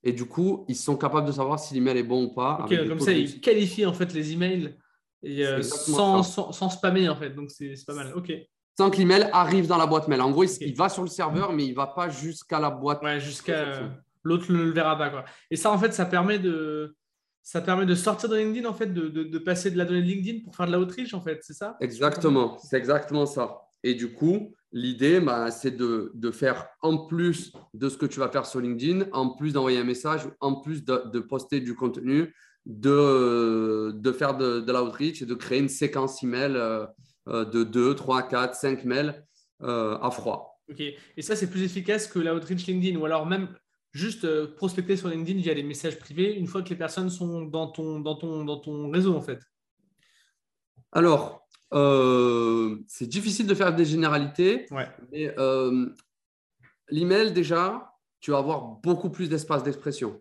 Et 0.04 0.12
du 0.12 0.24
coup, 0.24 0.64
ils 0.68 0.76
sont 0.76 0.96
capables 0.96 1.26
de 1.26 1.32
savoir 1.32 1.58
si 1.58 1.74
l'email 1.74 1.98
est 1.98 2.02
bon 2.02 2.24
ou 2.24 2.34
pas. 2.34 2.66
comme 2.68 3.00
ça, 3.00 3.12
ils 3.12 3.40
qualifient 3.40 3.86
en 3.86 3.92
fait 3.92 4.12
les 4.12 4.32
emails 4.32 4.76
euh, 5.24 5.62
sans, 5.62 6.22
sans, 6.22 6.70
spammer 6.70 7.08
en 7.08 7.16
fait. 7.16 7.30
Donc, 7.30 7.50
c'est 7.50 7.74
pas 7.86 7.94
mal. 7.94 8.12
OK. 8.14 8.32
Sans 8.76 8.90
que 8.90 8.96
l'email 8.96 9.28
arrive 9.32 9.66
dans 9.66 9.76
la 9.76 9.86
boîte 9.86 10.08
mail. 10.08 10.20
En 10.22 10.30
gros, 10.30 10.44
il 10.44 10.74
va 10.74 10.88
sur 10.88 11.02
le 11.02 11.08
serveur, 11.08 11.52
mais 11.52 11.66
il 11.66 11.70
ne 11.70 11.76
va 11.76 11.86
pas 11.86 12.08
jusqu'à 12.08 12.58
la 12.58 12.70
boîte. 12.70 13.02
Ouais, 13.02 13.20
jusqu'à. 13.20 13.90
L'autre 14.24 14.50
ne 14.52 14.58
le 14.58 14.70
verra 14.70 14.96
pas. 14.96 15.10
Quoi. 15.10 15.24
Et 15.50 15.56
ça, 15.56 15.70
en 15.70 15.78
fait, 15.78 15.92
ça 15.92 16.06
permet 16.06 16.38
de, 16.38 16.94
ça 17.42 17.60
permet 17.60 17.86
de 17.86 17.94
sortir 17.94 18.28
de 18.28 18.36
LinkedIn, 18.36 18.68
en 18.68 18.74
fait, 18.74 18.86
de, 18.86 19.08
de, 19.08 19.24
de 19.24 19.38
passer 19.38 19.70
de 19.70 19.78
la 19.78 19.84
donnée 19.84 20.02
de 20.02 20.06
LinkedIn 20.06 20.44
pour 20.44 20.54
faire 20.54 20.66
de 20.66 20.72
l'outreach, 20.72 21.14
en 21.14 21.20
fait, 21.20 21.40
c'est 21.42 21.54
ça? 21.54 21.76
Exactement, 21.80 22.58
c'est 22.58 22.76
exactement 22.76 23.26
ça. 23.26 23.58
Et 23.82 23.94
du 23.94 24.12
coup, 24.12 24.54
l'idée, 24.72 25.20
bah, 25.20 25.50
c'est 25.50 25.76
de, 25.76 26.30
faire 26.32 26.68
en 26.80 27.06
plus 27.06 27.52
de 27.74 27.88
ce 27.88 27.96
que 27.96 28.06
tu 28.06 28.20
vas 28.20 28.28
faire 28.28 28.46
sur 28.46 28.60
LinkedIn, 28.60 29.06
en 29.12 29.30
plus 29.30 29.52
d'envoyer 29.52 29.78
un 29.78 29.84
message, 29.84 30.28
en 30.40 30.60
plus 30.60 30.84
de, 30.84 31.20
poster 31.20 31.60
du 31.60 31.74
contenu, 31.74 32.34
de, 32.64 33.92
de 33.92 34.12
faire 34.12 34.36
de, 34.36 34.60
de 34.60 34.72
l'outreach 34.72 35.22
et 35.22 35.26
de 35.26 35.34
créer 35.34 35.58
une 35.58 35.68
séquence 35.68 36.22
email 36.22 36.52
euh, 36.54 36.86
euh, 37.28 37.44
de 37.44 37.64
2, 37.64 37.94
3, 37.94 38.28
4, 38.28 38.54
5 38.54 38.84
mails 38.84 39.24
euh, 39.62 39.98
à 39.98 40.10
froid. 40.10 40.60
Ok. 40.70 40.80
Et 40.80 41.22
ça, 41.22 41.34
c'est 41.34 41.50
plus 41.50 41.64
efficace 41.64 42.06
que 42.06 42.20
l'outreach 42.20 42.66
LinkedIn 42.66 42.98
ou 42.98 43.04
alors 43.04 43.26
même 43.26 43.48
juste 43.92 44.26
prospecter 44.56 44.96
sur 44.96 45.08
LinkedIn 45.08 45.40
via 45.40 45.54
les 45.54 45.62
messages 45.62 45.98
privés 45.98 46.34
une 46.34 46.46
fois 46.46 46.62
que 46.62 46.70
les 46.70 46.76
personnes 46.76 47.10
sont 47.10 47.42
dans 47.42 47.68
ton, 47.68 48.00
dans 48.00 48.16
ton, 48.16 48.44
dans 48.44 48.58
ton 48.58 48.90
réseau 48.90 49.14
en 49.14 49.20
fait. 49.20 49.38
Alors, 50.92 51.46
euh, 51.72 52.76
c'est 52.86 53.06
difficile 53.06 53.46
de 53.46 53.54
faire 53.54 53.74
des 53.74 53.84
généralités, 53.84 54.66
Ouais. 54.70 54.88
mais 55.10 55.34
euh, 55.38 55.86
l'email, 56.88 57.32
déjà, 57.32 57.92
tu 58.20 58.30
vas 58.30 58.38
avoir 58.38 58.62
beaucoup 58.82 59.10
plus 59.10 59.28
d'espace 59.28 59.62
d'expression, 59.62 60.20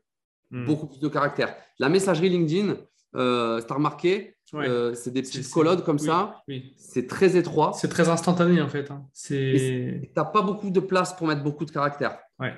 Hmm. 0.49 0.65
beaucoup 0.65 0.87
plus 0.87 0.99
de 0.99 1.07
caractères. 1.07 1.55
La 1.79 1.87
messagerie 1.89 2.29
LinkedIn, 2.29 2.75
euh, 3.15 3.61
tu 3.61 3.71
as 3.71 3.75
remarqué, 3.75 4.35
Ouais. 4.53 4.67
euh, 4.67 4.93
c'est 4.93 5.11
des 5.11 5.21
petites 5.21 5.49
colonnes 5.49 5.81
comme 5.81 5.95
oui, 5.97 6.05
ça, 6.05 6.41
Oui. 6.49 6.73
c'est 6.77 7.07
très 7.07 7.37
étroit. 7.37 7.71
C'est 7.73 7.87
très 7.87 8.09
instantané 8.09 8.61
en 8.61 8.67
fait. 8.67 8.91
hein. 8.91 9.05
Tu 9.25 10.09
n'as 10.15 10.25
pas 10.25 10.41
beaucoup 10.41 10.69
de 10.69 10.79
place 10.81 11.15
pour 11.15 11.27
mettre 11.27 11.41
beaucoup 11.43 11.63
de 11.63 11.71
caractères. 11.71 12.19
Ouais. 12.39 12.53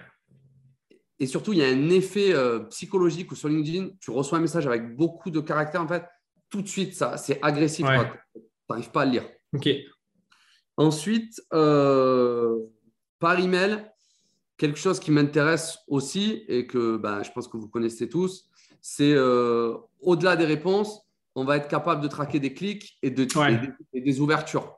Et 1.19 1.27
surtout, 1.27 1.53
il 1.53 1.59
y 1.59 1.63
a 1.63 1.67
un 1.67 1.89
effet 1.89 2.33
euh, 2.33 2.59
psychologique 2.65 3.31
où 3.31 3.35
sur 3.35 3.47
LinkedIn, 3.47 3.89
tu 3.99 4.11
reçois 4.11 4.39
un 4.39 4.41
message 4.41 4.65
avec 4.67 4.95
beaucoup 4.95 5.29
de 5.29 5.39
caractères. 5.39 5.81
En 5.81 5.87
fait, 5.87 6.03
tout 6.49 6.61
de 6.61 6.67
suite, 6.67 6.95
ça, 6.95 7.17
c'est 7.17 7.39
agressif. 7.41 7.85
Ouais. 7.85 8.11
Tu 8.35 8.41
n'arrives 8.69 8.91
pas 8.91 9.01
à 9.03 9.05
le 9.05 9.11
lire. 9.11 9.29
Ok. 9.53 9.69
Ensuite, 10.75 11.41
euh, 11.53 12.57
par 13.19 13.39
email, 13.39 13.85
quelque 14.57 14.77
chose 14.79 14.99
qui 14.99 15.11
m'intéresse 15.11 15.77
aussi 15.87 16.43
et 16.47 16.65
que 16.65 16.97
ben, 16.97 17.21
je 17.23 17.31
pense 17.31 17.47
que 17.47 17.57
vous 17.57 17.69
connaissez 17.69 18.09
tous, 18.09 18.49
c'est 18.81 19.13
euh, 19.13 19.77
au-delà 20.01 20.35
des 20.35 20.45
réponses, 20.45 20.99
on 21.35 21.45
va 21.45 21.57
être 21.57 21.67
capable 21.67 22.01
de 22.01 22.07
traquer 22.07 22.39
des 22.39 22.53
clics 22.53 22.97
et, 23.01 23.11
de, 23.11 23.27
Ouais. 23.37 23.53
et 23.53 23.57
des, 23.57 23.73
et 23.93 24.01
des 24.01 24.19
ouvertures. 24.19 24.75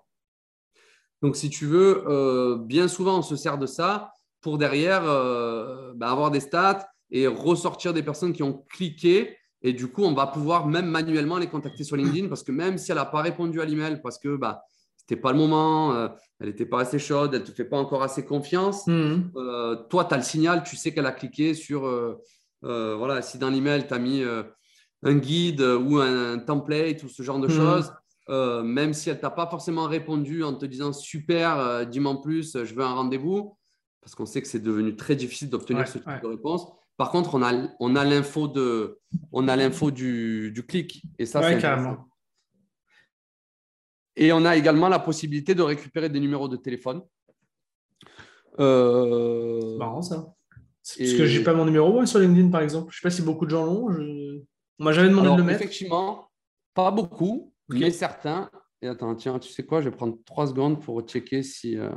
Donc, 1.21 1.37
si 1.37 1.49
tu 1.49 1.65
veux, 1.65 2.57
bien 2.65 2.87
souvent, 2.87 3.19
on 3.19 3.21
se 3.21 3.35
sert 3.35 3.57
de 3.57 3.65
ça 3.65 4.11
pour 4.45 4.59
derrière 4.59 5.01
euh, 5.05 5.91
ben, 5.95 6.05
avoir 6.05 6.29
des 6.29 6.39
stats 6.39 6.87
et 7.09 7.25
ressortir 7.25 7.95
des 7.95 8.03
personnes 8.03 8.31
qui 8.31 8.43
ont 8.43 8.63
cliqué. 8.69 9.35
Et 9.63 9.73
du 9.73 9.87
coup, 9.87 10.03
on 10.03 10.13
va 10.13 10.27
pouvoir 10.27 10.67
même 10.67 10.85
manuellement 10.85 11.39
les 11.39 11.47
contacter 11.47 11.83
sur 11.83 11.95
LinkedIn 11.95 12.27
parce 12.27 12.43
que 12.43 12.51
même 12.51 12.77
si 12.77 12.91
elle 12.91 12.97
n'a 12.97 13.05
pas 13.05 13.23
répondu 13.23 13.59
à 13.59 13.65
l'email 13.65 13.99
parce 14.03 14.19
que 14.19 14.35
bah, 14.35 14.61
c'était 14.97 15.19
pas 15.19 15.31
le 15.31 15.39
moment, 15.39 15.93
euh, 15.93 16.09
elle 16.39 16.49
n'était 16.49 16.67
pas 16.67 16.81
assez 16.81 16.99
chaude, 16.99 17.33
elle 17.33 17.41
ne 17.41 17.45
te 17.47 17.53
fait 17.53 17.65
pas 17.65 17.77
encore 17.79 18.03
assez 18.03 18.23
confiance, 18.23 18.85
Mhm. 18.85 19.31
euh, 19.35 19.77
toi, 19.89 20.05
tu 20.05 20.13
as 20.13 20.17
le 20.17 20.23
signal, 20.23 20.63
tu 20.63 20.75
sais 20.75 20.93
qu'elle 20.93 21.07
a 21.07 21.11
cliqué 21.11 21.55
sur, 21.55 21.81
voilà, 22.61 23.23
si 23.23 23.39
dans 23.39 23.49
l'email, 23.49 23.87
tu 23.87 23.95
as 23.95 23.99
mis 23.99 24.23
un 25.01 25.15
guide 25.15 25.61
ou 25.61 25.97
un, 25.97 26.37
template 26.37 27.01
ou 27.01 27.09
ce 27.09 27.23
genre 27.23 27.39
de 27.39 27.47
Mhm. 27.47 27.57
choses, 27.57 27.91
euh, 28.29 28.63
même 28.63 28.93
si 28.93 29.09
elle 29.09 29.19
t'a 29.19 29.29
pas 29.29 29.47
forcément 29.47 29.85
répondu 29.85 30.43
en 30.43 30.53
te 30.53 30.65
disant 30.65 30.93
super, 30.93 31.59
euh, 31.59 31.85
dis-moi 31.85 32.11
en 32.13 32.17
plus, 32.17 32.57
je 32.63 32.73
veux 32.73 32.83
un 32.83 32.93
rendez-vous, 32.93 33.55
parce 34.05 34.13
qu'on 34.13 34.27
sait 34.27 34.39
que 34.39 34.47
c'est 34.47 34.59
devenu 34.61 34.95
très 34.95 35.15
difficile 35.15 35.49
d'obtenir 35.49 35.79
Ouais, 35.81 35.87
ce 35.87 35.97
type 35.97 36.05
ouais. 36.07 36.21
de 36.21 36.27
réponse. 36.27 36.67
Par 36.95 37.09
contre, 37.09 37.33
on 37.33 37.41
a, 37.41 37.67
on 37.79 37.95
a 37.95 38.05
l'info 38.05 38.47
de, 38.47 38.99
on 39.31 39.47
a 39.47 39.55
l'info 39.55 39.89
du, 39.89 40.51
du 40.51 40.63
clic 40.63 41.01
et 41.17 41.25
ça, 41.25 41.41
Ouais, 41.41 41.59
c'est. 41.59 41.67
Et 44.15 44.31
on 44.31 44.45
a 44.45 44.55
également 44.55 44.89
la 44.89 44.99
possibilité 44.99 45.55
de 45.55 45.63
récupérer 45.63 46.07
des 46.09 46.19
numéros 46.19 46.47
de 46.47 46.55
téléphone. 46.55 47.01
Euh, 48.59 49.59
C'est 49.73 49.77
marrant 49.77 50.01
ça. 50.03 50.33
Et- 50.99 51.05
Parce 51.05 51.13
que 51.17 51.25
j'ai 51.25 51.43
pas 51.43 51.53
mon 51.55 51.65
numéro 51.65 51.91
moi, 51.91 52.05
sur 52.05 52.19
LinkedIn 52.19 52.49
par 52.49 52.61
exemple. 52.61 52.91
Je 52.93 52.97
sais 52.99 53.01
pas 53.03 53.09
si 53.09 53.23
beaucoup 53.23 53.45
de 53.45 53.49
gens 53.49 53.65
l'ont. 53.65 53.91
Je... 53.91 54.39
On 54.79 54.83
m'a 54.83 54.91
jamais 54.93 55.09
demandé 55.09 55.25
Alors, 55.27 55.37
de 55.37 55.41
le 55.41 55.47
mettre. 55.47 55.61
effectivement, 55.61 56.29
pas 56.75 56.91
beaucoup, 56.91 57.53
mais 57.69 57.89
certains. 57.89 58.51
Et 58.83 58.87
attends, 58.87 59.15
tiens, 59.15 59.39
tu 59.39 59.51
sais 59.51 59.65
quoi 59.65 59.81
Je 59.81 59.89
vais 59.89 59.95
prendre 59.95 60.15
trois 60.25 60.45
secondes 60.47 60.79
pour 60.83 61.01
checker 61.01 61.41
si, 61.43 61.75
euh, 61.77 61.89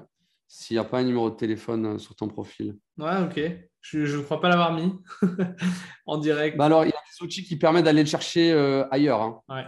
s'il 0.49 0.75
n'y 0.77 0.79
a 0.81 0.85
pas 0.85 0.99
un 0.99 1.05
numéro 1.05 1.31
de 1.31 1.37
téléphone 1.37 1.87
euh, 1.87 1.99
sur 1.99 2.17
ton 2.17 2.27
profil. 2.27 2.77
Ouais, 2.97 3.23
ok. 3.23 3.41
Je 3.81 4.17
ne 4.17 4.23
crois 4.23 4.41
pas 4.41 4.49
l'avoir 4.49 4.73
mis 4.73 4.93
en 6.07 6.19
direct. 6.19 6.57
Bah 6.57 6.65
alors, 6.65 6.85
il 6.85 6.89
y 6.89 6.93
a 6.93 6.97
des 6.97 7.25
outils 7.25 7.45
qui 7.45 7.57
permettent 7.57 7.85
d'aller 7.85 8.03
le 8.03 8.09
chercher 8.09 8.51
euh, 8.53 8.87
ailleurs. 8.91 9.21
hein. 9.23 9.41
Ouais. 9.49 9.65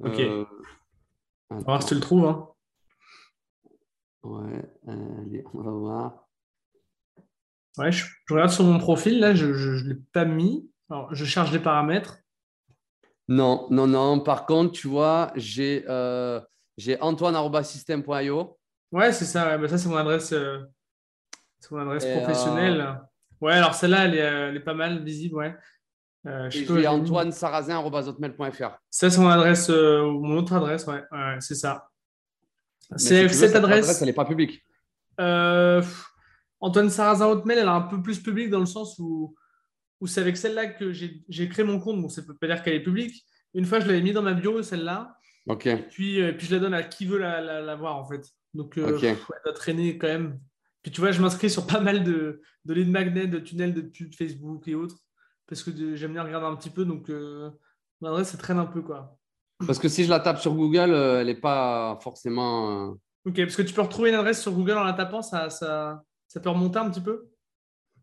Ok. 0.00 0.20
Euh, 0.20 0.44
On 1.50 1.56
va 1.56 1.62
voir 1.62 1.82
si 1.82 1.88
tu 1.88 1.94
le 1.94 2.00
trouves. 2.00 2.26
hein. 2.26 2.48
Ouais, 4.22 4.62
allez, 4.86 5.44
on 5.52 5.60
va 5.62 5.70
voir. 5.72 6.28
Ouais, 7.78 7.90
je, 7.90 8.04
je 8.26 8.34
regarde 8.34 8.50
sur 8.52 8.64
mon 8.64 8.78
profil, 8.78 9.18
là, 9.18 9.34
je 9.34 9.46
ne 9.46 9.88
l'ai 9.88 10.00
pas 10.12 10.24
mis. 10.24 10.70
Alors, 10.90 11.12
je 11.14 11.24
charge 11.24 11.52
les 11.52 11.58
paramètres. 11.58 12.18
Non, 13.28 13.66
non, 13.70 13.86
non. 13.86 14.20
Par 14.20 14.46
contre, 14.46 14.72
tu 14.72 14.88
vois, 14.88 15.32
j'ai 15.36 15.84
euh, 15.88 16.40
j'ai 16.76 17.00
antoine.system.io. 17.00 18.58
Ouais, 18.92 19.12
c'est 19.12 19.24
ça. 19.24 19.48
ouais. 19.48 19.58
Bah, 19.58 19.68
ça, 19.68 19.78
c'est 19.78 19.88
mon 19.88 19.96
adresse, 19.96 20.32
euh, 20.32 20.58
c'est 21.58 21.70
mon 21.72 21.78
adresse 21.80 22.04
Et, 22.04 22.12
professionnelle. 22.20 23.00
Ouais, 23.40 23.54
alors 23.54 23.74
celle-là, 23.74 24.04
elle 24.04 24.14
est, 24.14 24.18
elle 24.18 24.56
est 24.56 24.60
pas 24.60 24.74
mal 24.74 25.02
visible. 25.02 25.34
Ouais. 25.36 25.54
Euh, 26.26 26.48
je 26.50 26.58
Et 26.58 26.64
l'ai 26.66 26.80
mis. 26.82 26.86
antoine.sarrazin.hotmail.fr. 26.86 28.78
Ça, 28.90 29.10
c'est 29.10 29.20
mon 29.20 29.28
adresse, 29.28 29.68
mon 29.68 30.36
autre 30.38 30.52
adresse. 30.54 30.86
Ouais, 30.86 31.02
ouais 31.10 31.36
c'est 31.40 31.54
ça. 31.56 31.88
Si 32.96 33.06
C'est 33.08 33.22
veux, 33.22 33.28
cette 33.28 33.56
adresse. 33.56 34.00
elle 34.00 34.06
n'est 34.06 34.12
pas 34.12 34.24
publique. 34.24 34.62
Euh, 35.20 35.82
Antoine 36.60 36.90
Sarrazin 36.90 37.26
Hotmail, 37.26 37.58
elle 37.58 37.64
est 37.66 37.70
un 37.70 37.80
peu 37.80 38.00
plus 38.02 38.20
publique 38.20 38.50
dans 38.50 38.60
le 38.60 38.66
sens 38.66 38.98
où, 38.98 39.34
où 40.00 40.06
c'est 40.06 40.20
avec 40.20 40.36
celle-là 40.36 40.66
que 40.66 40.92
j'ai 40.92 41.48
créé 41.48 41.64
mon 41.64 41.80
compte. 41.80 42.00
Bon, 42.00 42.08
ça 42.08 42.20
ne 42.22 42.26
peut 42.26 42.36
pas 42.36 42.46
dire 42.46 42.62
qu'elle 42.62 42.74
est 42.74 42.82
publique. 42.82 43.24
Une 43.54 43.64
fois, 43.64 43.80
je 43.80 43.86
l'avais 43.86 44.00
mis 44.02 44.12
dans 44.12 44.22
ma 44.22 44.34
bio, 44.34 44.62
celle-là. 44.62 45.16
Ok. 45.48 45.68
Puis, 45.90 46.20
euh, 46.22 46.32
puis 46.32 46.46
je 46.46 46.54
la 46.54 46.60
donne 46.60 46.74
à 46.74 46.82
qui 46.84 47.04
veut 47.06 47.18
la, 47.18 47.40
la- 47.40 47.60
la 47.60 47.74
voir, 47.74 47.96
en 47.96 48.06
fait. 48.06 48.22
Donc, 48.54 48.76
euh, 48.78 48.98
pff, 48.98 49.30
elle 49.30 49.40
doit 49.44 49.54
traîner 49.54 49.98
quand 49.98 50.08
même. 50.08 50.38
Puis 50.82 50.90
tu 50.90 51.00
vois, 51.00 51.12
je 51.12 51.20
m'inscris 51.22 51.48
sur 51.48 51.66
pas 51.66 51.80
mal 51.80 52.04
de, 52.04 52.42
de 52.64 52.74
lead 52.74 52.90
magnets, 52.90 53.26
de 53.26 53.38
tunnels 53.38 53.72
de 53.74 53.82
pub 53.82 54.14
Facebook 54.14 54.66
et 54.68 54.74
autres. 54.74 54.96
Parce 55.46 55.62
que 55.62 55.94
j'aime 55.96 56.12
bien 56.12 56.22
regarder 56.22 56.46
un 56.46 56.56
petit 56.56 56.70
peu. 56.70 56.84
Donc, 56.84 57.08
euh, 57.10 57.50
adresse, 58.04 58.28
ça 58.30 58.38
traîne 58.38 58.58
un 58.58 58.66
peu, 58.66 58.82
quoi. 58.82 59.16
Parce 59.66 59.78
que 59.78 59.88
si 59.88 60.04
je 60.04 60.10
la 60.10 60.18
tape 60.18 60.40
sur 60.40 60.54
Google, 60.54 60.90
euh, 60.92 61.20
elle 61.20 61.28
n'est 61.28 61.40
pas 61.40 61.98
forcément. 62.02 62.88
euh, 62.88 62.94
Ok, 63.24 63.36
parce 63.36 63.54
que 63.54 63.62
tu 63.62 63.72
peux 63.72 63.82
retrouver 63.82 64.08
une 64.10 64.16
adresse 64.16 64.42
sur 64.42 64.52
Google 64.52 64.72
en 64.72 64.82
la 64.82 64.92
tapant, 64.92 65.22
ça, 65.22 65.50
ça, 65.50 66.02
ça 66.26 66.40
peut 66.40 66.50
remonter 66.50 66.78
un 66.80 66.90
petit 66.90 67.00
peu? 67.00 67.28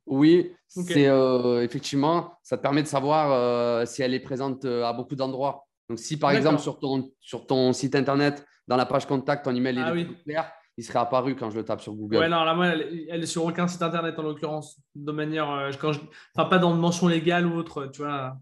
Oui, 0.05 0.53
c'est 0.67 1.07
euh, 1.07 1.61
effectivement, 1.61 2.37
ça 2.41 2.57
te 2.57 2.61
permet 2.61 2.81
de 2.81 2.87
savoir 2.87 3.31
euh, 3.31 3.85
si 3.85 4.01
elle 4.01 4.13
est 4.13 4.21
présente 4.21 4.63
à 4.65 4.93
beaucoup 4.93 5.15
d'endroits. 5.15 5.67
Donc, 5.89 5.99
si 5.99 6.17
par 6.17 6.31
exemple 6.31 6.59
sur 6.61 6.79
ton, 6.79 7.11
sur 7.19 7.45
ton 7.45 7.73
site 7.73 7.95
internet, 7.95 8.45
dans 8.69 8.77
la 8.77 8.85
page 8.85 9.07
contact, 9.07 9.43
ton 9.43 9.55
email 9.55 9.79
Ah 9.79 9.81
il 9.81 9.89
est 9.89 9.91
oui. 9.93 10.05
plus 10.05 10.23
clair, 10.23 10.51
il 10.77 10.83
serait 10.83 10.99
apparu 10.99 11.35
quand 11.35 11.49
je 11.49 11.57
le 11.57 11.65
tape 11.65 11.81
sur 11.81 11.93
Google. 11.93 12.19
Ouais, 12.19 12.29
non, 12.29 12.43
là, 12.43 12.53
moi, 12.53 12.67
elle, 12.67 13.05
elle 13.09 13.23
est 13.23 13.27
sur 13.27 13.43
aucun 13.43 13.67
site 13.67 13.81
internet 13.81 14.17
en 14.19 14.21
l'occurrence, 14.21 14.79
de 14.95 15.11
manière, 15.11 15.49
euh, 15.51 15.71
quand 15.81 15.91
je, 15.91 15.99
enfin, 16.35 16.47
pas 16.47 16.59
dans 16.59 16.73
mention 16.73 17.07
légale 17.07 17.47
ou 17.47 17.55
autre, 17.57 17.87
tu 17.87 18.03
vois. 18.03 18.37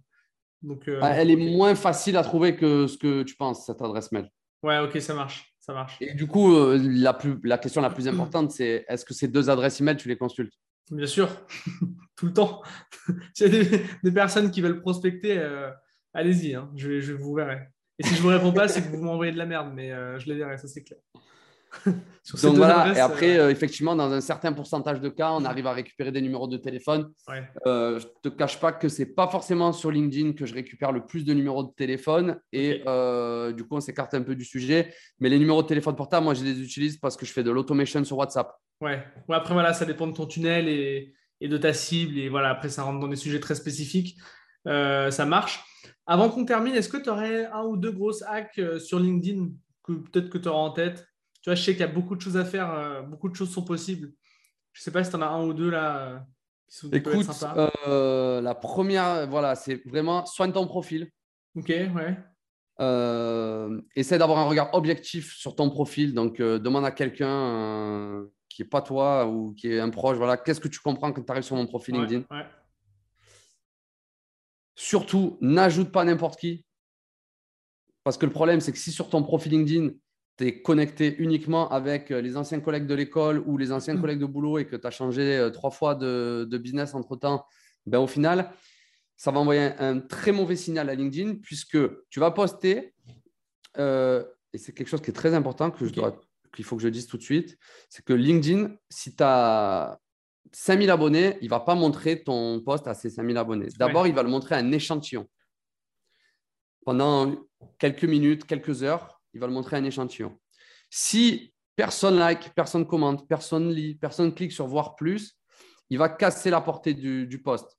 Donc, 0.62 0.90
euh, 0.90 1.00
Ah, 1.02 1.12
elle 1.12 1.32
est 1.32 1.56
moins 1.56 1.76
facile 1.76 2.18
à 2.18 2.24
trouver 2.24 2.58
que 2.58 2.88
ce 2.88 2.98
que 2.98 3.24
tu 3.24 3.36
penses, 3.36 3.66
cette 3.66 3.82
adresse 3.82 4.12
mail. 4.12 4.30
Ouais, 4.64 4.80
ok, 4.80 5.00
ça 5.00 5.14
marche, 5.14 5.56
ça 5.60 5.74
marche. 5.74 5.98
Et 6.02 6.14
du 6.14 6.28
coup, 6.28 6.54
euh, 6.54 6.78
la, 6.78 7.14
plus, 7.14 7.40
la 7.44 7.58
question 7.58 7.82
la 7.82 7.90
plus 7.90 8.08
importante, 8.10 8.52
c'est 8.52 8.86
est-ce 8.90 9.06
que 9.06 9.14
ces 9.14 9.30
deux 9.30 9.50
adresses 9.50 9.80
email, 9.80 9.96
tu 9.96 10.10
les 10.10 10.18
consultes? 10.18 10.54
Bien 10.92 11.08
sûr, 11.08 11.30
tout 12.18 12.26
le 12.26 12.34
temps. 12.34 12.62
S'il 13.34 13.54
y 13.54 13.60
a 13.60 13.78
des, 14.04 14.12
personnes 14.12 14.52
qui 14.52 14.60
veulent 14.60 14.82
prospecter, 14.82 15.38
euh, 15.38 15.72
allez-y, 16.14 16.54
hein, 16.54 16.70
je, 16.76 17.00
je 17.00 17.14
vous 17.14 17.34
verrai. 17.34 17.70
Et 18.00 18.04
si 18.06 18.16
je 18.16 18.22
vous 18.22 18.30
réponds 18.30 18.54
pas, 18.54 18.68
c'est 18.68 18.82
que 18.82 18.96
vous 18.96 19.02
m'envoyez 19.02 19.32
de 19.32 19.38
la 19.38 19.46
merde, 19.46 19.72
mais 19.74 19.92
euh, 19.92 20.20
je 20.20 20.28
les 20.28 20.36
verrai, 20.36 20.58
ça 20.58 20.68
c'est 20.68 20.84
clair. 20.84 21.00
Donc 22.44 22.56
voilà, 22.56 22.82
adresses, 22.82 22.98
et 22.98 23.02
après, 23.02 23.38
euh, 23.38 23.46
euh, 23.46 23.50
effectivement, 23.50 23.96
dans 23.96 24.12
un 24.12 24.22
certain 24.22 24.52
pourcentage 24.52 25.00
de 25.00 25.10
cas, 25.10 25.32
on 25.32 25.46
arrive 25.46 25.68
à 25.68 25.74
récupérer 25.74 26.12
des 26.12 26.22
numéros 26.22 26.48
de 26.48 26.58
téléphone. 26.58 27.10
ouais. 27.30 27.44
Euh, 27.66 28.00
je 28.00 28.06
ne 28.06 28.30
te 28.30 28.36
cache 28.36 28.60
pas 28.60 28.72
que 28.72 28.90
ce 28.90 29.02
n'est 29.02 29.08
pas 29.08 29.28
forcément 29.28 29.72
sur 29.72 29.92
LinkedIn 29.92 30.34
que 30.34 30.46
je 30.46 30.54
récupère 30.54 30.92
le 30.92 31.06
plus 31.06 31.24
de 31.24 31.34
numéros 31.34 31.64
de 31.64 31.72
téléphone. 31.76 32.40
Et 32.52 32.80
du 33.56 33.64
coup, 33.64 33.76
on 33.76 33.80
s'écarte 33.80 34.14
un 34.14 34.22
peu 34.22 34.36
du 34.36 34.46
sujet. 34.46 34.94
Mais 35.20 35.30
les 35.30 35.40
numéros 35.40 35.62
de 35.62 35.68
téléphone 35.68 35.96
portable, 35.96 36.26
moi, 36.26 36.34
je 36.34 36.44
les 36.44 36.62
utilise 36.62 36.98
parce 36.98 37.16
que 37.16 37.26
je 37.26 37.32
fais 37.32 37.44
de 37.44 37.52
l'automation 37.52 38.04
sur 38.04 38.18
WhatsApp. 38.18 38.52
Ouais. 38.82 39.04
Ouais, 39.28 39.36
après, 39.36 39.54
voilà, 39.54 39.74
ça 39.74 39.86
dépend 39.86 40.08
de 40.08 40.14
ton 40.14 40.26
tunnel 40.26 40.68
et, 40.68 41.14
et 41.42 41.48
de 41.48 41.58
ta 41.58 41.74
cible. 41.74 42.18
Et 42.18 42.30
voilà, 42.30 42.50
après, 42.50 42.70
ça 42.70 42.84
rentre 42.84 43.00
dans 43.00 43.08
des 43.08 43.16
sujets 43.16 43.40
très 43.40 43.56
spécifiques. 43.56 44.18
Ça 44.66 45.26
marche. 45.26 45.64
Avant 46.06 46.30
qu'on 46.30 46.46
termine, 46.46 46.76
est-ce 46.76 46.90
que 46.90 46.98
tu 46.98 47.10
aurais 47.10 47.46
un 47.46 47.64
ou 47.64 47.78
deux 47.78 47.92
grosses 47.92 48.24
hacks 48.24 48.60
euh, 48.60 48.80
sur 48.80 49.00
LinkedIn 49.00 49.50
que 49.84 49.94
peut-être 49.94 50.30
que 50.30 50.38
tu 50.38 50.48
auras 50.48 50.60
en 50.60 50.72
tête? 50.72 51.08
Tu 51.42 51.50
vois, 51.50 51.56
je 51.56 51.64
sais 51.64 51.72
qu'il 51.72 51.82
y 51.82 51.84
a 51.84 51.88
beaucoup 51.88 52.16
de 52.16 52.22
choses 52.22 52.38
à 52.38 52.46
faire, 52.46 52.72
euh, 52.74 53.02
beaucoup 53.02 53.30
de 53.30 53.36
choses 53.36 53.52
sont 53.52 53.64
possibles. 53.64 54.12
Je 54.74 54.82
ne 54.82 54.84
sais 54.84 54.92
pas 54.92 55.04
si 55.04 55.10
tu 55.10 55.16
en 55.16 55.22
as 55.22 55.28
un 55.28 55.44
ou 55.46 55.54
deux 55.54 55.70
là 55.70 55.98
euh, 55.98 56.20
qui, 56.68 56.76
sont, 56.78 56.90
Écoute, 56.92 57.24
sympas. 57.24 57.72
euh, 57.88 58.42
la 58.42 58.54
première, 58.56 59.28
voilà, 59.28 59.56
c'est 59.56 59.82
vraiment 59.88 60.26
soigne 60.26 60.52
ton 60.52 60.68
profil. 60.68 61.10
Ok, 61.56 61.70
ouais. 61.70 62.18
Euh, 62.80 63.82
essaie 63.96 64.18
d'avoir 64.20 64.38
un 64.40 64.46
regard 64.46 64.74
objectif 64.74 65.34
sur 65.36 65.56
ton 65.56 65.70
profil. 65.70 66.14
Donc, 66.14 66.40
euh, 66.40 66.60
demande 66.60 66.86
à 66.86 66.92
quelqu'un 66.92 68.24
qui 68.50 68.62
n'est 68.62 68.68
pas 68.68 68.82
toi 68.82 69.26
ou 69.28 69.54
qui 69.54 69.72
est 69.72 69.80
un 69.80 69.90
proche, 69.90 70.18
voilà, 70.18 70.38
qu'est-ce 70.38 70.60
que 70.60 70.68
tu 70.68 70.80
comprends 70.80 71.12
quand 71.12 71.24
tu 71.24 71.32
arrives 71.32 71.44
sur 71.44 71.56
mon 71.56 71.66
profil 71.66 71.96
Ouais, 71.96 72.02
LinkedIn? 72.02 72.26
ouais. 72.36 72.46
Surtout, 74.78 75.38
n'ajoute 75.42 75.92
pas 75.92 76.06
n'importe 76.06 76.40
qui. 76.40 76.64
Parce 78.04 78.18
que 78.18 78.26
le 78.26 78.32
problème, 78.32 78.62
c'est 78.62 78.72
que 78.72 78.78
si 78.78 78.92
sur 78.92 79.10
ton 79.10 79.24
profil 79.24 79.52
LinkedIn, 79.52 79.90
tu 80.38 80.48
es 80.48 80.62
connecté 80.62 81.16
uniquement 81.18 81.68
avec 81.70 82.12
euh, 82.12 82.22
les 82.22 82.38
anciens 82.38 82.60
collègues 82.60 82.86
de 82.86 82.94
l'école 82.94 83.44
ou 83.48 83.58
les 83.58 83.72
anciens 83.72 83.96
Mm. 83.96 84.02
collègues 84.02 84.20
de 84.20 84.26
boulot 84.28 84.60
et 84.60 84.68
que 84.68 84.76
tu 84.76 84.86
as 84.86 84.92
changé 84.92 85.36
euh, 85.36 85.50
trois 85.50 85.72
fois 85.72 85.96
de, 85.96 86.48
de 86.50 86.58
business 86.60 86.94
entre-temps, 86.94 87.44
ben, 87.88 87.98
au 87.98 88.06
final, 88.08 88.52
ça 89.16 89.32
va 89.32 89.40
envoyer 89.40 89.62
un, 89.62 89.96
un 89.96 90.00
très 90.00 90.32
mauvais 90.32 90.56
signal 90.56 90.90
à 90.92 90.96
LinkedIn 90.96 91.40
puisque 91.42 91.80
tu 92.10 92.20
vas 92.20 92.30
poster 92.30 92.94
euh, 93.80 94.24
et 94.54 94.60
c'est 94.60 94.74
quelque 94.74 94.88
chose 94.88 95.02
qui 95.02 95.10
est 95.10 95.14
très 95.14 95.34
important 95.34 95.72
que 95.72 95.86
je 95.86 95.92
dois, 95.92 96.22
qu'il 96.56 96.66
faut 96.66 96.76
que 96.76 96.84
je 96.84 96.88
dise 96.88 97.08
tout 97.08 97.18
de 97.18 97.24
suite, 97.24 97.58
c'est 97.90 98.06
que 98.06 98.14
LinkedIn, 98.14 98.76
si 98.90 99.16
tu 99.16 99.24
as 99.24 100.00
5000 100.52 100.90
abonnés, 100.90 101.38
il 101.42 101.46
ne 101.46 101.50
va 101.50 101.60
pas 101.60 101.76
montrer 101.76 102.24
ton 102.24 102.62
post 102.62 102.88
à 102.88 102.94
ces 102.94 103.10
5000 103.10 103.38
abonnés. 103.38 103.68
D'abord, 103.78 104.08
il 104.08 104.14
va 104.14 104.24
le 104.24 104.30
montrer 104.30 104.56
à 104.56 104.60
un 104.60 104.72
échantillon. 104.72 105.28
Pendant 106.86 107.36
quelques 107.78 108.06
minutes, 108.06 108.46
quelques 108.46 108.84
heures, 108.84 109.22
il 109.34 109.40
va 109.40 109.48
le 109.48 109.54
montrer 109.54 109.76
à 109.76 109.80
un 109.80 109.84
échantillon. 109.84 110.38
Si 110.90 111.54
personne 111.76 112.18
like, 112.18 112.54
personne 112.56 112.86
commente, 112.86 113.28
personne 113.28 113.72
lit, 113.72 113.96
personne 113.96 114.34
clique 114.34 114.52
sur 114.52 114.68
voir 114.68 114.96
plus, 114.96 115.38
il 115.90 115.98
va 115.98 116.10
casser 116.10 116.50
la 116.50 116.62
portée 116.62 116.94
du, 116.94 117.28
du 117.28 117.42
post. 117.42 117.78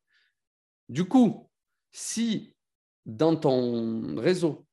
Du 0.88 1.04
coup, 1.04 1.50
si 1.90 2.54
dans 3.04 3.36
ton 3.36 4.16
réseau, 4.16 4.66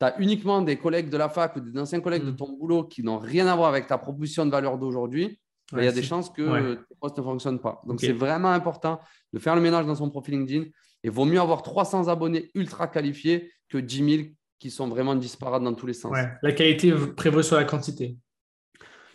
tu 0.00 0.06
as 0.06 0.18
uniquement 0.20 0.62
des 0.62 0.78
collègues 0.78 1.08
de 1.08 1.16
la 1.16 1.28
fac 1.28 1.56
ou 1.56 1.60
des 1.60 1.78
anciens 1.78 2.00
collègues 2.00 2.24
de 2.24 2.32
mm. 2.32 2.36
ton 2.36 2.52
boulot 2.52 2.84
qui 2.84 3.02
n'ont 3.02 3.18
rien 3.18 3.46
à 3.46 3.56
voir 3.56 3.68
avec 3.68 3.86
ta 3.86 3.98
proposition 3.98 4.46
de 4.46 4.50
valeur 4.50 4.78
d'aujourd'hui, 4.78 5.40
il 5.76 5.84
y 5.84 5.88
a 5.88 5.92
des 5.92 6.02
chances 6.02 6.30
que 6.30 6.74
tes 6.74 6.94
posts 7.00 7.18
ne 7.18 7.22
fonctionnent 7.22 7.60
pas. 7.60 7.82
Donc, 7.86 8.00
c'est 8.00 8.12
vraiment 8.12 8.50
important 8.50 9.00
de 9.32 9.38
faire 9.38 9.54
le 9.54 9.60
ménage 9.60 9.86
dans 9.86 9.94
son 9.94 10.10
profil 10.10 10.34
LinkedIn. 10.34 10.64
Il 11.04 11.10
vaut 11.10 11.24
mieux 11.24 11.40
avoir 11.40 11.62
300 11.62 12.08
abonnés 12.08 12.50
ultra 12.54 12.88
qualifiés 12.88 13.52
que 13.68 13.78
10 13.78 14.16
000 14.16 14.28
qui 14.58 14.70
sont 14.70 14.88
vraiment 14.88 15.14
disparates 15.14 15.62
dans 15.62 15.74
tous 15.74 15.86
les 15.86 15.92
sens. 15.92 16.16
La 16.42 16.52
qualité 16.52 16.92
prévaut 17.16 17.42
sur 17.42 17.56
la 17.56 17.64
quantité. 17.64 18.16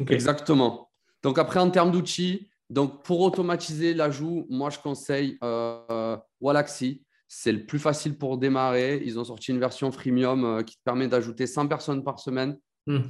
Exactement. 0.07 0.89
Donc, 1.21 1.37
après, 1.39 1.59
en 1.59 1.69
termes 1.69 1.91
d'outils, 1.91 2.49
donc 2.69 3.03
pour 3.03 3.21
automatiser 3.21 3.93
l'ajout, 3.93 4.45
moi, 4.49 4.69
je 4.69 4.79
conseille 4.79 5.37
euh, 5.43 6.17
Wallaxy. 6.39 7.03
C'est 7.27 7.51
le 7.51 7.65
plus 7.65 7.79
facile 7.79 8.17
pour 8.17 8.37
démarrer. 8.37 9.01
Ils 9.05 9.19
ont 9.19 9.23
sorti 9.23 9.51
une 9.51 9.59
version 9.59 9.91
freemium 9.91 10.45
euh, 10.45 10.63
qui 10.63 10.75
te 10.75 10.81
permet 10.83 11.07
d'ajouter 11.07 11.47
100 11.47 11.67
personnes 11.67 12.03
par 12.03 12.19
semaine. 12.19 12.57
Hmm. 12.85 13.01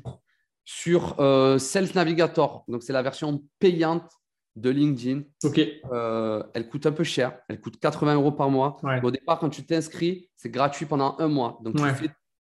Sur 0.65 1.19
euh, 1.19 1.57
Self 1.57 1.93
Navigator, 1.95 2.63
donc 2.67 2.83
c'est 2.83 2.93
la 2.93 3.01
version 3.01 3.43
payante 3.59 4.09
de 4.55 4.69
LinkedIn. 4.69 5.23
Ok. 5.43 5.59
Euh, 5.91 6.43
elle 6.53 6.69
coûte 6.69 6.85
un 6.85 6.91
peu 6.91 7.03
cher. 7.03 7.39
Elle 7.49 7.59
coûte 7.59 7.79
80 7.79 8.15
euros 8.15 8.31
par 8.31 8.49
mois. 8.49 8.77
Au 9.01 9.11
départ, 9.11 9.39
quand 9.39 9.49
tu 9.49 9.65
t'inscris, 9.65 10.29
c'est 10.35 10.49
gratuit 10.49 10.85
pendant 10.85 11.15
un 11.19 11.27
mois. 11.27 11.59
Donc, 11.63 11.75
tu 11.75 11.83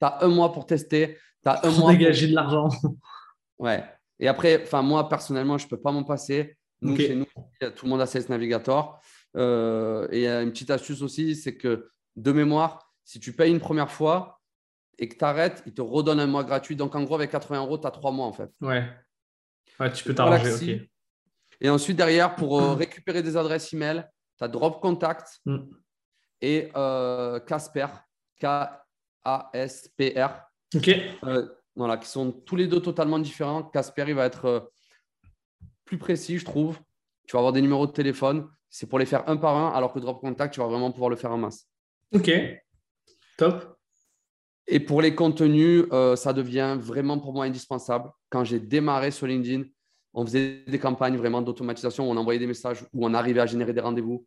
as 0.02 0.24
un 0.24 0.28
mois 0.28 0.52
pour 0.52 0.66
tester. 0.66 1.18
Tu 1.44 1.50
as 1.50 1.58
un 1.66 1.72
pour 1.72 1.80
mois 1.80 1.94
dégager 1.94 2.28
de 2.28 2.36
l'argent. 2.36 2.70
Ouais. 3.60 3.84
Et 4.20 4.28
après, 4.28 4.64
moi, 4.84 5.10
personnellement, 5.10 5.58
je 5.58 5.66
ne 5.66 5.70
peux 5.72 5.82
pas 5.82 5.92
m'en 5.92 6.04
passer. 6.04 6.56
Nous, 6.84 6.96
chez 6.96 7.16
nous, 7.16 7.26
tout 7.76 7.86
le 7.86 7.90
monde 7.90 8.02
a 8.02 8.06
Sales 8.06 8.26
Navigator. 8.30 9.02
Euh, 9.36 10.08
et 10.12 10.28
une 10.28 10.52
petite 10.52 10.70
astuce 10.70 11.02
aussi, 11.02 11.36
c'est 11.36 11.58
que 11.58 11.90
de 12.16 12.32
mémoire, 12.32 12.94
si 13.04 13.20
tu 13.20 13.34
payes 13.34 13.50
une 13.50 13.60
première 13.60 13.90
fois 13.90 14.37
et 15.00 15.08
que 15.08 15.16
tu 15.16 15.24
arrêtes, 15.24 15.64
il 15.66 15.74
te 15.74 15.82
redonne 15.82 16.20
un 16.20 16.28
mois 16.28 16.44
gratuit. 16.44 16.76
Donc 16.76 16.96
en 16.96 17.04
gros, 17.04 17.16
avec 17.16 17.32
80 17.32 17.60
euros, 17.62 17.78
tu 17.78 17.88
as 17.88 17.92
trois 17.92 18.12
mois 18.12 18.26
en 18.26 18.34
fait. 18.34 18.50
Ouais. 18.62 18.84
ouais 19.80 19.92
tu 19.92 20.04
peux 20.04 20.14
t'arranger. 20.16 20.90
Et 21.60 21.70
ensuite, 21.70 21.98
derrière, 21.98 22.36
pour 22.36 22.62
euh, 22.62 22.74
récupérer 22.80 23.24
des 23.24 23.38
adresses 23.38 23.74
email, 23.74 24.08
tu 24.38 24.44
as 24.44 24.48
Drop 24.48 24.82
Contact 24.82 25.40
mm. 25.46 25.58
et 26.42 26.72
euh, 26.76 27.40
Casper, 27.40 27.88
K-A-S-P-R. 28.40 30.32
Ok. 30.76 30.90
voilà, 31.76 31.98
qui 31.98 32.10
sont 32.10 32.32
tous 32.32 32.56
les 32.56 32.68
deux 32.68 32.82
totalement 32.82 33.20
différents. 33.20 33.64
Casper, 33.64 34.06
il 34.08 34.16
va 34.16 34.26
être 34.26 34.72
plus 35.86 35.98
précis, 35.98 36.38
je 36.38 36.46
trouve. 36.46 36.80
Tu 37.26 37.34
vas 37.34 37.40
avoir 37.40 37.54
des 37.54 37.62
numéros 37.62 37.88
de 37.88 37.92
téléphone 37.92 38.50
c'est 38.70 38.88
pour 38.88 39.00
les 39.00 39.06
faire 39.06 39.28
un 39.30 39.38
par 39.38 39.56
un, 39.56 39.70
alors 39.72 39.94
que 39.94 40.00
Drop 40.00 40.20
Contact, 40.20 40.54
tu 40.54 40.60
vas 40.60 40.68
vraiment 40.68 40.92
pouvoir 40.92 41.10
le 41.10 41.16
faire 41.16 41.32
en 41.32 41.38
masse. 41.38 41.68
Ok, 42.14 42.30
top. 43.38 43.77
Et 44.68 44.80
pour 44.80 45.02
les 45.02 45.16
contenus, 45.16 45.86
euh, 45.92 46.16
ça 46.16 46.34
devient 46.34 46.78
vraiment 46.80 47.20
pour 47.20 47.34
moi 47.34 47.46
indispensable. 47.46 48.12
Quand 48.30 48.44
j'ai 48.44 48.60
démarré 48.60 49.12
sur 49.12 49.26
LinkedIn, 49.26 49.64
on 50.14 50.26
faisait 50.26 50.64
des 50.68 50.80
campagnes 50.80 51.16
vraiment 51.16 51.42
d'automatisation, 51.42 52.10
on 52.10 52.18
envoyait 52.18 52.40
des 52.40 52.48
messages 52.48 52.84
où 52.94 53.06
on 53.06 53.14
arrivait 53.14 53.40
à 53.40 53.46
générer 53.46 53.74
des 53.74 53.80
rendez-vous. 53.80 54.26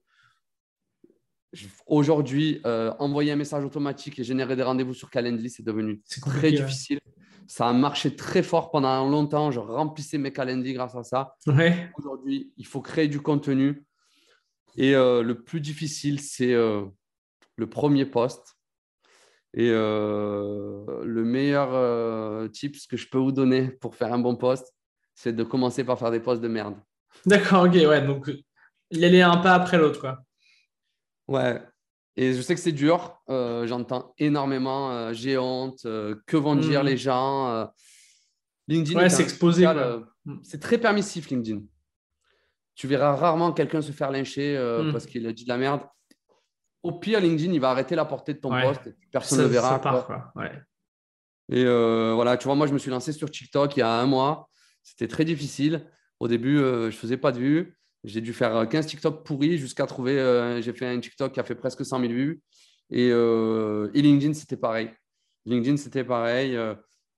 Aujourd'hui, 1.87 2.61
euh, 2.65 2.93
envoyer 3.01 3.33
un 3.33 3.37
message 3.37 3.65
automatique 3.65 4.19
et 4.19 4.25
générer 4.25 4.57
des 4.57 4.63
rendez-vous 4.63 4.95
sur 4.95 5.11
Calendly, 5.11 5.51
c'est 5.51 5.65
devenu 5.65 6.01
très 6.21 6.53
difficile. 6.53 7.01
Ça 7.49 7.69
a 7.69 7.73
marché 7.73 8.15
très 8.15 8.45
fort 8.45 8.71
pendant 8.71 9.09
longtemps. 9.09 9.51
Je 9.51 9.59
remplissais 9.59 10.17
mes 10.17 10.33
Calendly 10.33 10.73
grâce 10.73 10.95
à 10.95 11.03
ça. 11.03 11.35
Aujourd'hui, 11.99 12.53
il 12.57 12.67
faut 12.67 12.81
créer 12.81 13.09
du 13.09 13.21
contenu. 13.21 13.85
Et 14.77 14.95
euh, 14.95 15.23
le 15.25 15.43
plus 15.43 15.61
difficile, 15.61 16.21
c'est 16.21 16.55
le 16.55 17.67
premier 17.69 18.07
poste. 18.07 18.60
Et 19.55 19.71
euh, 19.71 20.85
le 21.05 21.25
meilleur 21.25 22.51
tips 22.51 22.87
que 22.87 22.97
je 22.97 23.09
peux 23.09 23.19
vous 23.19 23.33
donner 23.33 23.69
pour 23.69 23.95
faire 23.95 24.13
un 24.13 24.19
bon 24.19 24.37
poste, 24.37 24.75
c'est 25.15 25.35
de 25.35 25.45
commencer 25.45 25.85
par 25.85 25.99
faire 25.99 26.11
des 26.11 26.21
postes 26.21 26.41
de 26.41 26.49
merde. 26.49 26.77
D'accord, 27.27 27.65
ok, 27.65 27.75
ouais. 27.75 28.07
Donc, 28.07 28.31
il 28.91 28.99
y 28.99 29.05
aller 29.05 29.23
un 29.23 29.39
pas 29.39 29.55
après 29.55 29.79
l'autre, 29.79 30.01
quoi. 30.01 30.21
Ouais. 31.27 31.61
Et 32.17 32.33
je 32.33 32.41
sais 32.43 32.55
que 32.55 32.61
c'est 32.61 32.73
dur. 32.73 33.21
J'entends 33.29 34.15
énormément 34.19 35.13
j'ai 35.13 35.37
honte, 35.39 35.83
que 35.83 36.37
vont 36.37 36.57
dire 36.57 36.83
hmm. 36.83 36.87
les 36.87 36.97
gens. 36.97 37.71
LinkedIn, 38.69 38.99
ouais, 38.99 39.11
c'est 39.11 39.23
exposé. 39.23 39.67
C'est 40.43 40.61
très 40.61 40.79
permissif, 40.79 41.29
LinkedIn 41.29 41.63
tu 42.81 42.87
verras 42.87 43.15
rarement 43.15 43.53
quelqu'un 43.53 43.83
se 43.83 43.93
faire 43.93 44.11
lyncher 44.11 44.57
euh, 44.57 44.85
hmm. 44.85 44.93
parce 44.93 45.05
qu'il 45.05 45.27
a 45.27 45.35
dit 45.35 45.45
de 45.45 45.51
la 45.51 45.59
merde. 45.59 45.83
Au 46.83 46.93
pire, 46.93 47.21
LinkedIn, 47.21 47.53
il 47.53 47.61
va 47.61 47.71
arrêter 47.71 47.95
la 47.95 48.05
portée 48.05 48.35
de 48.35 48.39
ton 48.39 48.51
poste 48.51 48.87
et 48.87 48.95
personne 49.13 49.39
ne 49.39 49.45
le 49.45 49.51
verra. 49.51 49.81
Et 51.53 51.65
euh, 51.65 52.13
voilà, 52.15 52.37
tu 52.37 52.45
vois, 52.45 52.55
moi, 52.55 52.67
je 52.67 52.73
me 52.73 52.79
suis 52.79 52.91
lancé 52.91 53.13
sur 53.13 53.31
TikTok 53.31 53.77
il 53.77 53.81
y 53.81 53.83
a 53.83 53.91
un 53.91 54.07
mois. 54.07 54.49
C'était 54.83 55.09
très 55.09 55.25
difficile. 55.25 55.87
Au 56.21 56.29
début, 56.29 56.59
euh, 56.59 56.91
je 56.91 56.97
ne 56.97 57.01
faisais 57.01 57.17
pas 57.17 57.33
de 57.33 57.39
vues. 57.39 57.77
J'ai 58.05 58.21
dû 58.21 58.33
faire 58.33 58.67
15 58.69 58.87
TikTok 58.87 59.27
pourris 59.27 59.59
jusqu'à 59.59 59.87
trouver. 59.87 60.61
j'ai 60.63 60.73
fait 60.73 60.87
un 60.87 60.99
TikTok 60.99 61.33
qui 61.33 61.41
a 61.41 61.45
fait 61.45 61.55
presque 61.55 61.85
100 61.85 62.01
000 62.01 62.13
vues. 62.13 62.41
Et, 62.91 63.09
et 63.09 64.03
LinkedIn, 64.03 64.33
c'était 64.33 64.57
pareil. 64.57 64.91
LinkedIn, 65.45 65.77
c'était 65.77 66.05
pareil 66.05 66.59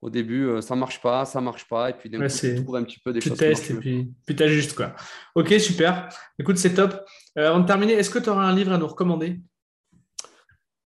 au 0.02 0.10
début, 0.10 0.46
euh, 0.46 0.60
ça 0.60 0.74
marche 0.74 1.00
pas, 1.00 1.24
ça 1.24 1.40
marche 1.40 1.66
pas, 1.68 1.88
et 1.88 1.92
puis 1.92 2.10
d'un 2.10 2.26
tu 2.26 2.62
trouves 2.62 2.76
un 2.76 2.82
petit 2.82 2.98
peu 2.98 3.12
des 3.12 3.20
tu 3.20 3.30
testes 3.30 3.70
et 3.70 3.74
puis, 3.74 4.12
puis 4.26 4.34
tu 4.34 4.42
ajustes. 4.42 4.74
Quoi. 4.74 4.94
Ok, 5.36 5.54
super. 5.60 6.08
Écoute, 6.38 6.58
c'est 6.58 6.74
top. 6.74 7.06
Euh, 7.38 7.48
avant 7.48 7.60
de 7.60 7.66
terminer, 7.66 7.92
est-ce 7.92 8.10
que 8.10 8.18
tu 8.18 8.28
auras 8.28 8.42
un 8.42 8.54
livre 8.54 8.72
à 8.72 8.78
nous 8.78 8.88
recommander? 8.88 9.40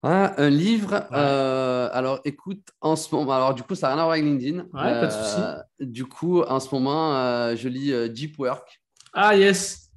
Ah, 0.02 0.34
un 0.38 0.48
livre. 0.48 1.06
Euh, 1.12 1.88
alors, 1.92 2.20
écoute, 2.24 2.66
en 2.80 2.96
ce 2.96 3.14
moment, 3.14 3.32
alors 3.32 3.54
du 3.54 3.62
coup, 3.62 3.74
ça 3.74 3.88
n'a 3.88 3.94
rien 3.94 4.02
à 4.02 4.04
voir 4.04 4.12
avec 4.14 4.24
LinkedIn. 4.24 4.60
Ouais, 4.60 4.70
pas 4.72 5.06
de 5.06 5.12
souci. 5.12 5.40
Du 5.80 6.06
coup, 6.06 6.42
en 6.42 6.60
ce 6.60 6.74
moment, 6.74 7.54
je 7.56 7.68
lis 7.68 8.10
Deep 8.10 8.38
Work. 8.38 8.80
Ah, 9.12 9.36
yes. 9.36 9.90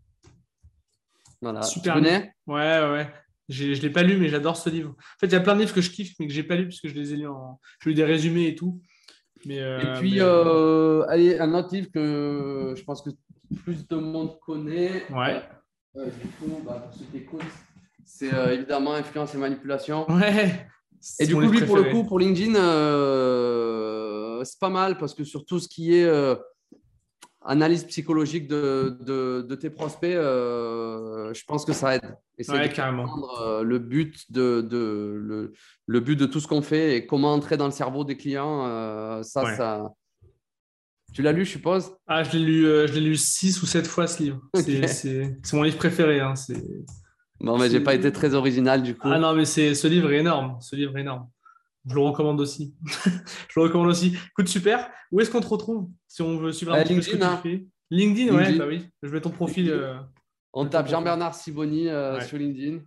Voilà. 1.41 1.61
Super. 1.61 1.95
Tu 1.95 2.01
Ouais, 2.01 2.79
ouais. 2.91 3.07
Je 3.49 3.65
ne 3.65 3.75
l'ai 3.75 3.89
pas 3.89 4.03
lu, 4.03 4.17
mais 4.17 4.29
j'adore 4.29 4.55
ce 4.55 4.69
livre. 4.69 4.91
En 4.91 5.19
fait, 5.19 5.27
il 5.27 5.33
y 5.33 5.35
a 5.35 5.41
plein 5.41 5.55
de 5.55 5.59
livres 5.61 5.73
que 5.73 5.81
je 5.81 5.91
kiffe, 5.91 6.13
mais 6.19 6.27
que 6.27 6.33
je 6.33 6.41
n'ai 6.41 6.47
pas 6.47 6.55
lu 6.55 6.67
parce 6.67 6.79
que 6.79 6.87
je 6.87 6.95
les 6.95 7.13
ai 7.13 7.17
lus 7.17 7.27
en. 7.27 7.59
Je 7.79 7.89
lu 7.89 7.95
des 7.95 8.05
résumés 8.05 8.47
et 8.47 8.55
tout. 8.55 8.81
Euh, 9.49 9.79
et 9.79 9.99
puis, 9.99 10.19
euh, 10.19 11.05
allez, 11.09 11.37
un 11.39 11.53
autre 11.53 11.73
livre 11.73 11.89
que 11.93 12.73
je 12.77 12.83
pense 12.83 13.01
que 13.01 13.09
plus 13.63 13.87
de 13.87 13.95
monde 13.95 14.39
connaît. 14.39 15.03
Ouais. 15.11 15.41
Euh, 15.95 16.05
du 16.05 16.27
coup, 16.29 16.61
bah, 16.65 16.85
pour 16.85 16.93
ceux 16.93 17.05
qui 17.05 17.17
écoutent, 17.17 17.41
c'est 18.05 18.31
évidemment 18.53 18.93
Influence 18.93 19.33
et 19.35 19.37
Manipulation. 19.37 20.09
Ouais. 20.11 20.67
Et 21.19 21.27
du 21.27 21.35
coup, 21.35 21.41
lui, 21.41 21.61
pour 21.61 21.77
le 21.77 21.85
coup, 21.85 22.03
pour 22.03 22.19
LinkedIn, 22.19 22.53
c'est 24.43 24.59
pas 24.59 24.69
mal 24.69 24.97
parce 24.97 25.13
que 25.13 25.23
sur 25.23 25.45
tout 25.45 25.59
ce 25.59 25.67
qui 25.67 25.95
est 25.95 26.07
analyse 27.45 27.83
psychologique 27.85 28.47
de, 28.47 28.97
de, 29.01 29.55
tes 29.55 29.69
prospects, 29.69 30.15
euh, 30.15 31.33
je 31.33 31.43
pense 31.45 31.65
que 31.65 31.73
ça 31.73 31.95
aide. 31.95 32.17
Et 32.37 32.43
c'est 32.43 32.69
carrément. 32.69 33.07
Euh, 33.41 33.63
le 33.63 33.79
but 33.79 34.31
de, 34.31 34.61
de 34.61 35.19
le, 35.21 35.53
le, 35.85 35.99
but 35.99 36.15
de 36.15 36.25
tout 36.25 36.39
ce 36.39 36.47
qu'on 36.47 36.61
fait 36.61 36.97
et 36.97 37.05
comment 37.05 37.33
entrer 37.33 37.57
dans 37.57 37.65
le 37.65 37.71
cerveau 37.71 38.03
des 38.03 38.17
clients. 38.17 38.65
Euh, 38.65 39.23
ça, 39.23 39.55
ça. 39.55 39.93
Tu 41.13 41.21
l'as 41.21 41.31
lu, 41.31 41.45
je 41.45 41.51
suppose? 41.51 41.95
Ah, 42.07 42.23
je 42.23 42.37
l'ai 42.37 42.43
lu, 42.43 42.63
je 42.63 42.93
l'ai 42.93 43.01
lu 43.01 43.17
six 43.17 43.61
ou 43.61 43.67
sept 43.67 43.85
fois 43.85 44.07
ce 44.07 44.23
livre. 44.23 44.41
C'est 44.55 45.53
mon 45.53 45.63
livre 45.63 45.77
préféré. 45.77 46.19
Hein. 46.19 46.33
Bon, 47.43 47.57
mais 47.57 47.69
j'ai 47.69 47.81
pas 47.81 47.93
été 47.93 48.11
très 48.11 48.33
original 48.35 48.81
du 48.81 48.95
coup. 48.95 49.09
Ah 49.11 49.19
non, 49.19 49.33
mais 49.33 49.43
c'est 49.43 49.75
ce 49.75 49.85
livre 49.87 50.11
est 50.13 50.19
énorme. 50.19 50.57
Ce 50.61 50.77
livre 50.77 50.97
est 50.97 51.01
énorme. 51.01 51.27
Je 51.85 51.93
le 51.93 51.99
recommande 51.99 52.39
aussi. 52.39 52.73
je 52.85 53.59
le 53.59 53.63
recommande 53.63 53.89
aussi. 53.89 54.17
Écoute, 54.31 54.47
super. 54.47 54.89
Où 55.11 55.19
est-ce 55.19 55.29
qu'on 55.29 55.41
te 55.41 55.47
retrouve 55.47 55.89
si 56.07 56.21
on 56.21 56.37
veut 56.37 56.53
suivre 56.53 56.73
un 56.73 56.77
euh, 56.77 56.83
petit 56.83 56.93
LinkedIn, 56.93 56.99
peu 56.99 57.03
ce 57.03 57.11
que 57.11 57.17
tu 57.17 57.23
hein. 57.23 57.39
fais? 57.43 57.67
LinkedIn, 57.91 58.33
ouais, 58.33 58.53
bah 58.53 58.65
oui. 58.65 58.87
Je 59.03 59.09
mets 59.09 59.19
ton 59.19 59.29
profil. 59.29 59.69
Euh, 59.69 59.95
on 60.53 60.65
tape 60.65 60.87
Jean-Bernard 60.87 61.35
Siboni 61.35 61.89
euh, 61.89 62.21
sur 62.21 62.37
LinkedIn. 62.37 62.79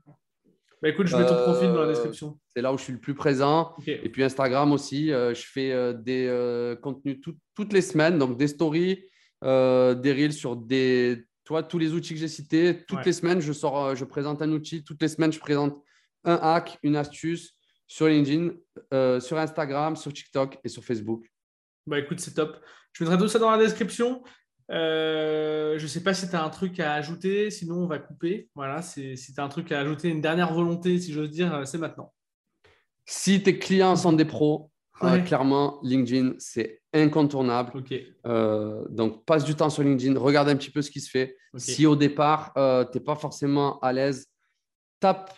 Bah 0.80 0.88
écoute, 0.88 1.06
je 1.06 1.16
mets 1.16 1.26
ton 1.26 1.36
profil 1.36 1.68
dans 1.68 1.82
la 1.82 1.88
description. 1.88 2.38
C'est 2.54 2.62
là 2.62 2.72
où 2.72 2.78
je 2.78 2.84
suis 2.84 2.92
le 2.94 2.98
plus 2.98 3.14
présent. 3.14 3.74
Et 3.86 4.08
puis 4.08 4.24
Instagram 4.24 4.72
aussi. 4.72 5.08
je 5.08 5.44
fais 5.52 5.94
des 5.94 6.76
contenus 6.82 7.20
toutes 7.54 7.72
les 7.74 7.82
semaines, 7.82 8.18
donc 8.18 8.38
des 8.38 8.48
stories, 8.48 9.04
des 9.42 10.12
reels 10.12 10.32
sur 10.32 10.56
des. 10.56 11.25
Toi, 11.46 11.62
tous 11.62 11.78
les 11.78 11.92
outils 11.92 12.12
que 12.12 12.18
j'ai 12.18 12.28
cités, 12.28 12.84
toutes 12.88 13.06
les 13.06 13.12
semaines, 13.12 13.40
je 13.40 13.52
sors, 13.52 13.94
je 13.94 14.04
présente 14.04 14.42
un 14.42 14.50
outil. 14.50 14.82
Toutes 14.82 15.00
les 15.00 15.06
semaines, 15.06 15.32
je 15.32 15.38
présente 15.38 15.80
un 16.24 16.34
hack, 16.34 16.76
une 16.82 16.96
astuce 16.96 17.54
sur 17.86 18.08
LinkedIn, 18.08 18.50
euh, 18.92 19.20
sur 19.20 19.38
Instagram, 19.38 19.94
sur 19.94 20.12
TikTok 20.12 20.58
et 20.64 20.68
sur 20.68 20.84
Facebook. 20.84 21.24
Bah 21.86 22.00
écoute, 22.00 22.18
c'est 22.18 22.34
top. 22.34 22.60
Je 22.92 23.04
mettrai 23.04 23.16
tout 23.16 23.28
ça 23.28 23.38
dans 23.38 23.50
la 23.52 23.58
description. 23.58 24.24
Euh, 24.72 25.78
je 25.78 25.82
ne 25.84 25.88
sais 25.88 26.02
pas 26.02 26.14
si 26.14 26.28
tu 26.28 26.34
as 26.34 26.42
un 26.42 26.50
truc 26.50 26.80
à 26.80 26.94
ajouter, 26.94 27.48
sinon 27.52 27.76
on 27.76 27.86
va 27.86 28.00
couper. 28.00 28.50
Voilà, 28.56 28.82
si 28.82 29.14
tu 29.16 29.40
as 29.40 29.44
un 29.44 29.48
truc 29.48 29.70
à 29.70 29.78
ajouter, 29.78 30.08
une 30.08 30.20
dernière 30.20 30.52
volonté, 30.52 30.98
si 30.98 31.12
j'ose 31.12 31.30
dire, 31.30 31.62
c'est 31.64 31.78
maintenant. 31.78 32.12
Si 33.04 33.40
tes 33.40 33.56
clients 33.60 33.94
sont 33.94 34.12
des 34.12 34.24
pros, 34.24 34.72
clairement, 35.24 35.78
LinkedIn, 35.82 36.34
c'est 36.38 36.82
incontournable. 36.92 37.72
donc, 38.24 39.24
passe 39.24 39.44
du 39.44 39.54
temps 39.54 39.70
sur 39.70 39.82
LinkedIn, 39.82 40.18
regarde 40.18 40.48
un 40.48 40.56
petit 40.56 40.70
peu 40.70 40.82
ce 40.82 40.90
qui 40.90 41.00
se 41.00 41.10
fait. 41.10 41.36
Si 41.56 41.86
au 41.86 41.96
départ, 41.96 42.52
tu 42.54 42.98
n'es 42.98 43.04
pas 43.04 43.16
forcément 43.16 43.78
à 43.80 43.92
l'aise, 43.92 44.26
tape, 45.00 45.32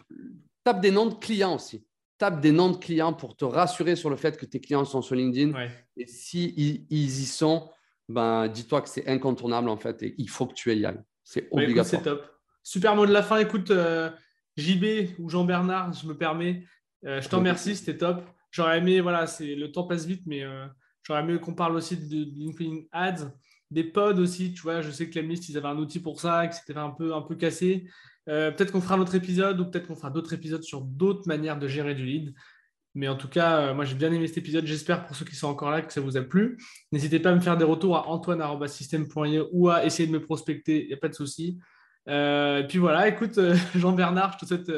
tape 0.65 0.81
des 0.81 0.91
noms 0.91 1.07
de 1.07 1.15
clients 1.15 1.57
aussi 1.57 1.85
tape 2.19 2.41
des 2.41 2.53
noms 2.53 2.71
de 2.71 2.77
clients 2.77 3.13
pour 3.13 3.37
te 3.37 3.45
rassurer 3.45 3.97
sur 3.97 4.11
le 4.11 4.17
fait 4.17 4.37
que 4.37 4.45
tes 4.45 4.61
clients 4.61 4.85
sont 4.85 5.01
sur 5.01 5.15
LinkedIn. 5.15 5.59
Et 5.97 6.07
si 6.07 6.53
ils, 6.91 7.21
y 7.21 7.27
sont, 7.27 7.71
ben, 8.09 8.49
dis-toi 8.49 8.83
que 8.83 8.89
c'est 8.89 9.09
incontournable 9.09 9.69
en 9.69 9.77
fait 9.77 10.03
et 10.03 10.15
il 10.19 10.29
faut 10.29 10.47
que 10.47 10.55
tu 10.55 10.75
y 10.75 10.85
ailles. 10.85 11.01
C'est 11.25 11.43
bah, 11.43 11.63
obligatoire. 11.63 11.87
c'est 11.87 12.03
top. 12.03 12.27
Super 12.63 12.97
mot 12.97 13.07
de 13.07 13.13
la 13.13 13.23
fin. 13.23 13.39
Écoute, 13.39 13.71
euh, 13.71 14.11
JB 14.57 15.19
ou 15.19 15.31
Jean-Bernard, 15.31 15.93
je 15.93 16.07
me 16.07 16.17
permets. 16.17 16.65
Euh, 17.07 17.21
je 17.21 17.29
t'en 17.29 17.39
remercie, 17.39 17.77
c'était 17.77 17.97
top. 17.97 18.23
J'aurais 18.51 18.79
aimé, 18.79 19.01
voilà, 19.01 19.27
c'est 19.27 19.55
le 19.55 19.71
temps 19.71 19.85
passe 19.85 20.07
vite, 20.07 20.23
mais 20.27 20.43
euh, 20.43 20.67
j'aurais 21.03 21.21
aimé 21.21 21.39
qu'on 21.39 21.55
parle 21.55 21.77
aussi 21.77 21.97
de, 21.97 22.25
LinkedIn 22.35 22.83
Ads, 22.93 23.31
des 23.71 23.85
pods 23.85 24.19
aussi. 24.19 24.53
Tu 24.53 24.63
vois, 24.63 24.81
je 24.81 24.91
sais 24.91 25.09
que 25.09 25.19
Lemlist, 25.19 25.49
ils 25.49 25.57
avaient 25.59 25.69
un 25.69 25.77
outil 25.77 26.01
pour 26.01 26.21
ça, 26.21 26.47
que 26.49 26.55
c'était 26.55 26.77
un 26.77 26.91
peu, 26.91 27.15
un 27.15 27.23
peu 27.23 27.35
cassé. 27.35 27.89
Euh, 28.29 28.51
peut-être 28.51 28.73
qu'on 28.73 28.81
fera 28.81 28.97
un 28.97 29.01
autre 29.01 29.15
épisode 29.15 29.61
ou 29.61 29.67
peut-être 29.67 29.87
qu'on 29.87 29.97
fera 29.97 30.11
d'autres 30.11 30.33
épisodes 30.33 30.63
sur 30.63 30.83
d'autres 30.83 31.27
manières 31.27 31.59
de 31.59 31.69
gérer 31.69 31.95
du 31.95 32.05
lead. 32.05 32.35
Mais 32.95 33.07
en 33.07 33.17
tout 33.17 33.29
cas, 33.29 33.61
euh, 33.61 33.75
moi 33.75 33.85
j'ai 33.85 33.95
bien 33.95 34.13
aimé 34.13 34.27
cet 34.27 34.39
épisode. 34.39 34.67
J'espère 34.67 35.07
pour 35.07 35.15
ceux 35.15 35.25
qui 35.25 35.37
sont 35.37 35.49
encore 35.49 35.71
là 35.71 35.83
que 35.83 35.93
ça 35.93 36.01
vous 36.01 36.17
a 36.17 36.23
plu. 36.23 36.59
N'hésitez 36.91 37.21
pas 37.21 37.31
à 37.31 37.35
me 37.35 37.41
faire 37.41 37.57
des 37.57 37.65
retours 37.65 37.97
à 37.97 38.09
antoine.system.io 38.09 39.49
ou 39.53 39.69
à 39.69 39.85
essayer 39.85 40.07
de 40.07 40.13
me 40.13 40.23
prospecter, 40.23 40.83
il 40.83 40.89
n'y 40.89 40.95
a 40.95 40.97
pas 40.97 41.09
de 41.09 41.15
souci. 41.15 41.59
Et 42.07 42.65
puis 42.69 42.79
voilà, 42.79 43.07
écoute, 43.07 43.39
Jean-Bernard, 43.75 44.33
je 44.33 44.39
te 44.39 44.47
souhaite 44.47 44.73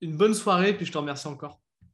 une 0.00 0.16
bonne 0.16 0.34
soirée 0.34 0.70
et 0.70 0.74
puis 0.74 0.84
je 0.84 0.92
te 0.92 0.98
remercie 0.98 1.28
encore. 1.28 1.60